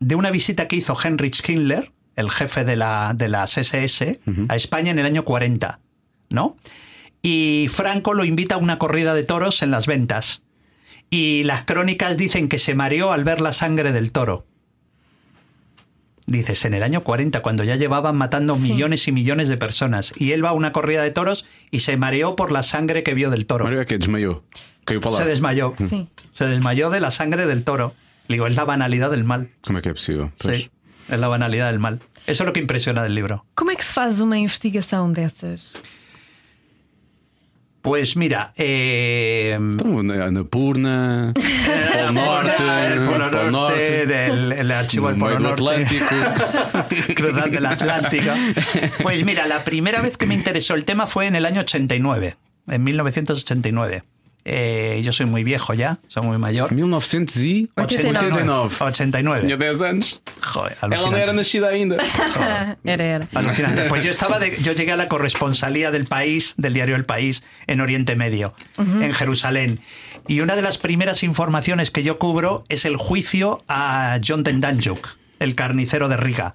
de 0.00 0.14
una 0.14 0.30
visita 0.30 0.68
que 0.68 0.76
hizo 0.76 0.96
Heinrich 1.02 1.48
Himmler, 1.48 1.92
el 2.16 2.30
jefe 2.30 2.64
de, 2.64 2.76
la, 2.76 3.12
de 3.14 3.28
las 3.28 3.56
SS, 3.58 4.20
a 4.48 4.56
España 4.56 4.90
en 4.90 4.98
el 4.98 5.06
año 5.06 5.24
40, 5.24 5.80
¿no? 6.30 6.56
Y 7.26 7.68
Franco 7.70 8.12
lo 8.12 8.26
invita 8.26 8.56
a 8.56 8.58
una 8.58 8.78
corrida 8.78 9.14
de 9.14 9.24
toros 9.24 9.62
en 9.62 9.70
las 9.70 9.86
ventas. 9.86 10.42
Y 11.08 11.42
las 11.44 11.64
crónicas 11.64 12.18
dicen 12.18 12.50
que 12.50 12.58
se 12.58 12.74
mareó 12.74 13.12
al 13.12 13.24
ver 13.24 13.40
la 13.40 13.54
sangre 13.54 13.92
del 13.92 14.12
toro. 14.12 14.44
Dices, 16.26 16.66
en 16.66 16.74
el 16.74 16.82
año 16.82 17.02
40, 17.02 17.40
cuando 17.40 17.64
ya 17.64 17.76
llevaban 17.76 18.16
matando 18.16 18.56
millones 18.56 19.08
y 19.08 19.12
millones 19.12 19.48
de 19.48 19.56
personas. 19.56 20.12
Y 20.18 20.32
él 20.32 20.44
va 20.44 20.50
a 20.50 20.52
una 20.52 20.72
corrida 20.72 21.02
de 21.02 21.12
toros 21.12 21.46
y 21.70 21.80
se 21.80 21.96
mareó 21.96 22.36
por 22.36 22.52
la 22.52 22.62
sangre 22.62 23.02
que 23.02 23.14
vio 23.14 23.30
del 23.30 23.46
toro. 23.46 23.64
Mario 23.64 23.80
é 23.80 23.86
que 23.86 23.98
lá. 23.98 25.16
Se 25.16 25.24
desmayó. 25.24 25.74
Sí. 25.78 26.08
Se 26.32 26.44
desmayó 26.44 26.90
de 26.90 27.00
la 27.00 27.10
sangre 27.10 27.46
del 27.46 27.64
toro. 27.64 27.94
Le 28.28 28.34
digo, 28.34 28.46
es 28.46 28.54
la 28.54 28.64
banalidad 28.66 29.10
del 29.10 29.24
mal. 29.24 29.48
Como 29.62 29.78
é 29.78 29.82
que? 29.82 29.94
Pois. 29.94 30.04
Sí, 30.04 30.70
es 31.08 31.18
la 31.18 31.28
banalidad 31.28 31.70
del 31.70 31.78
mal. 31.78 32.00
Eso 32.26 32.42
es 32.42 32.46
lo 32.46 32.52
que 32.52 32.60
impresiona 32.60 33.02
del 33.02 33.14
libro. 33.14 33.46
Como 33.54 33.70
é 33.70 33.76
que 33.76 33.82
se 33.82 33.94
faz 33.94 34.20
uma 34.20 34.36
investigação 34.36 35.10
dessas? 35.10 35.74
Pues 37.84 38.16
mira, 38.16 38.54
eh, 38.56 39.58
Então, 39.60 40.02
na 40.02 40.30
na 40.30 40.42
Purna, 40.42 41.34
Polo 41.36 42.12
Norte, 42.12 42.62
el 42.86 43.04
Polo 43.04 43.30
Norte, 43.30 43.50
Norte, 43.50 44.06
del 44.06 44.52
el 44.52 44.70
archivo 44.70 45.08
del 45.08 45.18
Polo 45.18 45.38
Norte. 45.38 45.52
Atlántico. 45.52 46.14
cruzando 47.14 47.58
el 47.58 47.66
Atlántico. 47.66 48.32
Pues 49.02 49.22
mira, 49.26 49.46
la 49.46 49.64
primera 49.64 50.00
vez 50.00 50.16
que 50.16 50.24
me 50.24 50.34
interesó 50.34 50.72
el 50.72 50.86
tema 50.86 51.06
fue 51.06 51.26
en 51.26 51.36
el 51.36 51.44
año 51.44 51.60
89, 51.60 52.36
en 52.68 52.84
1989. 52.84 54.02
Eh, 54.46 55.00
yo 55.02 55.12
soy 55.12 55.26
muy 55.26 55.42
viejo 55.42 55.72
ya, 55.74 55.98
soy 56.06 56.22
muy 56.22 56.36
mayor. 56.38 56.70
1989. 56.72 58.70
89. 58.80 59.40
Tinha 59.46 59.56
10 59.56 59.82
anos. 59.82 60.20
Joder, 60.42 60.76
Ela 60.82 60.88
não 60.88 60.96
alucinante. 60.98 61.22
era 61.22 61.32
nascida 61.32 61.68
ainda. 61.68 61.96
Era, 62.84 63.04
era. 63.04 63.28
Alucinante. 63.34 63.84
Pues 63.88 64.04
yo 64.04 64.10
estaba 64.10 64.38
de- 64.38 64.56
yo 64.62 64.72
llegué 64.72 64.92
a 64.92 64.96
la 64.96 65.08
corresponsalía 65.08 65.90
del 65.90 66.06
país, 66.06 66.54
del 66.58 66.74
diario 66.74 66.96
El 66.96 67.04
País, 67.04 67.42
en 67.66 67.80
Oriente 67.80 68.16
Medio, 68.16 68.54
en 68.78 69.12
Jerusalén. 69.12 69.80
Y 70.28 70.40
una 70.40 70.56
de 70.56 70.62
las 70.62 70.78
primeras 70.78 71.22
informaciones 71.22 71.90
que 71.90 72.02
yo 72.02 72.18
cubro 72.18 72.64
es 72.68 72.84
el 72.84 72.96
juicio 72.96 73.62
a 73.68 74.18
John 74.26 74.42
Tendanjuk, 74.44 75.06
el 75.38 75.54
carnicero 75.54 76.08
de 76.08 76.16
Riga. 76.16 76.54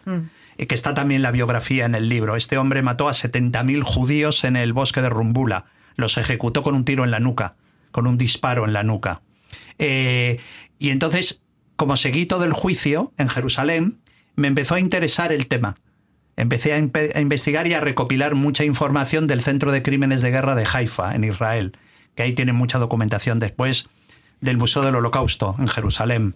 eh, 0.58 0.68
Que 0.68 0.76
está 0.76 0.94
también 0.94 1.22
la 1.22 1.32
biografía 1.32 1.86
en 1.86 1.96
el 1.96 2.10
libro. 2.10 2.36
Este 2.36 2.58
hombre 2.58 2.82
mató 2.82 3.08
a 3.10 3.14
70.000 3.14 3.82
judíos 3.84 4.44
en 4.44 4.56
el 4.56 4.74
bosque 4.74 5.02
de 5.02 5.10
Rumbula. 5.10 5.66
Los 5.96 6.18
ejecutó 6.18 6.64
con 6.64 6.76
un 6.76 6.86
tiro 6.86 7.04
en 7.04 7.12
la 7.12 7.20
nuca, 7.20 7.56
con 7.92 8.08
un 8.08 8.18
disparo 8.18 8.66
en 8.66 8.74
la 8.74 8.84
nuca. 8.84 9.22
Eh, 9.78 10.40
y 10.78 10.90
entonces, 10.90 11.42
como 11.76 11.98
seguí 11.98 12.26
todo 12.26 12.44
el 12.44 12.54
juicio 12.54 13.14
en 13.18 13.30
Jerusalén, 13.30 14.00
me 14.36 14.48
empezó 14.48 14.76
a 14.76 14.80
interesar 14.80 15.32
el 15.32 15.48
tema. 15.48 15.78
Empecé 16.36 16.74
a, 16.74 17.20
investigar 17.20 17.68
y 17.68 17.74
a 17.74 17.82
recopilar 17.82 18.34
mucha 18.36 18.64
información 18.64 19.28
del 19.28 19.42
Centro 19.42 19.74
de 19.74 19.84
Crímenes 19.84 20.22
de 20.22 20.32
Guerra 20.32 20.56
de 20.56 20.66
Haifa, 20.72 21.14
en 21.14 21.26
Israel, 21.26 21.78
que 22.16 22.24
ahí 22.24 22.34
tienen 22.34 22.56
mucha 22.56 22.80
documentación. 22.80 23.40
Después 23.40 23.90
del 24.40 24.58
Museo 24.58 24.82
del 24.84 24.96
Holocausto, 24.96 25.56
en 25.60 25.68
Jerusalén. 25.68 26.36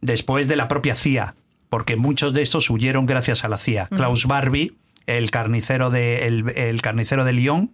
Después 0.00 0.48
de 0.48 0.56
la 0.56 0.68
propia 0.68 0.94
CIA, 0.94 1.34
porque 1.68 1.96
muchos 1.96 2.32
de 2.32 2.40
estos 2.40 2.70
huyeron 2.70 3.04
gracias 3.04 3.44
a 3.44 3.48
la 3.48 3.58
CIA. 3.58 3.88
Klaus 3.88 4.26
Barbie, 4.26 4.74
el 5.06 5.30
carnicero 5.30 5.90
de, 5.90 6.26
el, 6.26 6.48
el 6.56 6.80
carnicero 6.80 7.24
de 7.26 7.34
Lyon, 7.34 7.72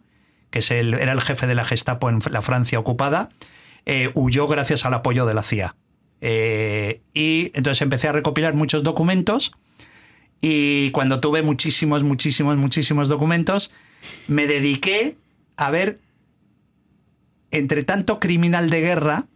que 0.50 0.60
era 0.68 1.12
el 1.12 1.20
jefe 1.20 1.46
de 1.46 1.54
la 1.54 1.64
Gestapo 1.64 2.08
en 2.08 2.20
la 2.30 2.42
Francia 2.42 2.78
ocupada, 2.78 3.28
eh, 3.86 4.10
huyó 4.14 4.46
gracias 4.48 4.84
al 4.84 4.94
apoyo 4.94 5.26
de 5.26 5.34
la 5.34 5.42
CIA. 5.42 5.76
Eh, 6.20 7.00
y 7.14 7.50
entonces 7.54 7.82
empecé 7.82 8.08
a 8.08 8.12
recopilar 8.12 8.54
muchos 8.54 8.82
documentos 8.82 9.52
y 10.40 10.90
cuando 10.90 11.20
tuve 11.20 11.42
muchísimos, 11.42 12.02
muchísimos, 12.02 12.56
muchísimos 12.56 13.08
documentos, 13.08 13.70
me 14.26 14.46
dediqué 14.46 15.16
a 15.56 15.70
ver, 15.70 16.00
entre 17.50 17.82
tanto 17.84 18.20
criminal 18.20 18.70
de 18.70 18.80
guerra, 18.80 19.26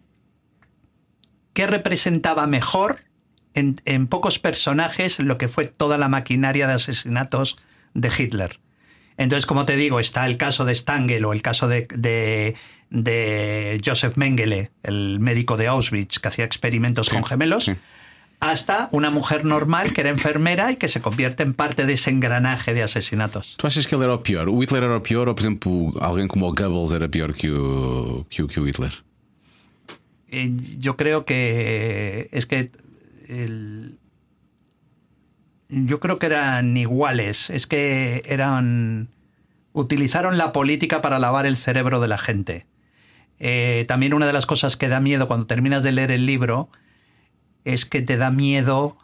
qué 1.52 1.66
representaba 1.66 2.46
mejor 2.46 3.00
en 3.54 4.06
pocos 4.06 4.38
personajes 4.38 5.18
lo 5.20 5.36
que 5.36 5.46
fue 5.46 5.66
toda 5.66 5.98
la 5.98 6.08
maquinaria 6.08 6.66
de 6.66 6.72
asesinatos 6.74 7.58
de 7.92 8.10
Hitler. 8.16 8.61
Entonces, 9.23 9.47
como 9.47 9.64
te 9.64 9.77
digo, 9.77 10.01
está 10.01 10.27
el 10.27 10.37
caso 10.37 10.64
de 10.64 10.75
Stangl 10.75 11.25
o 11.25 11.33
el 11.33 11.41
caso 11.43 11.68
de, 11.68 11.87
de- 11.97 12.55
de 12.91 13.81
Joseph 13.85 14.16
Mengele, 14.16 14.70
el 14.83 15.18
médico 15.20 15.57
de 15.57 15.66
Auschwitz 15.68 16.18
que 16.18 16.29
hacía 16.29 16.45
experimentos 16.45 17.07
Sí, 17.07 17.12
con 17.14 17.25
gemelos, 17.25 17.64
sí. 17.64 17.73
hasta 18.41 18.89
una 18.93 19.09
mujer 19.11 19.45
normal 19.45 19.93
que 19.95 20.03
era 20.03 20.11
enfermera 20.11 20.73
y 20.73 20.77
que 20.77 20.89
se 20.89 21.01
convierte 21.01 21.43
en 21.43 21.55
parte 21.55 21.87
de 21.87 21.95
ese 21.95 22.11
engranaje 22.11 22.75
de 22.75 22.83
asesinatos. 22.83 23.55
Tu 23.57 23.66
achas 23.66 23.87
que 23.87 23.95
ele 23.95 24.05
era 24.05 24.14
o 24.14 24.23
pior? 24.23 24.49
O 24.51 24.62
Hitler 24.62 24.83
era 24.83 24.97
o 24.97 25.03
pior 25.03 25.29
ou, 25.29 25.35
por 25.35 25.41
exemplo, 25.43 25.95
alguém 26.03 26.29
como 26.29 26.49
o 26.49 26.53
Goebbels 26.53 26.93
era 26.93 27.09
pior 27.09 27.33
que 27.33 27.49
o, 27.51 28.27
que 28.29 28.43
o, 28.43 28.47
que 28.49 28.61
o 28.61 28.66
Hitler? 28.68 28.93
Eh, 30.29 30.51
yo 30.79 30.97
creo 30.97 31.25
que 31.25 32.29
es 32.33 32.47
que 32.47 32.70
el- 33.29 33.97
yo 35.73 36.01
creo 36.01 36.18
que 36.18 36.27
eran 36.27 36.77
iguales. 36.77 37.51
Es 37.51 37.66
que 37.66 38.23
eran 38.27 39.09
utilizaron 39.73 40.37
la 40.37 40.53
política 40.53 41.01
para 41.01 41.18
lavar 41.18 41.47
el 41.47 41.57
cerebro 41.57 41.99
de 42.01 42.09
la 42.09 42.18
gente. 42.18 42.66
Eh, 43.39 43.85
también 43.89 44.12
una 44.14 44.27
de 44.27 44.33
las 44.35 44.47
cosas 44.47 44.77
que 44.77 44.89
da 44.89 45.01
miedo 45.01 45.27
cuando 45.27 45.47
terminas 45.47 45.83
de 45.83 45.93
leer 45.93 46.11
el 46.11 46.27
libro 46.27 46.68
es 47.64 47.87
que 47.87 48.03
te 48.03 48.16
da 48.16 48.31
miedo 48.31 48.97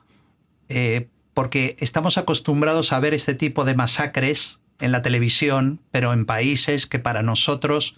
eh, 0.69 1.09
porque 1.35 1.77
estamos 1.81 2.19
acostumbrados 2.19 2.93
a 2.93 3.01
ver 3.01 3.15
este 3.15 3.35
tipo 3.35 3.65
de 3.65 3.75
masacres 3.75 4.61
en 4.81 4.93
la 4.93 5.01
televisión, 5.03 5.81
pero 5.91 6.13
en 6.13 6.27
países 6.27 6.87
que 6.87 6.99
para 6.99 7.23
nosotros 7.23 7.97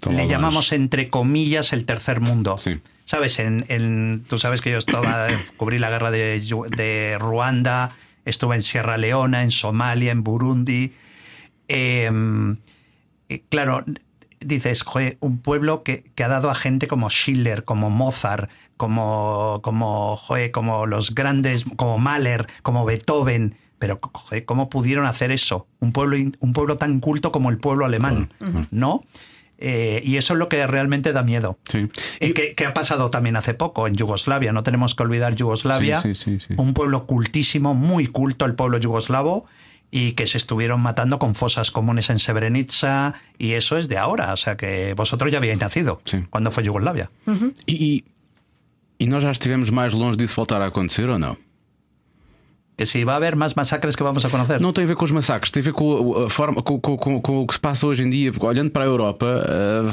Toma 0.00 0.18
le 0.18 0.28
llamamos 0.28 0.72
entre 0.72 1.08
comillas 1.08 1.72
el 1.72 1.86
tercer 1.86 2.20
mundo. 2.20 2.58
Sí. 2.58 2.80
Sabes, 3.04 3.38
en, 3.40 3.64
en- 3.68 4.22
tú 4.28 4.38
sabes 4.38 4.60
que 4.60 4.70
yo 4.70 4.78
estaba 4.78 5.26
cubrí 5.56 5.78
la 5.78 5.90
guerra 5.90 6.10
de 6.10 7.16
Ruanda, 7.18 7.90
estuve 8.24 8.56
en 8.56 8.62
Sierra 8.62 8.96
Leona, 8.96 9.42
en 9.42 9.50
Somalia, 9.50 10.12
en 10.12 10.22
Burundi. 10.22 10.92
Eh, 11.68 12.10
eh, 13.28 13.44
claro, 13.48 13.84
dices, 14.40 14.82
"Joder, 14.82 15.18
un 15.20 15.38
pueblo 15.38 15.82
que, 15.82 16.04
que 16.14 16.24
ha 16.24 16.28
dado 16.28 16.50
a 16.50 16.54
gente 16.54 16.88
como 16.88 17.10
Schiller, 17.10 17.64
como 17.64 17.90
Mozart, 17.90 18.50
como, 18.76 19.60
como, 19.62 20.16
joder, 20.16 20.50
como 20.50 20.86
los 20.86 21.14
grandes, 21.14 21.64
como 21.76 21.98
Mahler, 21.98 22.46
como 22.62 22.84
Beethoven. 22.84 23.54
Pero, 23.78 24.00
joder, 24.02 24.44
¿cómo 24.44 24.68
pudieron 24.68 25.06
hacer 25.06 25.30
eso? 25.30 25.66
Un 25.80 25.92
pueblo, 25.92 26.16
un 26.40 26.52
pueblo 26.52 26.76
tan 26.76 27.00
culto 27.00 27.30
como 27.32 27.50
el 27.50 27.58
pueblo 27.58 27.84
alemán, 27.86 28.32
¿no? 28.70 29.04
Eh, 29.60 30.00
y 30.04 30.16
eso 30.16 30.32
es 30.32 30.38
lo 30.38 30.48
que 30.48 30.66
realmente 30.66 31.12
da 31.12 31.22
miedo. 31.22 31.58
Sí. 31.70 31.86
Eh, 32.18 32.32
que, 32.32 32.54
que 32.54 32.64
ha 32.66 32.72
pasado 32.74 33.10
también 33.10 33.36
hace 33.36 33.52
poco 33.54 33.86
en 33.86 33.94
Yugoslavia. 33.94 34.52
No 34.52 34.62
tenemos 34.62 34.94
que 34.94 35.02
olvidar 35.02 35.34
Yugoslavia. 35.34 36.00
Sí, 36.00 36.14
sí, 36.14 36.38
sí, 36.38 36.46
sí. 36.48 36.54
Un 36.56 36.72
pueblo 36.74 37.06
cultísimo, 37.06 37.74
muy 37.74 38.06
culto 38.06 38.46
el 38.46 38.54
pueblo 38.54 38.78
yugoslavo 38.78 39.44
y 39.90 40.12
que 40.12 40.26
se 40.26 40.38
estuvieron 40.38 40.80
matando 40.80 41.18
con 41.18 41.34
fosas 41.34 41.70
comunes 41.70 42.10
en 42.10 42.18
Srebrenica 42.18 43.14
y 43.38 43.52
eso 43.52 43.76
es 43.76 43.88
de 43.88 43.98
ahora. 43.98 44.32
O 44.32 44.36
sea 44.36 44.56
que 44.56 44.94
vosotros 44.94 45.30
ya 45.30 45.38
habíais 45.38 45.58
nacido 45.58 46.00
Sí. 46.04 46.24
cuando 46.30 46.50
fue 46.50 46.62
Yugoslavia. 46.64 47.10
E, 47.66 47.72
e, 47.74 48.04
e 48.98 49.06
nós 49.06 49.22
já 49.22 49.30
estivemos 49.30 49.70
mais 49.70 49.92
longe 49.92 50.16
disso 50.16 50.36
voltar 50.36 50.62
a 50.62 50.66
acontecer 50.68 51.08
ou 51.10 51.18
não? 51.18 51.36
Que 52.80 52.86
si 52.86 53.04
va 53.04 53.12
a 53.12 53.16
haber 53.16 53.36
más 53.36 53.54
masacres 53.56 53.94
que 53.94 54.02
vamos 54.02 54.24
a 54.24 54.30
conocer. 54.30 54.58
Não 54.58 54.72
tem 54.72 54.84
a 54.84 54.86
ver 54.86 54.96
com 54.96 55.04
os 55.04 55.10
massacres, 55.10 55.52
tem 55.52 55.60
a 55.60 55.64
ver 55.64 55.74
com 55.74 56.24
a 56.24 56.30
forma, 56.30 56.62
com, 56.62 56.80
com, 56.80 56.96
com, 56.96 57.20
com 57.20 57.42
o 57.42 57.46
que 57.46 57.52
se 57.52 57.60
passa 57.60 57.86
hoje 57.86 58.02
em 58.04 58.08
dia. 58.08 58.32
Porque, 58.32 58.46
olhando 58.46 58.70
para 58.70 58.84
a 58.84 58.86
Europa, 58.86 59.26
eh, 59.46 59.92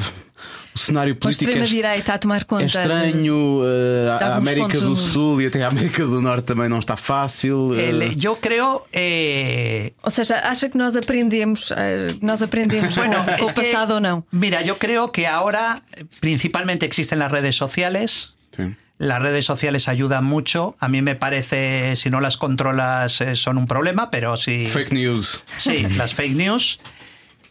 o 0.73 0.79
cenário 0.79 1.13
político 1.17 1.51
é, 1.51 1.53
extrema-direita 1.53 2.13
a 2.13 2.17
tomar 2.17 2.45
conta. 2.45 2.63
é 2.63 2.67
estranho. 2.67 3.59
de 3.61 4.23
a 4.23 4.37
América 4.37 4.79
do. 4.79 4.95
Sul 4.95 5.41
e 5.41 5.47
até 5.47 5.65
a 5.65 5.67
América 5.67 6.05
do 6.05 6.21
Norte 6.21 6.45
também 6.45 6.69
não 6.69 6.79
está 6.79 6.95
fácil. 6.95 7.73
El- 7.73 8.13
yo 8.17 8.37
creo. 8.39 8.83
eh, 8.93 9.91
Ou 10.01 10.09
seja, 10.09 10.35
acha 10.45 10.69
que 10.69 10.77
nós 10.77 10.95
aprendemos, 10.95 11.73
nós 12.21 12.41
aprendemos 12.41 12.95
Bueno, 13.01 13.17
com, 13.37 13.45
o 13.47 13.53
que, 13.53 13.63
passado 13.63 13.95
ou 13.95 13.99
não? 13.99 14.23
Mira, 14.31 14.61
yo 14.63 14.75
creo 14.77 15.09
que 15.11 15.25
ahora 15.25 15.81
eh, 15.97 16.05
principalmente 16.21 16.85
existen 16.85 17.19
las 17.19 17.31
redes 17.33 17.55
sociales. 17.57 18.33
sim. 18.55 18.77
Las 18.97 19.21
redes 19.21 19.45
sociales 19.45 19.87
ayudan 19.87 20.23
mucho. 20.23 20.75
A 20.79 20.87
mí 20.87 21.01
me 21.01 21.15
parece, 21.15 21.95
si 21.95 22.09
no 22.09 22.19
las 22.19 22.37
controlas, 22.37 23.21
eh, 23.21 23.35
son 23.35 23.57
un 23.57 23.67
problema, 23.67 24.09
pero 24.09 24.37
si. 24.37 24.67
Fake 24.67 24.91
news. 24.91 25.43
Sí, 25.57 25.83
las 25.97 26.13
fake 26.13 26.35
news. 26.35 26.79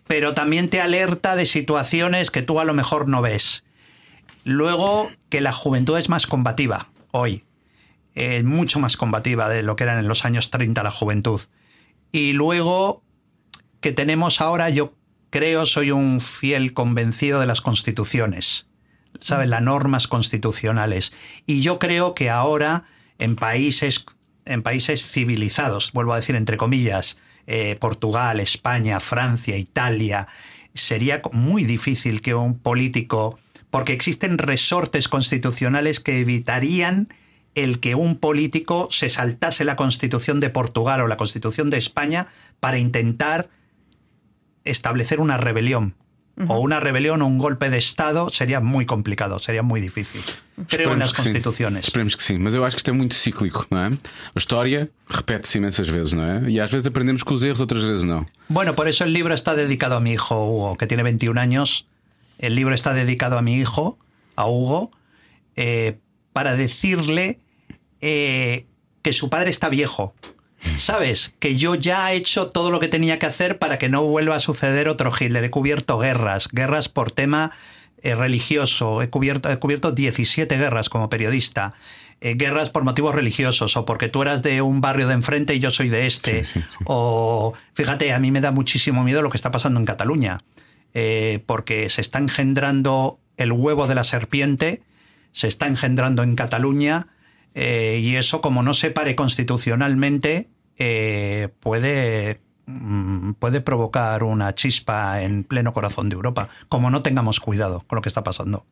pero 0.07 0.35
también 0.35 0.69
te 0.69 0.81
alerta 0.81 1.37
de 1.37 1.47
situaciones 1.47 2.31
que 2.31 2.43
tú 2.43 2.61
a 2.61 2.65
lo 2.65 2.75
mejor 2.75 3.09
no 3.09 3.23
ves. 3.23 3.65
Luego, 4.45 5.11
que 5.29 5.41
la 5.41 5.53
juventud 5.53 5.99
es 5.99 6.09
más 6.09 6.27
combativa 6.27 6.87
hoy, 7.11 7.45
eh, 8.15 8.43
mucho 8.43 8.79
más 8.79 8.97
combativa 8.97 9.49
de 9.49 9.63
lo 9.63 9.77
que 9.77 9.85
eran 9.85 9.99
en 9.99 10.09
los 10.09 10.25
años 10.25 10.51
30 10.51 10.83
la 10.83 10.91
juventud. 10.91 11.41
Y 12.13 12.33
luego, 12.33 13.03
que 13.81 13.93
tenemos 13.93 14.41
ahora, 14.41 14.71
yo 14.71 14.95
creo, 15.31 15.67
soy 15.67 15.91
un 15.91 16.21
fiel 16.21 16.73
convencido 16.73 17.41
de 17.41 17.47
las 17.47 17.61
constituciones, 17.61 18.67
¿sabes? 19.21 19.49
Las 19.49 19.63
normas 19.63 20.09
constitucionales. 20.09 21.13
Y 21.47 21.61
yo 21.61 21.79
creo 21.79 22.15
que 22.15 22.31
ahora, 22.31 22.85
en 23.19 23.37
países, 23.37 24.05
en 24.45 24.63
países 24.63 25.07
civilizados, 25.07 25.93
vuelvo 25.93 26.13
a 26.13 26.17
decir 26.17 26.37
entre 26.37 26.57
comillas, 26.57 27.19
eh, 27.47 27.77
Portugal, 27.81 28.41
España, 28.41 28.99
Francia, 29.01 29.57
Italia, 29.57 30.29
sería 30.75 31.23
muy 31.33 31.65
difícil 31.65 32.21
que 32.21 32.35
un 32.35 32.59
político, 32.59 33.39
porque 33.71 33.93
existen 33.93 34.39
resortes 34.39 35.09
constitucionales 35.09 36.01
que 36.01 36.21
evitarían 36.21 37.09
el 37.55 37.81
que 37.81 37.95
un 37.95 38.17
político 38.17 38.89
se 38.91 39.09
saltase 39.09 39.65
la 39.65 39.77
constitución 39.77 40.41
de 40.41 40.51
Portugal 40.51 41.01
o 41.01 41.09
la 41.09 41.17
constitución 41.17 41.71
de 41.71 41.79
España 41.79 42.27
para 42.61 42.79
intentar 42.79 43.49
establecer 44.65 45.21
una 45.21 45.39
rebelión. 45.39 45.95
O 46.49 46.59
una 46.59 46.81
rebelión 46.81 47.23
o 47.23 47.27
un 47.27 47.39
golpe 47.39 47.71
de 47.71 47.79
Estado 47.79 48.29
sería 48.29 48.61
muy 48.61 48.85
complicado, 48.85 49.39
sería 49.39 49.63
muy 49.63 49.81
difícil. 49.81 50.21
Creo 50.69 50.93
en 50.93 50.99
las 50.99 51.13
que 51.13 51.23
sim. 51.23 51.33
constituciones. 51.33 51.85
Esperemos 51.85 52.15
que 52.15 52.23
sim, 52.23 52.37
mas 52.39 52.53
eu 52.53 52.63
acho 52.63 52.77
que 52.77 52.81
isto 52.81 52.91
é 52.91 52.93
muito 52.93 53.15
cíclico, 53.15 53.67
não 53.71 53.79
é? 53.79 53.87
A 53.87 54.39
história 54.39 54.91
repete-se 55.09 55.57
imensas 55.57 55.89
vezes, 55.89 56.13
não 56.13 56.23
é? 56.23 56.51
E 56.51 56.61
às 56.61 56.71
vezes 56.71 56.87
aprendemos 56.87 57.23
com 57.23 57.33
os 57.33 57.43
erros, 57.43 57.61
outras 57.61 57.83
vezes 57.83 58.05
não. 58.05 58.27
Bueno, 58.51 58.75
por 58.75 58.87
eso 58.87 59.05
el 59.05 59.15
libro 59.15 59.33
está 59.33 59.55
dedicado 59.55 59.97
a 59.97 60.01
mi 60.01 60.13
hijo 60.13 60.35
Hugo, 60.35 60.77
que 60.77 60.87
tiene 60.87 61.03
21 61.03 61.41
años. 61.41 61.87
El 62.39 62.55
libro 62.55 62.75
está 62.75 62.93
dedicado 62.93 63.39
a 63.39 63.43
mi 63.43 63.57
hijo, 63.57 63.99
a 64.37 64.47
Hugo, 64.47 64.91
eh, 65.57 65.97
para 66.35 66.55
decirle 66.55 67.41
eh, 68.03 68.67
que 69.01 69.13
su 69.15 69.31
padre 69.31 69.49
está 69.49 69.71
viejo. 69.71 70.15
¿Sabes? 70.79 71.35
Que 71.39 71.57
yo 71.57 71.75
ya 71.75 72.13
he 72.13 72.17
hecho 72.17 72.49
todo 72.49 72.71
lo 72.71 72.81
que 72.81 72.89
tenía 72.89 73.19
que 73.19 73.27
hacer 73.27 73.59
para 73.59 73.79
que 73.79 73.89
no 73.89 74.03
vuelva 74.03 74.37
a 74.37 74.41
suceder 74.41 74.89
otro 74.89 75.13
Hitler. 75.19 75.45
He 75.45 75.51
cubierto 75.51 75.99
guerras, 75.99 76.49
guerras 76.53 76.89
por 76.89 77.11
tema 77.11 77.53
eh, 78.03 78.15
religioso. 78.15 79.03
He 79.03 79.11
cubierto, 79.11 79.51
he 79.51 79.59
cubierto 79.59 79.93
17 79.93 80.57
guerras 80.57 80.89
como 80.89 81.09
periodista. 81.09 81.75
Eh, 82.21 82.35
guerras 82.35 82.71
por 82.71 82.83
motivos 82.83 83.15
religiosos 83.15 83.77
o 83.77 83.85
porque 83.85 84.09
tú 84.09 84.23
eras 84.23 84.43
de 84.43 84.63
un 84.63 84.81
barrio 84.81 85.07
de 85.07 85.15
enfrente 85.15 85.55
y 85.55 85.59
yo 85.59 85.71
soy 85.71 85.89
de 85.91 86.07
este. 86.07 86.45
Sí, 86.45 86.61
sí, 86.61 86.67
sí. 86.69 86.77
O 86.87 87.53
fíjate, 87.75 88.13
a 88.13 88.19
mí 88.19 88.31
me 88.31 88.41
da 88.41 88.53
muchísimo 88.53 89.05
miedo 89.05 89.21
lo 89.23 89.31
que 89.31 89.37
está 89.37 89.51
pasando 89.51 89.79
en 89.79 89.87
Cataluña. 89.87 90.41
eh, 90.99 91.43
porque 91.45 91.91
se 91.91 92.01
está 92.01 92.19
engendrando 92.19 93.21
el 93.37 93.53
huevo 93.53 93.87
de 93.87 93.95
la 93.95 94.03
serpiente, 94.03 94.81
se 95.33 95.47
está 95.47 95.67
engendrando 95.67 96.23
en 96.23 96.37
Cataluña 96.37 97.09
eh, 97.55 98.01
y 98.03 98.17
eso 98.17 98.41
como 98.41 98.63
no 98.63 98.73
se 98.73 98.91
pare 98.91 99.15
constitucionalmente 99.15 100.49
eh, 100.79 101.49
puede, 101.61 102.41
mm, 102.67 103.33
puede 103.33 103.61
provocar 103.61 104.23
una 104.23 104.55
chispa 104.55 105.23
en 105.23 105.45
pleno 105.45 105.73
corazón 105.73 106.09
de 106.09 106.15
Europa, 106.15 106.49
como 106.69 106.91
no 106.91 107.03
tengamos 107.03 107.41
cuidado 107.41 107.85
con 107.87 107.97
lo 107.97 108.03
que 108.03 108.09
está 108.09 108.23
pasando. 108.23 108.65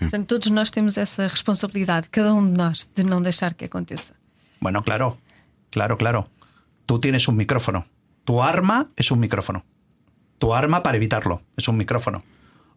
Portanto, 0.00 0.38
todos 0.38 0.50
nós 0.50 0.70
temos 0.70 0.98
essa 0.98 1.26
responsabilidade, 1.26 2.10
cada 2.10 2.34
um 2.34 2.52
de 2.52 2.58
nós, 2.58 2.90
de 2.94 3.04
não 3.04 3.22
deixar 3.22 3.54
que 3.54 3.64
aconteça. 3.64 4.12
Bueno, 4.60 4.82
claro, 4.82 5.18
claro, 5.70 5.96
claro. 5.96 6.28
Tú 6.84 6.98
tienes 6.98 7.26
un 7.28 7.36
micrófono. 7.36 7.86
Tu 8.24 8.42
arma 8.42 8.90
es 8.96 9.10
un 9.10 9.20
micrófono. 9.20 9.64
Tu 10.38 10.52
arma 10.52 10.82
para 10.82 10.96
evitarlo 10.96 11.42
es 11.56 11.68
un 11.68 11.76
micrófono. 11.76 12.22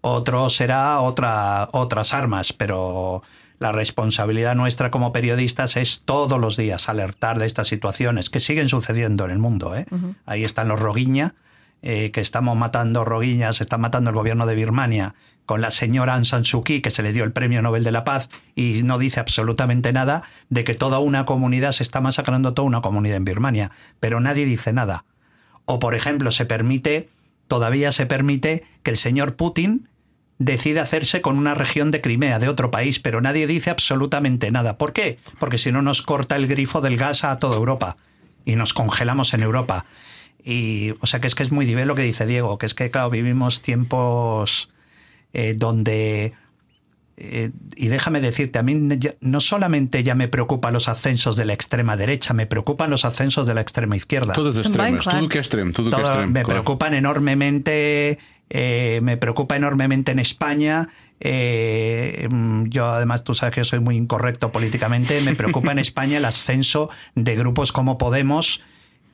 Otro 0.01 0.49
será 0.49 0.99
otra, 0.99 1.69
otras 1.73 2.13
armas, 2.13 2.53
pero 2.53 3.23
la 3.61 3.71
responsabilidad 3.71 4.55
nuestra 4.55 4.89
como 4.89 5.13
periodistas 5.13 5.77
es 5.77 6.01
todos 6.03 6.41
los 6.41 6.57
días 6.57 6.89
alertar 6.89 7.37
de 7.37 7.45
estas 7.45 7.67
situaciones 7.67 8.31
que 8.31 8.39
siguen 8.39 8.69
sucediendo 8.69 9.23
en 9.23 9.29
el 9.29 9.37
mundo. 9.37 9.75
¿eh? 9.75 9.85
Ahí 10.25 10.43
están 10.43 10.67
los 10.67 10.79
Roguiña, 10.79 11.35
eh, 11.83 12.09
que 12.09 12.21
estamos 12.21 12.57
matando 12.57 13.05
Roguiña, 13.05 13.53
se 13.53 13.61
está 13.61 13.77
matando 13.77 14.09
el 14.09 14.15
gobierno 14.15 14.47
de 14.47 14.55
Birmania 14.55 15.13
con 15.45 15.61
la 15.61 15.69
señora 15.69 16.15
Aung 16.15 16.25
San 16.25 16.43
Suu 16.43 16.63
Kyi, 16.63 16.81
que 16.81 16.89
se 16.89 17.03
le 17.03 17.13
dio 17.13 17.23
el 17.23 17.33
premio 17.33 17.61
Nobel 17.61 17.83
de 17.83 17.91
la 17.91 18.03
Paz 18.03 18.29
y 18.55 18.81
no 18.81 18.97
dice 18.97 19.19
absolutamente 19.19 19.93
nada 19.93 20.23
de 20.49 20.63
que 20.63 20.73
toda 20.73 20.97
una 20.97 21.27
comunidad 21.27 21.71
se 21.71 21.83
está 21.83 22.01
masacrando 22.01 22.55
toda 22.55 22.67
una 22.67 22.81
comunidad 22.81 23.17
en 23.17 23.25
Birmania, 23.25 23.69
pero 23.99 24.19
nadie 24.19 24.45
dice 24.45 24.73
nada. 24.73 25.05
O, 25.65 25.77
por 25.77 25.93
ejemplo, 25.93 26.31
se 26.31 26.47
permite, 26.47 27.09
todavía 27.47 27.91
se 27.91 28.07
permite 28.07 28.63
que 28.81 28.89
el 28.89 28.97
señor 28.97 29.35
Putin 29.35 29.87
decide 30.43 30.79
hacerse 30.79 31.21
con 31.21 31.37
una 31.37 31.53
región 31.55 31.91
de 31.91 32.01
Crimea, 32.01 32.39
de 32.39 32.49
otro 32.49 32.71
país, 32.71 32.99
pero 32.99 33.21
nadie 33.21 33.45
dice 33.47 33.69
absolutamente 33.69 34.49
nada. 34.51 34.77
¿Por 34.77 34.91
qué? 34.91 35.19
Porque 35.39 35.57
si 35.57 35.71
no 35.71 35.81
nos 35.81 36.01
corta 36.01 36.35
el 36.35 36.47
grifo 36.47 36.81
del 36.81 36.97
gas 36.97 37.23
a 37.23 37.37
toda 37.39 37.55
Europa 37.57 37.97
y 38.45 38.55
nos 38.55 38.73
congelamos 38.73 39.33
en 39.33 39.43
Europa. 39.43 39.85
Y, 40.43 40.93
o 40.99 41.05
sea, 41.07 41.19
que 41.21 41.27
es 41.27 41.35
que 41.35 41.43
es 41.43 41.51
muy 41.51 41.65
diverso 41.65 41.87
lo 41.89 41.95
que 41.95 42.01
dice 42.01 42.25
Diego, 42.25 42.57
que 42.57 42.65
es 42.65 42.73
que, 42.73 42.89
claro, 42.89 43.09
vivimos 43.11 43.61
tiempos 43.61 44.69
eh, 45.33 45.53
donde... 45.55 46.33
eh, 47.17 47.51
y 47.75 47.87
déjame 47.89 48.19
decirte, 48.21 48.57
a 48.57 48.63
mí 48.63 48.73
no 49.21 49.39
solamente 49.39 50.01
ya 50.03 50.15
me 50.15 50.27
preocupan 50.27 50.73
los 50.73 50.87
ascensos 50.89 51.35
de 51.37 51.45
la 51.45 51.53
extrema 51.53 51.95
derecha, 51.95 52.33
me 52.33 52.47
preocupan 52.47 52.89
los 52.89 53.05
ascensos 53.05 53.45
de 53.45 53.53
la 53.53 53.61
extrema 53.61 53.95
izquierda. 53.95 54.33
Todas 54.33 54.57
as 54.57 54.71
Também, 54.71 54.95
extremas, 54.97 55.03
claro. 55.03 55.19
tudo 55.19 55.25
o 55.27 55.29
que 55.29 55.37
extremo, 55.37 55.71
tudo 55.71 55.87
o 55.87 55.91
que 55.91 55.97
Todo- 55.97 56.07
extremo. 56.07 56.31
me 56.33 56.41
claro. 56.41 56.47
preocupan 56.49 56.93
enormemente, 56.95 58.17
eh, 58.53 58.99
me 59.01 59.15
preocupa 59.15 59.55
enormemente 59.55 60.11
en 60.11 60.19
España. 60.19 60.89
eh, 61.21 62.27
mm, 62.29 62.65
yo 62.65 62.89
además, 62.89 63.23
tú 63.23 63.33
sabes 63.33 63.55
que 63.55 63.63
soy 63.63 63.79
muy 63.79 63.95
incorrecto 63.95 64.51
políticamente, 64.51 65.21
me 65.21 65.35
preocupa 65.35 65.71
en 65.71 65.79
España 65.87 66.17
el 66.17 66.25
ascenso 66.25 66.89
de 67.15 67.35
grupos 67.37 67.71
como 67.71 67.97
Podemos, 67.97 68.61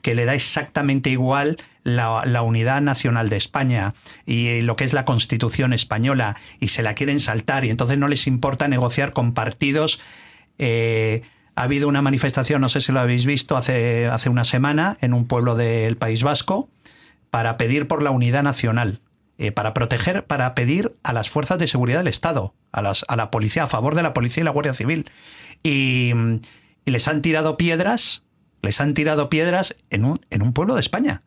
que 0.01 0.15
le 0.15 0.25
da 0.25 0.33
exactamente 0.33 1.11
igual 1.11 1.57
la, 1.83 2.23
la 2.25 2.41
unidad 2.41 2.81
nacional 2.81 3.29
de 3.29 3.37
España 3.37 3.93
y 4.25 4.61
lo 4.61 4.75
que 4.75 4.85
es 4.85 4.93
la 4.93 5.05
constitución 5.05 5.71
española 5.71 6.35
y 6.59 6.69
se 6.69 6.81
la 6.81 6.95
quieren 6.95 7.19
saltar 7.19 7.63
y 7.63 7.69
entonces 7.69 7.97
no 7.97 8.07
les 8.07 8.25
importa 8.25 8.67
negociar 8.67 9.11
con 9.11 9.33
partidos. 9.33 9.99
Eh, 10.57 11.21
ha 11.55 11.63
habido 11.63 11.87
una 11.87 12.01
manifestación, 12.01 12.61
no 12.61 12.69
sé 12.69 12.81
si 12.81 12.91
lo 12.91 12.99
habéis 12.99 13.25
visto, 13.25 13.57
hace, 13.57 14.07
hace 14.07 14.29
una 14.29 14.43
semana 14.43 14.97
en 15.01 15.13
un 15.13 15.27
pueblo 15.27 15.55
del 15.55 15.97
País 15.97 16.23
Vasco 16.23 16.69
para 17.29 17.57
pedir 17.57 17.87
por 17.87 18.01
la 18.01 18.11
unidad 18.11 18.43
nacional, 18.43 19.01
eh, 19.37 19.51
para 19.51 19.73
proteger, 19.73 20.25
para 20.25 20.55
pedir 20.55 20.95
a 21.03 21.13
las 21.13 21.29
fuerzas 21.29 21.59
de 21.59 21.67
seguridad 21.67 21.99
del 21.99 22.07
Estado, 22.07 22.55
a, 22.71 22.81
las, 22.81 23.05
a 23.07 23.15
la 23.15 23.29
policía, 23.29 23.63
a 23.63 23.67
favor 23.67 23.93
de 23.93 24.03
la 24.03 24.13
policía 24.13 24.41
y 24.41 24.45
la 24.45 24.51
Guardia 24.51 24.73
Civil. 24.73 25.09
Y, 25.63 26.13
les 26.85 27.07
han 27.09 27.21
tirado 27.21 27.57
piedras, 27.57 28.23
les 28.61 28.79
han 28.79 28.93
tirado 28.93 29.29
piedras 29.29 29.75
en 29.89 30.05
un, 30.05 30.21
en 30.29 30.41
un 30.41 30.53
pueblo 30.53 30.73
de 30.73 30.79
España. 30.79 31.21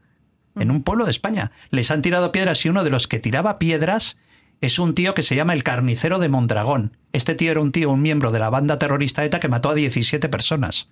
En 0.59 0.71
un 0.71 0.83
pueblo 0.83 1.05
de 1.05 1.11
España. 1.11 1.53
Les 1.71 1.91
han 1.91 2.01
tirado 2.01 2.33
piedras 2.33 2.65
y 2.65 2.71
uno 2.71 2.83
de 2.83 2.91
los 2.91 3.07
que 3.07 3.21
tiraba 3.21 3.59
piedras 3.59 4.19
es 4.63 4.79
un 4.79 4.95
tío 4.95 5.15
que 5.15 5.23
se 5.23 5.37
llama 5.37 5.53
el 5.53 5.63
carnicero 5.63 6.19
de 6.19 6.31
Mondragón. 6.31 6.97
Este 7.13 7.35
tío 7.35 7.51
era 7.51 7.61
un 7.61 7.73
tío, 7.73 7.91
un 7.91 8.03
miembro 8.03 8.33
de 8.33 8.39
la 8.39 8.51
banda 8.51 8.79
terrorista 8.79 9.25
ETA 9.25 9.39
que 9.39 9.49
mató 9.49 9.69
a 9.69 9.75
17 9.75 10.29
personas 10.31 10.89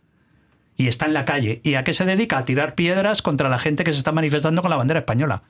y 0.79 0.87
está 0.87 1.07
en 1.07 1.13
la 1.13 1.25
calle. 1.25 1.61
¿Y 1.65 1.75
a 1.75 1.85
qué 1.85 1.93
se 1.93 2.07
dedica? 2.07 2.39
A 2.39 2.45
tirar 2.45 2.75
piedras 2.77 3.21
contra 3.21 3.49
la 3.49 3.59
gente 3.59 3.85
que 3.85 3.93
se 3.93 3.99
está 3.99 4.13
manifestando 4.13 4.63
con 4.63 4.71
la 4.71 4.77
bandera 4.77 5.01
española. 5.01 5.43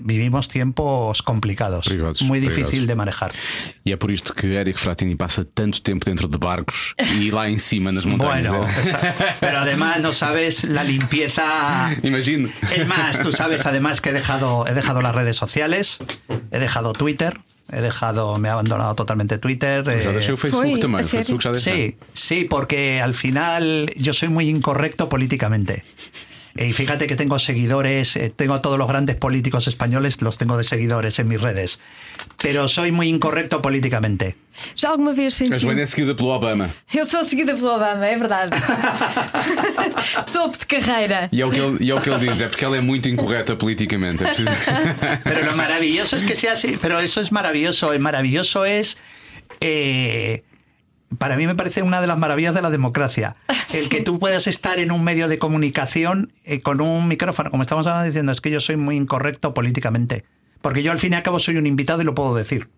Vivimos 0.00 0.48
tiempos 0.48 1.22
complicados, 1.22 1.86
muy 2.22 2.40
difícil 2.40 2.86
de 2.86 2.94
manejar. 2.94 3.32
E 3.84 3.92
é 3.92 3.96
por 3.96 4.10
isto 4.10 4.32
que 4.32 4.54
Eric 4.54 4.78
Fratini 4.78 5.16
passa 5.16 5.44
tanto 5.44 5.82
tempo 5.82 6.06
dentro 6.06 6.28
de 6.28 6.38
barcos 6.38 6.94
e 6.98 7.30
lá 7.30 7.50
em 7.50 7.58
cima 7.58 7.90
nas 7.90 8.04
montanhas. 8.04 8.54
Bueno, 8.54 8.68
pero 9.40 9.58
además 9.58 10.00
no 10.00 10.12
sabes 10.12 10.64
la 10.64 10.84
limpieza. 10.84 11.90
Imagino. 12.02 12.48
Es 12.70 12.86
más, 12.86 13.20
tú 13.20 13.32
sabes 13.32 13.66
además 13.66 14.00
que 14.00 14.10
he 14.10 14.12
dejado, 14.12 14.66
he 14.66 14.74
dejado 14.74 15.02
las 15.02 15.14
redes 15.14 15.36
sociales, 15.36 15.98
he 16.50 16.58
dejado 16.58 16.92
Twitter, 16.92 17.40
he 17.72 17.80
dejado, 17.80 18.38
me 18.38 18.48
he 18.48 18.52
abandonado 18.52 18.94
totalmente 18.94 19.38
Twitter. 19.38 19.84
Já 19.84 20.10
eh, 20.10 20.12
deixei 20.12 20.34
o 20.34 20.36
Facebook 20.36 20.78
Foi, 20.80 21.00
O 21.00 21.04
Facebook. 21.04 21.42
Sí, 21.58 21.96
sí, 22.12 22.44
porque 22.44 23.00
al 23.00 23.14
final 23.14 23.92
yo 23.96 24.12
soy 24.12 24.28
muy 24.28 24.48
incorrecto 24.48 25.08
políticamente. 25.08 25.82
Y 26.56 26.72
fíjate 26.72 27.06
que 27.08 27.16
tengo 27.16 27.38
seguidores, 27.40 28.14
eh, 28.14 28.32
tengo 28.34 28.54
a 28.54 28.60
todos 28.60 28.78
los 28.78 28.86
grandes 28.86 29.16
políticos 29.16 29.66
españoles, 29.66 30.22
los 30.22 30.38
tengo 30.38 30.56
de 30.56 30.62
seguidores 30.62 31.18
en 31.18 31.26
mis 31.26 31.40
redes. 31.40 31.80
Pero 32.40 32.68
soy 32.68 32.92
muy 32.92 33.08
incorrecto 33.08 33.60
políticamente. 33.60 34.36
Já 34.76 34.90
alguma 34.90 35.12
vez 35.12 35.34
A 35.34 35.36
senti. 35.38 35.66
Joana 35.66 35.82
é 35.82 35.86
seguida 35.86 36.14
pelo 36.14 36.30
Obama. 36.30 36.70
Eu 36.94 37.04
sou 37.04 37.24
seguida 37.24 37.54
pelo 37.56 37.74
Obama, 37.74 38.06
é 38.06 38.16
verdade. 38.16 38.56
Topo 40.32 40.56
de 40.56 40.66
carreira. 40.66 41.28
E 41.32 41.40
é, 41.40 41.46
o 41.46 41.50
que 41.50 41.58
ele, 41.58 41.76
e 41.80 41.90
é 41.90 41.94
o 41.94 42.00
que 42.00 42.08
ele 42.08 42.28
diz, 42.28 42.40
é 42.40 42.48
porque 42.48 42.64
ela 42.64 42.76
é 42.76 42.80
muito 42.80 43.08
incorreta 43.08 43.56
politicamente. 43.56 44.22
É 44.22 44.26
preciso... 44.30 44.50
Pero 45.24 45.44
lo 45.50 45.56
maravilloso 45.56 46.16
es 46.16 46.22
que 46.22 46.36
sea 46.36 46.52
así. 46.52 46.78
Pero 46.80 47.00
eso 47.00 47.20
es 47.20 47.32
maravilloso. 47.32 47.92
El 47.92 47.98
maravilloso 47.98 48.64
es 48.64 48.96
eh, 49.60 50.44
para 51.18 51.36
mí 51.36 51.46
me 51.46 51.54
parece 51.54 51.82
una 51.82 52.00
de 52.00 52.06
las 52.06 52.18
maravillas 52.18 52.54
de 52.54 52.62
la 52.62 52.70
democracia. 52.70 53.36
El 53.72 53.88
que 53.88 54.02
tú 54.02 54.18
puedas 54.18 54.46
estar 54.46 54.78
en 54.78 54.90
un 54.90 55.04
medio 55.04 55.28
de 55.28 55.38
comunicación 55.38 56.32
eh, 56.44 56.60
con 56.60 56.80
un 56.80 57.08
micrófono, 57.08 57.50
como 57.50 57.62
estamos 57.62 57.86
hablando 57.86 58.06
diciendo, 58.06 58.32
es 58.32 58.40
que 58.40 58.50
yo 58.50 58.60
soy 58.60 58.76
muy 58.76 58.96
incorrecto 58.96 59.54
políticamente. 59.54 60.24
Porque 60.60 60.82
yo 60.82 60.92
al 60.92 60.98
fin 60.98 61.12
y 61.12 61.16
al 61.16 61.22
cabo 61.22 61.38
soy 61.38 61.56
un 61.56 61.66
invitado 61.66 62.02
y 62.02 62.04
lo 62.04 62.14
puedo 62.14 62.34
decir. 62.34 62.68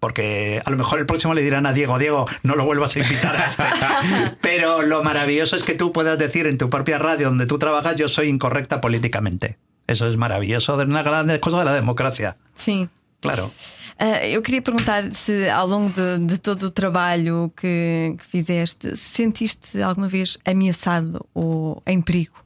Porque 0.00 0.62
a 0.64 0.70
lo 0.70 0.76
mejor 0.76 0.98
el 0.98 1.06
próximo 1.06 1.32
le 1.32 1.42
dirán 1.42 1.64
a 1.64 1.72
Diego, 1.72 1.98
Diego, 1.98 2.26
no 2.42 2.54
lo 2.54 2.64
vuelvas 2.64 2.96
a 2.96 3.00
invitar 3.00 3.36
a 3.36 3.46
este. 3.46 3.64
Pero 4.40 4.82
lo 4.82 5.02
maravilloso 5.02 5.56
es 5.56 5.64
que 5.64 5.74
tú 5.74 5.92
puedas 5.92 6.18
decir 6.18 6.46
en 6.46 6.58
tu 6.58 6.68
propia 6.68 6.98
radio 6.98 7.28
donde 7.28 7.46
tú 7.46 7.58
trabajas, 7.58 7.96
yo 7.96 8.08
soy 8.08 8.28
incorrecta 8.28 8.80
políticamente. 8.80 9.58
Eso 9.86 10.08
es 10.08 10.16
maravilloso, 10.16 10.76
de 10.76 10.84
una 10.84 11.02
gran 11.02 11.38
cosa 11.38 11.60
de 11.60 11.64
la 11.64 11.74
democracia. 11.74 12.36
Sim. 12.54 12.88
Claro. 13.20 13.52
Ah, 13.98 14.26
eu 14.26 14.42
queria 14.42 14.60
perguntar 14.60 15.14
se 15.14 15.48
ao 15.48 15.66
longo 15.66 15.90
de, 15.90 16.18
de 16.26 16.38
todo 16.38 16.64
o 16.64 16.70
trabalho 16.70 17.50
que, 17.56 18.14
que 18.18 18.26
fizeste, 18.26 18.94
se 18.96 19.22
sentiste 19.22 19.80
alguma 19.80 20.06
vez 20.06 20.38
ameaçado 20.44 21.26
ou 21.32 21.82
em 21.86 22.02
perigo? 22.02 22.36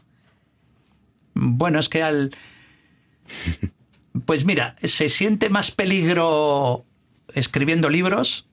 Bueno, 1.35 1.79
es 1.79 1.89
que 1.89 2.03
al. 2.03 2.31
Pues 4.27 4.45
mira, 4.45 4.75
se 4.83 5.09
siente 5.09 5.49
más 5.51 5.71
peligro 5.71 6.85
escribiendo 7.33 7.89
libros. 7.89 8.49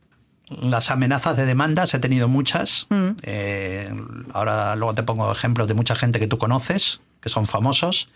Las 0.50 0.92
amenazas 0.92 1.36
de 1.36 1.48
demandas 1.48 1.96
he 1.96 2.00
tenido 2.00 2.28
muchas. 2.28 2.88
Eh, 3.24 3.92
ahora 4.34 4.76
luego 4.76 4.94
te 4.94 5.02
pongo 5.02 5.32
ejemplos 5.32 5.68
de 5.68 5.74
mucha 5.74 5.96
gente 5.96 6.20
que 6.20 6.28
tú 6.28 6.38
conoces, 6.38 7.02
que 7.22 7.30
son 7.30 7.48
famosos. 7.48 8.10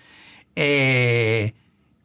Eh, 0.56 1.54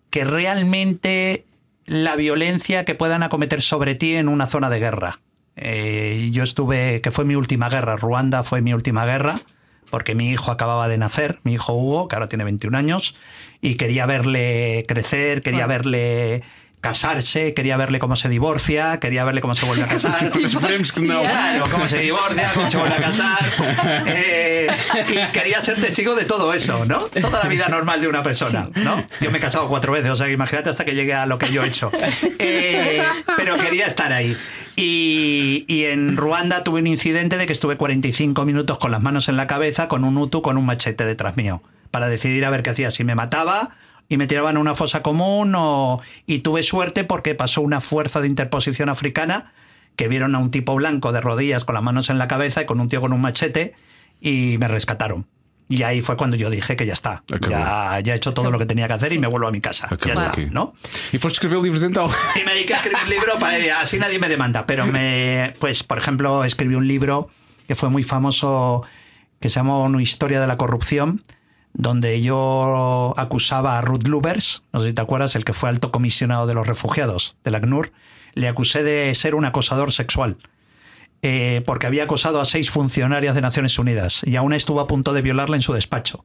que 0.08 0.24
realmente 0.24 1.44
la 1.86 2.16
violencia 2.16 2.84
que 2.84 2.94
puedan 2.94 3.22
acometer 3.22 3.62
sobre 3.62 3.94
ti 3.94 4.14
en 4.14 4.28
una 4.28 4.46
zona 4.46 4.70
de 4.70 4.80
guerra. 4.80 5.20
Eh, 5.56 6.28
yo 6.32 6.42
estuve, 6.42 7.00
que 7.00 7.10
fue 7.10 7.24
mi 7.24 7.34
última 7.34 7.68
guerra, 7.68 7.96
Ruanda 7.96 8.42
fue 8.42 8.60
mi 8.60 8.74
última 8.74 9.06
guerra, 9.06 9.40
porque 9.90 10.14
mi 10.14 10.30
hijo 10.30 10.50
acababa 10.50 10.88
de 10.88 10.98
nacer, 10.98 11.38
mi 11.44 11.54
hijo 11.54 11.72
Hugo, 11.72 12.08
que 12.08 12.16
ahora 12.16 12.28
tiene 12.28 12.44
21 12.44 12.76
años, 12.76 13.14
y 13.60 13.76
quería 13.76 14.04
verle 14.04 14.84
crecer, 14.86 15.40
quería 15.40 15.66
verle 15.66 16.42
casarse, 16.80 17.52
quería 17.54 17.76
verle 17.76 17.98
cómo 17.98 18.16
se 18.16 18.28
divorcia, 18.28 19.00
quería 19.00 19.24
verle 19.24 19.40
cómo 19.40 19.54
se 19.54 19.66
vuelve 19.66 19.82
a 19.84 19.86
casar. 19.88 20.30
Claro, 21.22 21.64
cómo 21.70 21.88
se 21.88 21.98
divorcia, 21.98 22.50
cómo 22.54 22.70
se 22.70 22.76
vuelve 22.76 22.94
a 22.94 23.00
casar. 23.00 23.38
Eh, 24.06 24.68
y 25.08 25.32
quería 25.32 25.60
ser 25.60 25.80
testigo 25.80 26.14
de 26.14 26.24
todo 26.24 26.52
eso, 26.52 26.84
¿no? 26.84 27.06
Toda 27.06 27.42
la 27.42 27.48
vida 27.48 27.68
normal 27.68 28.00
de 28.00 28.08
una 28.08 28.22
persona, 28.22 28.68
¿no? 28.74 29.02
Yo 29.20 29.30
me 29.30 29.38
he 29.38 29.40
casado 29.40 29.68
cuatro 29.68 29.92
veces, 29.92 30.10
o 30.10 30.16
sea, 30.16 30.28
imagínate 30.28 30.70
hasta 30.70 30.84
que 30.84 30.94
llegue 30.94 31.14
a 31.14 31.26
lo 31.26 31.38
que 31.38 31.50
yo 31.50 31.64
he 31.64 31.68
hecho. 31.68 31.90
Eh, 32.38 33.02
pero 33.36 33.56
quería 33.56 33.86
estar 33.86 34.12
ahí. 34.12 34.36
Y, 34.76 35.64
y 35.68 35.84
en 35.84 36.16
Ruanda 36.16 36.64
tuve 36.64 36.80
un 36.80 36.86
incidente 36.86 37.36
de 37.38 37.46
que 37.46 37.52
estuve 37.52 37.76
45 37.76 38.44
minutos 38.44 38.78
con 38.78 38.90
las 38.90 39.02
manos 39.02 39.28
en 39.28 39.36
la 39.36 39.46
cabeza, 39.46 39.88
con 39.88 40.04
un 40.04 40.16
utu, 40.18 40.42
con 40.42 40.56
un 40.56 40.66
machete 40.66 41.04
detrás 41.04 41.36
mío, 41.36 41.62
para 41.90 42.08
decidir 42.08 42.44
a 42.44 42.50
ver 42.50 42.62
qué 42.62 42.70
hacía, 42.70 42.90
si 42.90 43.04
me 43.04 43.14
mataba 43.14 43.70
y 44.08 44.16
me 44.16 44.26
tiraban 44.26 44.56
a 44.56 44.60
una 44.60 44.74
fosa 44.74 45.02
común 45.02 45.54
o... 45.56 46.00
y 46.26 46.40
tuve 46.40 46.62
suerte 46.62 47.04
porque 47.04 47.34
pasó 47.34 47.60
una 47.60 47.80
fuerza 47.80 48.20
de 48.20 48.28
interposición 48.28 48.88
africana 48.88 49.52
que 49.96 50.08
vieron 50.08 50.34
a 50.34 50.38
un 50.38 50.50
tipo 50.50 50.74
blanco 50.74 51.12
de 51.12 51.20
rodillas 51.20 51.64
con 51.64 51.74
las 51.74 51.82
manos 51.82 52.10
en 52.10 52.18
la 52.18 52.28
cabeza 52.28 52.62
y 52.62 52.66
con 52.66 52.80
un 52.80 52.88
tío 52.88 53.00
con 53.00 53.12
un 53.12 53.20
machete 53.20 53.74
y 54.20 54.56
me 54.58 54.68
rescataron. 54.68 55.26
Y 55.68 55.82
ahí 55.82 56.00
fue 56.00 56.16
cuando 56.16 56.36
yo 56.36 56.48
dije 56.48 56.76
que 56.76 56.86
ya 56.86 56.92
está, 56.92 57.24
Acabou. 57.32 57.50
ya, 57.50 57.98
ya 58.00 58.14
he 58.14 58.16
hecho 58.16 58.32
todo 58.32 58.52
lo 58.52 58.58
que 58.58 58.66
tenía 58.66 58.86
que 58.86 58.92
hacer 58.94 59.12
y 59.12 59.18
me 59.18 59.26
vuelvo 59.26 59.48
a 59.48 59.50
mi 59.50 59.60
casa. 59.60 59.86
Acabou 59.90 60.14
ya 60.14 60.26
está. 60.26 60.42
¿no? 60.52 60.74
E 61.12 61.18
foste 61.18 61.42
escrever 61.42 61.58
livros 61.58 61.82
então? 61.82 62.08
Y 62.36 62.44
me 62.44 62.54
dediqué 62.54 62.74
a 62.74 62.76
escribir 62.76 63.08
libros 63.08 63.36
para 63.40 63.80
así 63.80 63.98
nadie 63.98 64.20
me 64.20 64.28
demanda. 64.28 64.64
Pero 64.64 64.86
me, 64.86 65.54
pues, 65.58 65.82
por 65.82 65.98
ejemplo, 65.98 66.44
escribí 66.44 66.76
un 66.76 66.86
libro 66.86 67.30
que 67.66 67.74
fue 67.74 67.90
muy 67.90 68.04
famoso 68.04 68.84
que 69.40 69.50
se 69.50 69.56
llamó 69.56 69.82
Una 69.82 70.00
historia 70.00 70.40
de 70.40 70.46
la 70.46 70.56
corrupción, 70.56 71.24
donde 71.76 72.22
yo 72.22 73.12
acusaba 73.16 73.78
a 73.78 73.82
Ruth 73.82 74.06
Lubers, 74.06 74.62
no 74.72 74.80
sé 74.80 74.88
si 74.88 74.94
te 74.94 75.02
acuerdas, 75.02 75.36
el 75.36 75.44
que 75.44 75.52
fue 75.52 75.68
alto 75.68 75.92
comisionado 75.92 76.46
de 76.46 76.54
los 76.54 76.66
refugiados 76.66 77.36
del 77.44 77.54
ACNUR, 77.54 77.92
le 78.34 78.48
acusé 78.48 78.82
de 78.82 79.14
ser 79.14 79.34
un 79.34 79.44
acosador 79.44 79.92
sexual. 79.92 80.38
eh, 81.22 81.62
porque 81.64 81.86
había 81.86 82.04
acosado 82.04 82.40
a 82.40 82.44
seis 82.44 82.70
funcionarias 82.70 83.34
de 83.34 83.40
Naciones 83.40 83.78
Unidas 83.78 84.22
y 84.24 84.36
aún 84.36 84.52
estuvo 84.52 84.80
a 84.80 84.86
punto 84.86 85.12
de 85.12 85.22
violarla 85.22 85.56
en 85.56 85.62
su 85.62 85.72
despacho 85.72 86.24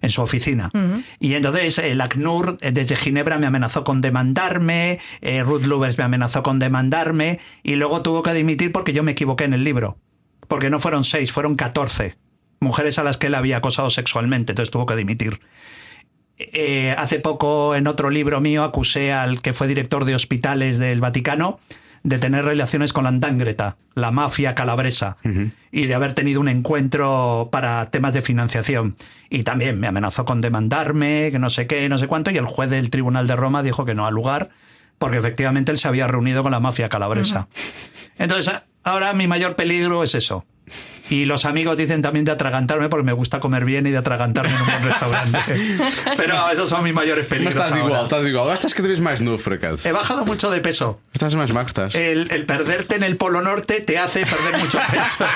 en 0.00 0.10
su 0.10 0.22
oficina. 0.22 0.70
Y 1.18 1.34
entonces 1.34 1.78
el 1.78 2.00
ACNUR 2.00 2.58
eh, 2.60 2.72
desde 2.72 2.96
Ginebra 2.96 3.38
me 3.38 3.46
amenazó 3.46 3.84
con 3.84 4.00
demandarme, 4.00 4.98
eh, 5.20 5.42
Ruth 5.42 5.64
Lubers 5.64 5.98
me 5.98 6.04
amenazó 6.04 6.42
con 6.42 6.58
demandarme 6.58 7.38
y 7.62 7.76
luego 7.76 8.02
tuvo 8.02 8.22
que 8.22 8.34
dimitir 8.34 8.72
porque 8.72 8.92
yo 8.92 9.02
me 9.02 9.12
equivoqué 9.12 9.44
en 9.44 9.54
el 9.54 9.64
libro. 9.64 9.98
Porque 10.48 10.68
no 10.68 10.78
fueron 10.78 11.04
seis, 11.04 11.32
fueron 11.32 11.54
14 11.56 12.16
mujeres 12.64 12.98
a 12.98 13.04
las 13.04 13.16
que 13.16 13.28
él 13.28 13.34
había 13.34 13.58
acosado 13.58 13.90
sexualmente, 13.90 14.52
entonces 14.52 14.70
tuvo 14.70 14.86
que 14.86 14.96
dimitir. 14.96 15.40
Eh, 16.36 16.94
hace 16.98 17.20
poco 17.20 17.76
en 17.76 17.86
otro 17.86 18.10
libro 18.10 18.40
mío 18.40 18.64
acusé 18.64 19.12
al 19.12 19.40
que 19.40 19.52
fue 19.52 19.68
director 19.68 20.04
de 20.04 20.16
hospitales 20.16 20.78
del 20.78 21.00
Vaticano 21.00 21.60
de 22.02 22.18
tener 22.18 22.44
relaciones 22.44 22.92
con 22.92 23.04
la 23.04 23.08
Andangreta, 23.08 23.78
la 23.94 24.10
mafia 24.10 24.54
calabresa, 24.54 25.16
y 25.72 25.86
de 25.86 25.94
haber 25.94 26.12
tenido 26.12 26.38
un 26.38 26.48
encuentro 26.48 27.48
para 27.50 27.90
temas 27.90 28.12
de 28.12 28.20
financiación. 28.20 28.96
Y 29.30 29.42
también 29.42 29.80
me 29.80 29.86
amenazó 29.86 30.26
con 30.26 30.42
demandarme, 30.42 31.30
que 31.32 31.38
no 31.38 31.48
sé 31.48 31.66
qué, 31.66 31.88
no 31.88 31.96
sé 31.96 32.06
cuánto, 32.06 32.30
y 32.30 32.36
el 32.36 32.44
juez 32.44 32.68
del 32.68 32.90
Tribunal 32.90 33.26
de 33.26 33.36
Roma 33.36 33.62
dijo 33.62 33.86
que 33.86 33.94
no 33.94 34.04
al 34.04 34.12
lugar, 34.12 34.50
porque 34.98 35.16
efectivamente 35.16 35.72
él 35.72 35.78
se 35.78 35.88
había 35.88 36.06
reunido 36.06 36.42
con 36.42 36.52
la 36.52 36.60
mafia 36.60 36.90
calabresa. 36.90 37.48
Entonces, 38.18 38.52
ahora 38.82 39.14
mi 39.14 39.26
mayor 39.26 39.56
peligro 39.56 40.04
es 40.04 40.14
eso. 40.14 40.44
Y 41.10 41.26
los 41.26 41.44
amigos 41.44 41.76
dicen 41.76 42.00
también 42.00 42.24
de 42.24 42.32
atragantarme 42.32 42.88
porque 42.88 43.04
me 43.04 43.12
gusta 43.12 43.38
comer 43.38 43.66
bien 43.66 43.86
y 43.86 43.90
de 43.90 43.98
atragantarme 43.98 44.54
en 44.54 44.60
un 44.60 44.66
buen 44.66 44.82
restaurante. 44.84 45.38
Pero 46.16 46.50
esos 46.50 46.70
son 46.70 46.82
mis 46.82 46.94
mayores 46.94 47.26
peligros. 47.26 47.54
estás 47.54 47.72
ahora. 47.72 47.84
igual, 47.84 48.04
estás 48.54 48.72
igual. 48.72 48.88
Vez 48.88 49.00
mais 49.00 49.20
novo, 49.20 49.36
por 49.38 49.52
acaso. 49.52 49.86
He 49.86 49.92
bajado 49.92 50.24
mucho 50.24 50.50
de 50.50 50.60
peso. 50.60 51.00
Estás 51.12 51.34
mais 51.34 51.52
magro, 51.52 51.68
estás. 51.68 51.94
El, 51.94 52.30
el 52.30 52.46
perderte 52.46 52.96
en 52.96 53.02
el 53.02 53.16
Polo 53.16 53.42
Norte 53.42 53.80
te 53.80 53.98
hace 53.98 54.24
perder 54.24 54.58
mucho 54.58 54.78
peso. 54.90 55.26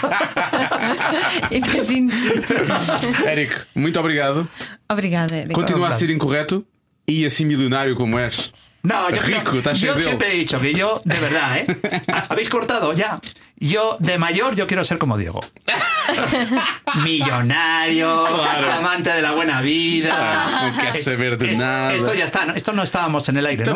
Érico, 3.26 3.54
muito 3.74 4.00
obrigado. 4.00 4.48
Obrigada. 4.88 5.46
Continua 5.52 5.88
a 5.90 5.92
ser 5.92 6.10
incorreto 6.10 6.64
e 7.06 7.26
assim 7.26 7.44
milionário 7.44 7.94
como 7.94 8.18
és. 8.18 8.52
No, 8.88 9.10
yo, 9.10 9.22
Rico, 9.22 9.60
yo- 9.74 9.96
siempre 10.00 10.32
he 10.32 10.36
dicho 10.38 10.58
que 10.58 10.72
yo, 10.72 11.00
de 11.04 11.18
verdad, 11.20 11.58
¿eh? 11.58 11.66
¿Habéis 12.28 12.48
cortado 12.48 12.92
ya? 12.94 13.20
Yo, 13.60 13.96
de 13.98 14.18
mayor, 14.18 14.54
yo 14.54 14.66
quiero 14.68 14.84
ser 14.84 14.98
como 14.98 15.18
Diego. 15.18 15.40
Millonario, 17.04 18.26
amante 18.72 19.10
de 19.10 19.20
la 19.20 19.32
buena 19.32 19.60
vida. 19.60 20.14
Ah, 20.16 20.70
no 20.72 20.80
quieres 20.80 21.04
saber 21.04 21.36
de 21.36 21.56
nada. 21.56 21.92
Esto 21.92 22.14
ya 22.14 22.24
está, 22.24 22.46
¿no? 22.46 22.54
esto 22.54 22.72
no 22.72 22.82
estábamos 22.84 23.28
en 23.28 23.36
el 23.36 23.46
aire, 23.46 23.64
¿no? 23.64 23.74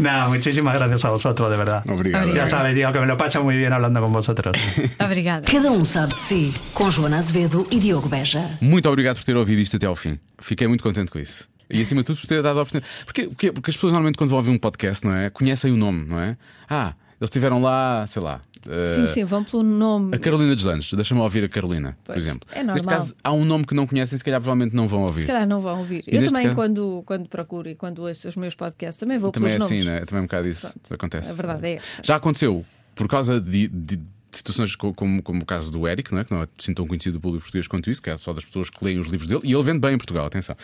No, 0.00 0.28
muchísimas 0.34 0.74
gracias 0.78 1.04
a 1.04 1.10
vosotros, 1.10 1.50
de 1.50 1.56
verdad. 1.56 1.84
Obrigado. 1.88 2.34
Ya 2.34 2.46
sabes, 2.46 2.74
Diego, 2.74 2.92
que 2.92 3.00
me 3.00 3.06
lo 3.06 3.16
paso 3.16 3.44
muy 3.44 3.56
bien 3.56 3.72
hablando 3.72 4.00
con 4.00 4.12
vosotros. 4.12 4.56
Obrigada. 4.98 5.42
Cada 5.42 5.70
um 5.70 5.84
sabe 5.84 6.14
de 6.14 6.18
si, 6.20 6.54
com 6.72 6.90
Joana 6.90 7.18
Azevedo 7.18 7.66
e 7.70 7.78
Diogo 7.78 8.08
Beja. 8.08 8.58
Muito 8.60 8.88
obrigado 8.88 9.16
por 9.16 9.24
ter 9.24 9.36
ouvido 9.36 9.60
isto 9.60 9.76
até 9.76 9.86
ao 9.86 9.94
fim. 9.94 10.18
Fiquei 10.38 10.66
muito 10.66 10.82
contente 10.82 11.10
com 11.10 11.18
isso. 11.18 11.46
E 11.70 11.80
acima 11.82 12.00
de 12.02 12.06
tudo 12.06 12.20
por 12.20 12.26
ter 12.26 12.42
dado 12.42 12.58
a 12.58 12.62
oportunidade. 12.62 12.92
Porque, 13.04 13.28
porque, 13.28 13.52
porque 13.52 13.70
as 13.70 13.76
pessoas 13.76 13.92
normalmente 13.92 14.16
quando 14.18 14.30
vão 14.30 14.38
ouvir 14.38 14.50
um 14.50 14.58
podcast, 14.58 15.06
não 15.06 15.14
é? 15.14 15.30
Conhecem 15.30 15.72
o 15.72 15.76
nome, 15.76 16.04
não 16.06 16.20
é? 16.20 16.36
Ah, 16.68 16.94
eles 17.20 17.28
estiveram 17.28 17.60
lá, 17.62 18.06
sei 18.06 18.22
lá. 18.22 18.40
eh, 18.68 18.94
Sim, 18.96 19.06
sim, 19.06 19.24
vão 19.24 19.44
pelo 19.44 19.62
nome. 19.62 20.16
A 20.16 20.18
Carolina 20.18 20.54
dos 20.56 20.64
Landes, 20.64 20.92
deixa-me 20.92 21.20
ouvir 21.20 21.44
a 21.44 21.48
Carolina, 21.48 21.96
por 22.04 22.14
Pois, 22.14 22.26
exemplo. 22.26 22.48
é 22.52 22.56
normal. 22.58 22.74
Neste 22.74 22.88
caso, 22.88 23.14
há 23.22 23.32
um 23.32 23.44
nome 23.44 23.64
que 23.66 23.74
não 23.74 23.86
conhecem, 23.86 24.16
se 24.18 24.24
calhar 24.24 24.40
provavelmente 24.40 24.74
não 24.74 24.88
vão 24.88 25.02
ouvir. 25.02 25.20
Se 25.22 25.26
calhar 25.26 25.46
não 25.46 25.60
vão 25.60 25.78
ouvir. 25.78 26.02
E 26.06 26.16
Eu 26.16 26.24
também, 26.26 26.44
caso- 26.44 26.54
quando, 26.56 27.02
quando 27.06 27.28
procuro 27.28 27.68
e 27.68 27.74
quando 27.74 28.00
ouço 28.00 28.26
os 28.28 28.36
meus 28.36 28.54
podcasts, 28.54 28.98
também 29.00 29.18
vou 29.18 29.30
Também 29.30 29.50
é 29.50 29.56
pelos 29.56 29.66
assim, 29.66 29.84
nomes. 29.84 30.00
né? 30.00 30.04
Também 30.06 30.22
um 30.22 30.26
bocado 30.26 30.48
isso 30.48 30.62
Pronto. 30.62 30.94
acontece. 30.94 31.30
A 31.30 31.34
verdade 31.34 31.66
é 31.66 31.72
esta. 31.74 32.02
Já 32.02 32.16
aconteceu, 32.16 32.64
por 32.94 33.06
causa 33.06 33.38
de, 33.40 33.68
de 33.68 34.00
situações 34.32 34.74
co- 34.76 34.94
como, 34.94 35.22
como 35.22 35.42
o 35.42 35.44
caso 35.44 35.70
do 35.70 35.86
Eric, 35.88 36.12
não 36.12 36.20
é? 36.20 36.24
que 36.24 36.32
não 36.32 36.42
é 36.42 36.48
assim 36.58 36.72
tão 36.74 36.86
conhecido 36.86 37.18
do 37.18 37.20
público 37.20 37.42
português 37.44 37.66
quanto 37.68 37.90
isso, 37.90 38.02
que 38.02 38.10
é 38.10 38.16
só 38.16 38.32
das 38.32 38.44
pessoas 38.44 38.70
que 38.70 38.84
leem 38.84 38.98
os 38.98 39.08
livros 39.08 39.28
dele, 39.28 39.40
e 39.44 39.52
ele 39.52 39.62
vende 39.62 39.78
bem 39.80 39.94
em 39.94 39.98
Portugal, 39.98 40.26
atenção. 40.26 40.56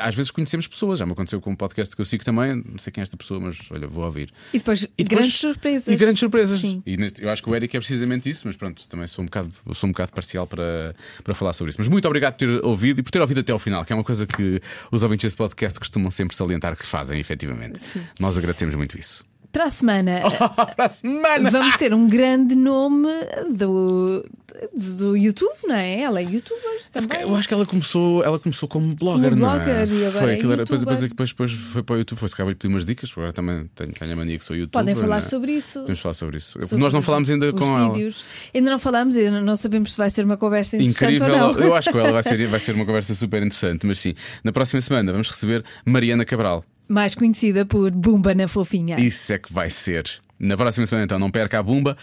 Às 0.00 0.14
vezes 0.14 0.30
conhecemos 0.30 0.66
pessoas, 0.66 0.98
já 0.98 1.06
me 1.06 1.12
aconteceu 1.12 1.40
com 1.40 1.50
um 1.50 1.56
podcast 1.56 1.94
que 1.94 2.00
eu 2.00 2.04
sigo 2.04 2.24
também, 2.24 2.56
não 2.56 2.78
sei 2.78 2.92
quem 2.92 3.00
é 3.00 3.04
esta 3.04 3.16
pessoa, 3.16 3.40
mas 3.40 3.58
olha, 3.70 3.86
vou 3.86 4.04
ouvir. 4.04 4.32
E 4.52 4.58
depois, 4.58 4.82
E 4.82 5.04
depois- 5.04 5.08
grandes 5.20 5.36
surpresas. 5.38 5.88
E 5.88 5.96
grandes 5.96 6.20
surpresas. 6.20 6.60
Sim. 6.60 6.82
E 6.86 6.96
neste- 6.96 7.22
eu 7.22 7.30
acho 7.30 7.42
que 7.42 7.50
o 7.50 7.54
Eric 7.54 7.76
é 7.76 7.80
precisamente 7.80 8.28
isso, 8.28 8.46
mas 8.46 8.56
pronto, 8.56 8.86
também 8.88 9.06
sou 9.06 9.22
um 9.22 9.26
bocado, 9.26 9.48
sou 9.74 9.88
um 9.88 9.92
bocado 9.92 10.12
parcial 10.12 10.46
para, 10.46 10.94
para 11.22 11.34
falar 11.34 11.52
sobre 11.52 11.70
isso. 11.70 11.78
Mas 11.80 11.88
muito 11.88 12.06
obrigado 12.06 12.34
por 12.34 12.38
ter 12.38 12.64
ouvido 12.64 13.00
e 13.00 13.02
por 13.02 13.10
ter 13.10 13.20
ouvido 13.20 13.40
até 13.40 13.52
ao 13.52 13.58
final, 13.58 13.84
que 13.84 13.92
é 13.92 13.96
uma 13.96 14.04
coisa 14.04 14.26
que 14.26 14.60
os 14.90 15.02
ouvintes 15.02 15.24
deste 15.24 15.36
podcast 15.36 15.78
costumam 15.78 16.10
sempre 16.10 16.36
salientar 16.36 16.76
que 16.76 16.86
fazem, 16.86 17.18
efetivamente. 17.20 17.80
Nós 18.18 18.36
agradecemos 18.38 18.74
muito 18.74 18.98
isso. 18.98 19.24
Para 19.58 19.66
a 19.66 19.70
semana. 19.70 20.20
Para 20.76 20.84
a 20.84 20.88
semana! 20.88 21.50
Vamos 21.50 21.76
ter 21.78 21.92
um 21.92 22.06
grande 22.08 22.54
nome 22.54 23.08
do, 23.50 24.24
do 24.72 25.16
YouTube, 25.16 25.52
não 25.66 25.74
é? 25.74 26.02
Ela 26.02 26.20
é 26.20 26.22
youtuber 26.22 26.80
também. 26.92 27.22
Eu 27.22 27.34
acho 27.34 27.48
que 27.48 27.54
ela 27.54 27.66
começou, 27.66 28.22
ela 28.22 28.38
começou 28.38 28.68
como 28.68 28.94
blogger, 28.94 29.30
Como 29.30 29.42
não 29.42 29.50
é? 29.50 29.64
blogger 29.64 29.92
e 29.92 30.06
agora 30.06 30.22
foi 30.22 30.30
é 30.30 30.34
aquilo 30.36 30.52
era, 30.52 30.62
depois, 30.64 30.80
depois, 30.82 31.02
youtuber. 31.02 31.08
depois, 31.08 31.30
depois 31.30 31.50
foi 31.50 31.82
para 31.82 31.94
o 31.96 31.98
YouTube, 31.98 32.18
foi 32.18 32.28
se 32.28 32.36
calhar 32.36 32.54
pedir 32.54 32.72
umas 32.72 32.86
dicas, 32.86 33.10
agora 33.16 33.32
também 33.32 33.68
tenho, 33.74 33.92
tenho 33.92 34.12
a 34.12 34.16
mania 34.16 34.38
que 34.38 34.44
sou 34.44 34.54
youtuber. 34.54 34.80
Podem 34.80 34.94
falar 34.94 35.08
não 35.08 35.26
é? 35.26 35.28
sobre 35.28 35.50
isso. 35.50 35.80
Podemos 35.80 36.00
falar 36.00 36.14
sobre 36.14 36.36
isso. 36.36 36.52
Sobre 36.52 36.76
Nós 36.76 36.92
não 36.92 37.00
os- 37.00 37.06
falámos 37.06 37.28
ainda 37.28 37.52
com 37.52 37.78
ela. 37.78 37.92
vídeos. 37.92 38.24
Ainda 38.54 38.70
não 38.70 38.78
falámos, 38.78 39.16
ainda 39.16 39.40
não 39.40 39.56
sabemos 39.56 39.90
se 39.90 39.98
vai 39.98 40.08
ser 40.08 40.24
uma 40.24 40.36
conversa 40.36 40.76
interessante 40.76 41.16
Incrível, 41.16 41.58
eu 41.58 41.74
acho 41.74 41.90
que 41.90 41.98
ela 41.98 42.12
vai 42.12 42.22
ser, 42.22 42.46
vai 42.46 42.60
ser 42.60 42.76
uma 42.76 42.86
conversa 42.86 43.12
super 43.12 43.38
interessante. 43.38 43.84
Mas 43.88 43.98
sim, 43.98 44.14
na 44.44 44.52
próxima 44.52 44.80
semana 44.80 45.10
vamos 45.10 45.28
receber 45.28 45.64
Mariana 45.84 46.24
Cabral. 46.24 46.62
Mais 46.88 47.14
conhecida 47.14 47.66
por 47.66 47.90
Bumba 47.90 48.34
na 48.34 48.48
Fofinha. 48.48 48.98
Isso 48.98 49.32
é 49.32 49.38
que 49.38 49.52
vai 49.52 49.70
ser. 49.70 50.08
Na 50.38 50.56
próxima 50.56 50.86
semana, 50.86 51.04
então, 51.04 51.18
não 51.18 51.30
perca 51.30 51.58
a 51.58 51.62
Bumba. 51.62 51.96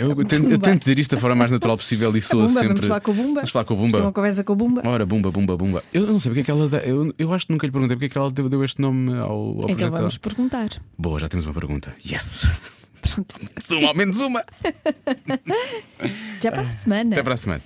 Eu, 0.00 0.16
tento, 0.16 0.34
eu 0.34 0.40
Bumba. 0.42 0.58
tento 0.58 0.80
dizer 0.80 0.98
isto 0.98 1.14
da 1.14 1.20
forma 1.20 1.36
mais 1.36 1.52
natural 1.52 1.76
possível 1.76 2.08
e 2.16 2.20
Bumba, 2.20 2.48
sempre. 2.48 2.68
vamos 2.68 2.86
falar 2.86 3.00
com 3.00 3.10
o 3.10 3.14
Bumba. 3.14 3.34
Vamos 3.34 3.50
falar 3.50 3.64
com 3.64 3.74
o 3.74 3.76
ter 3.76 3.82
uma 3.82 3.90
Bumba. 3.98 4.12
conversa 4.12 4.44
com 4.44 4.52
o 4.52 4.56
Bumba. 4.56 4.82
Ora, 4.84 5.06
Bumba, 5.06 5.30
Bumba, 5.30 5.56
Bumba. 5.56 5.84
Eu 5.92 6.06
não 6.06 6.18
sei 6.18 6.30
porque 6.30 6.40
é 6.40 6.44
que 6.44 6.50
ela 6.50 6.68
dá. 6.68 6.78
Eu, 6.78 7.14
eu 7.18 7.32
acho 7.32 7.46
que 7.46 7.52
nunca 7.52 7.66
lhe 7.66 7.72
perguntei 7.72 7.96
porque 7.96 8.06
é 8.06 8.08
que 8.08 8.18
ela 8.18 8.30
deu, 8.30 8.48
deu 8.48 8.64
este 8.64 8.80
nome 8.80 9.12
ao, 9.18 9.28
ao 9.30 9.54
então 9.56 9.76
projeto. 9.76 9.96
vamos 9.96 10.18
perguntar. 10.18 10.68
Boa, 10.98 11.20
já 11.20 11.28
temos 11.28 11.44
uma 11.46 11.54
pergunta. 11.54 11.94
Yes! 12.04 12.90
Pronto. 13.02 13.34
Menos 13.40 13.70
uma, 13.70 13.88
ao 13.88 13.94
menos 13.94 14.18
uma. 14.20 14.42
Até 16.38 16.50
para 16.50 16.62
a 16.62 16.70
semana. 16.70 17.12
Até 17.12 17.22
para 17.22 17.34
a 17.34 17.36
semana. 17.36 17.62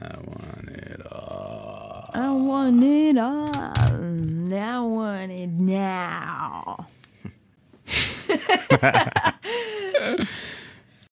I 0.00 0.16
want 0.26 0.68
it 0.68 0.87
I 2.14 2.30
want 2.30 2.82
it 2.82 3.18
all. 3.18 3.54
I 3.54 4.80
want 4.80 5.30
it 5.30 5.50
now. 5.50 6.86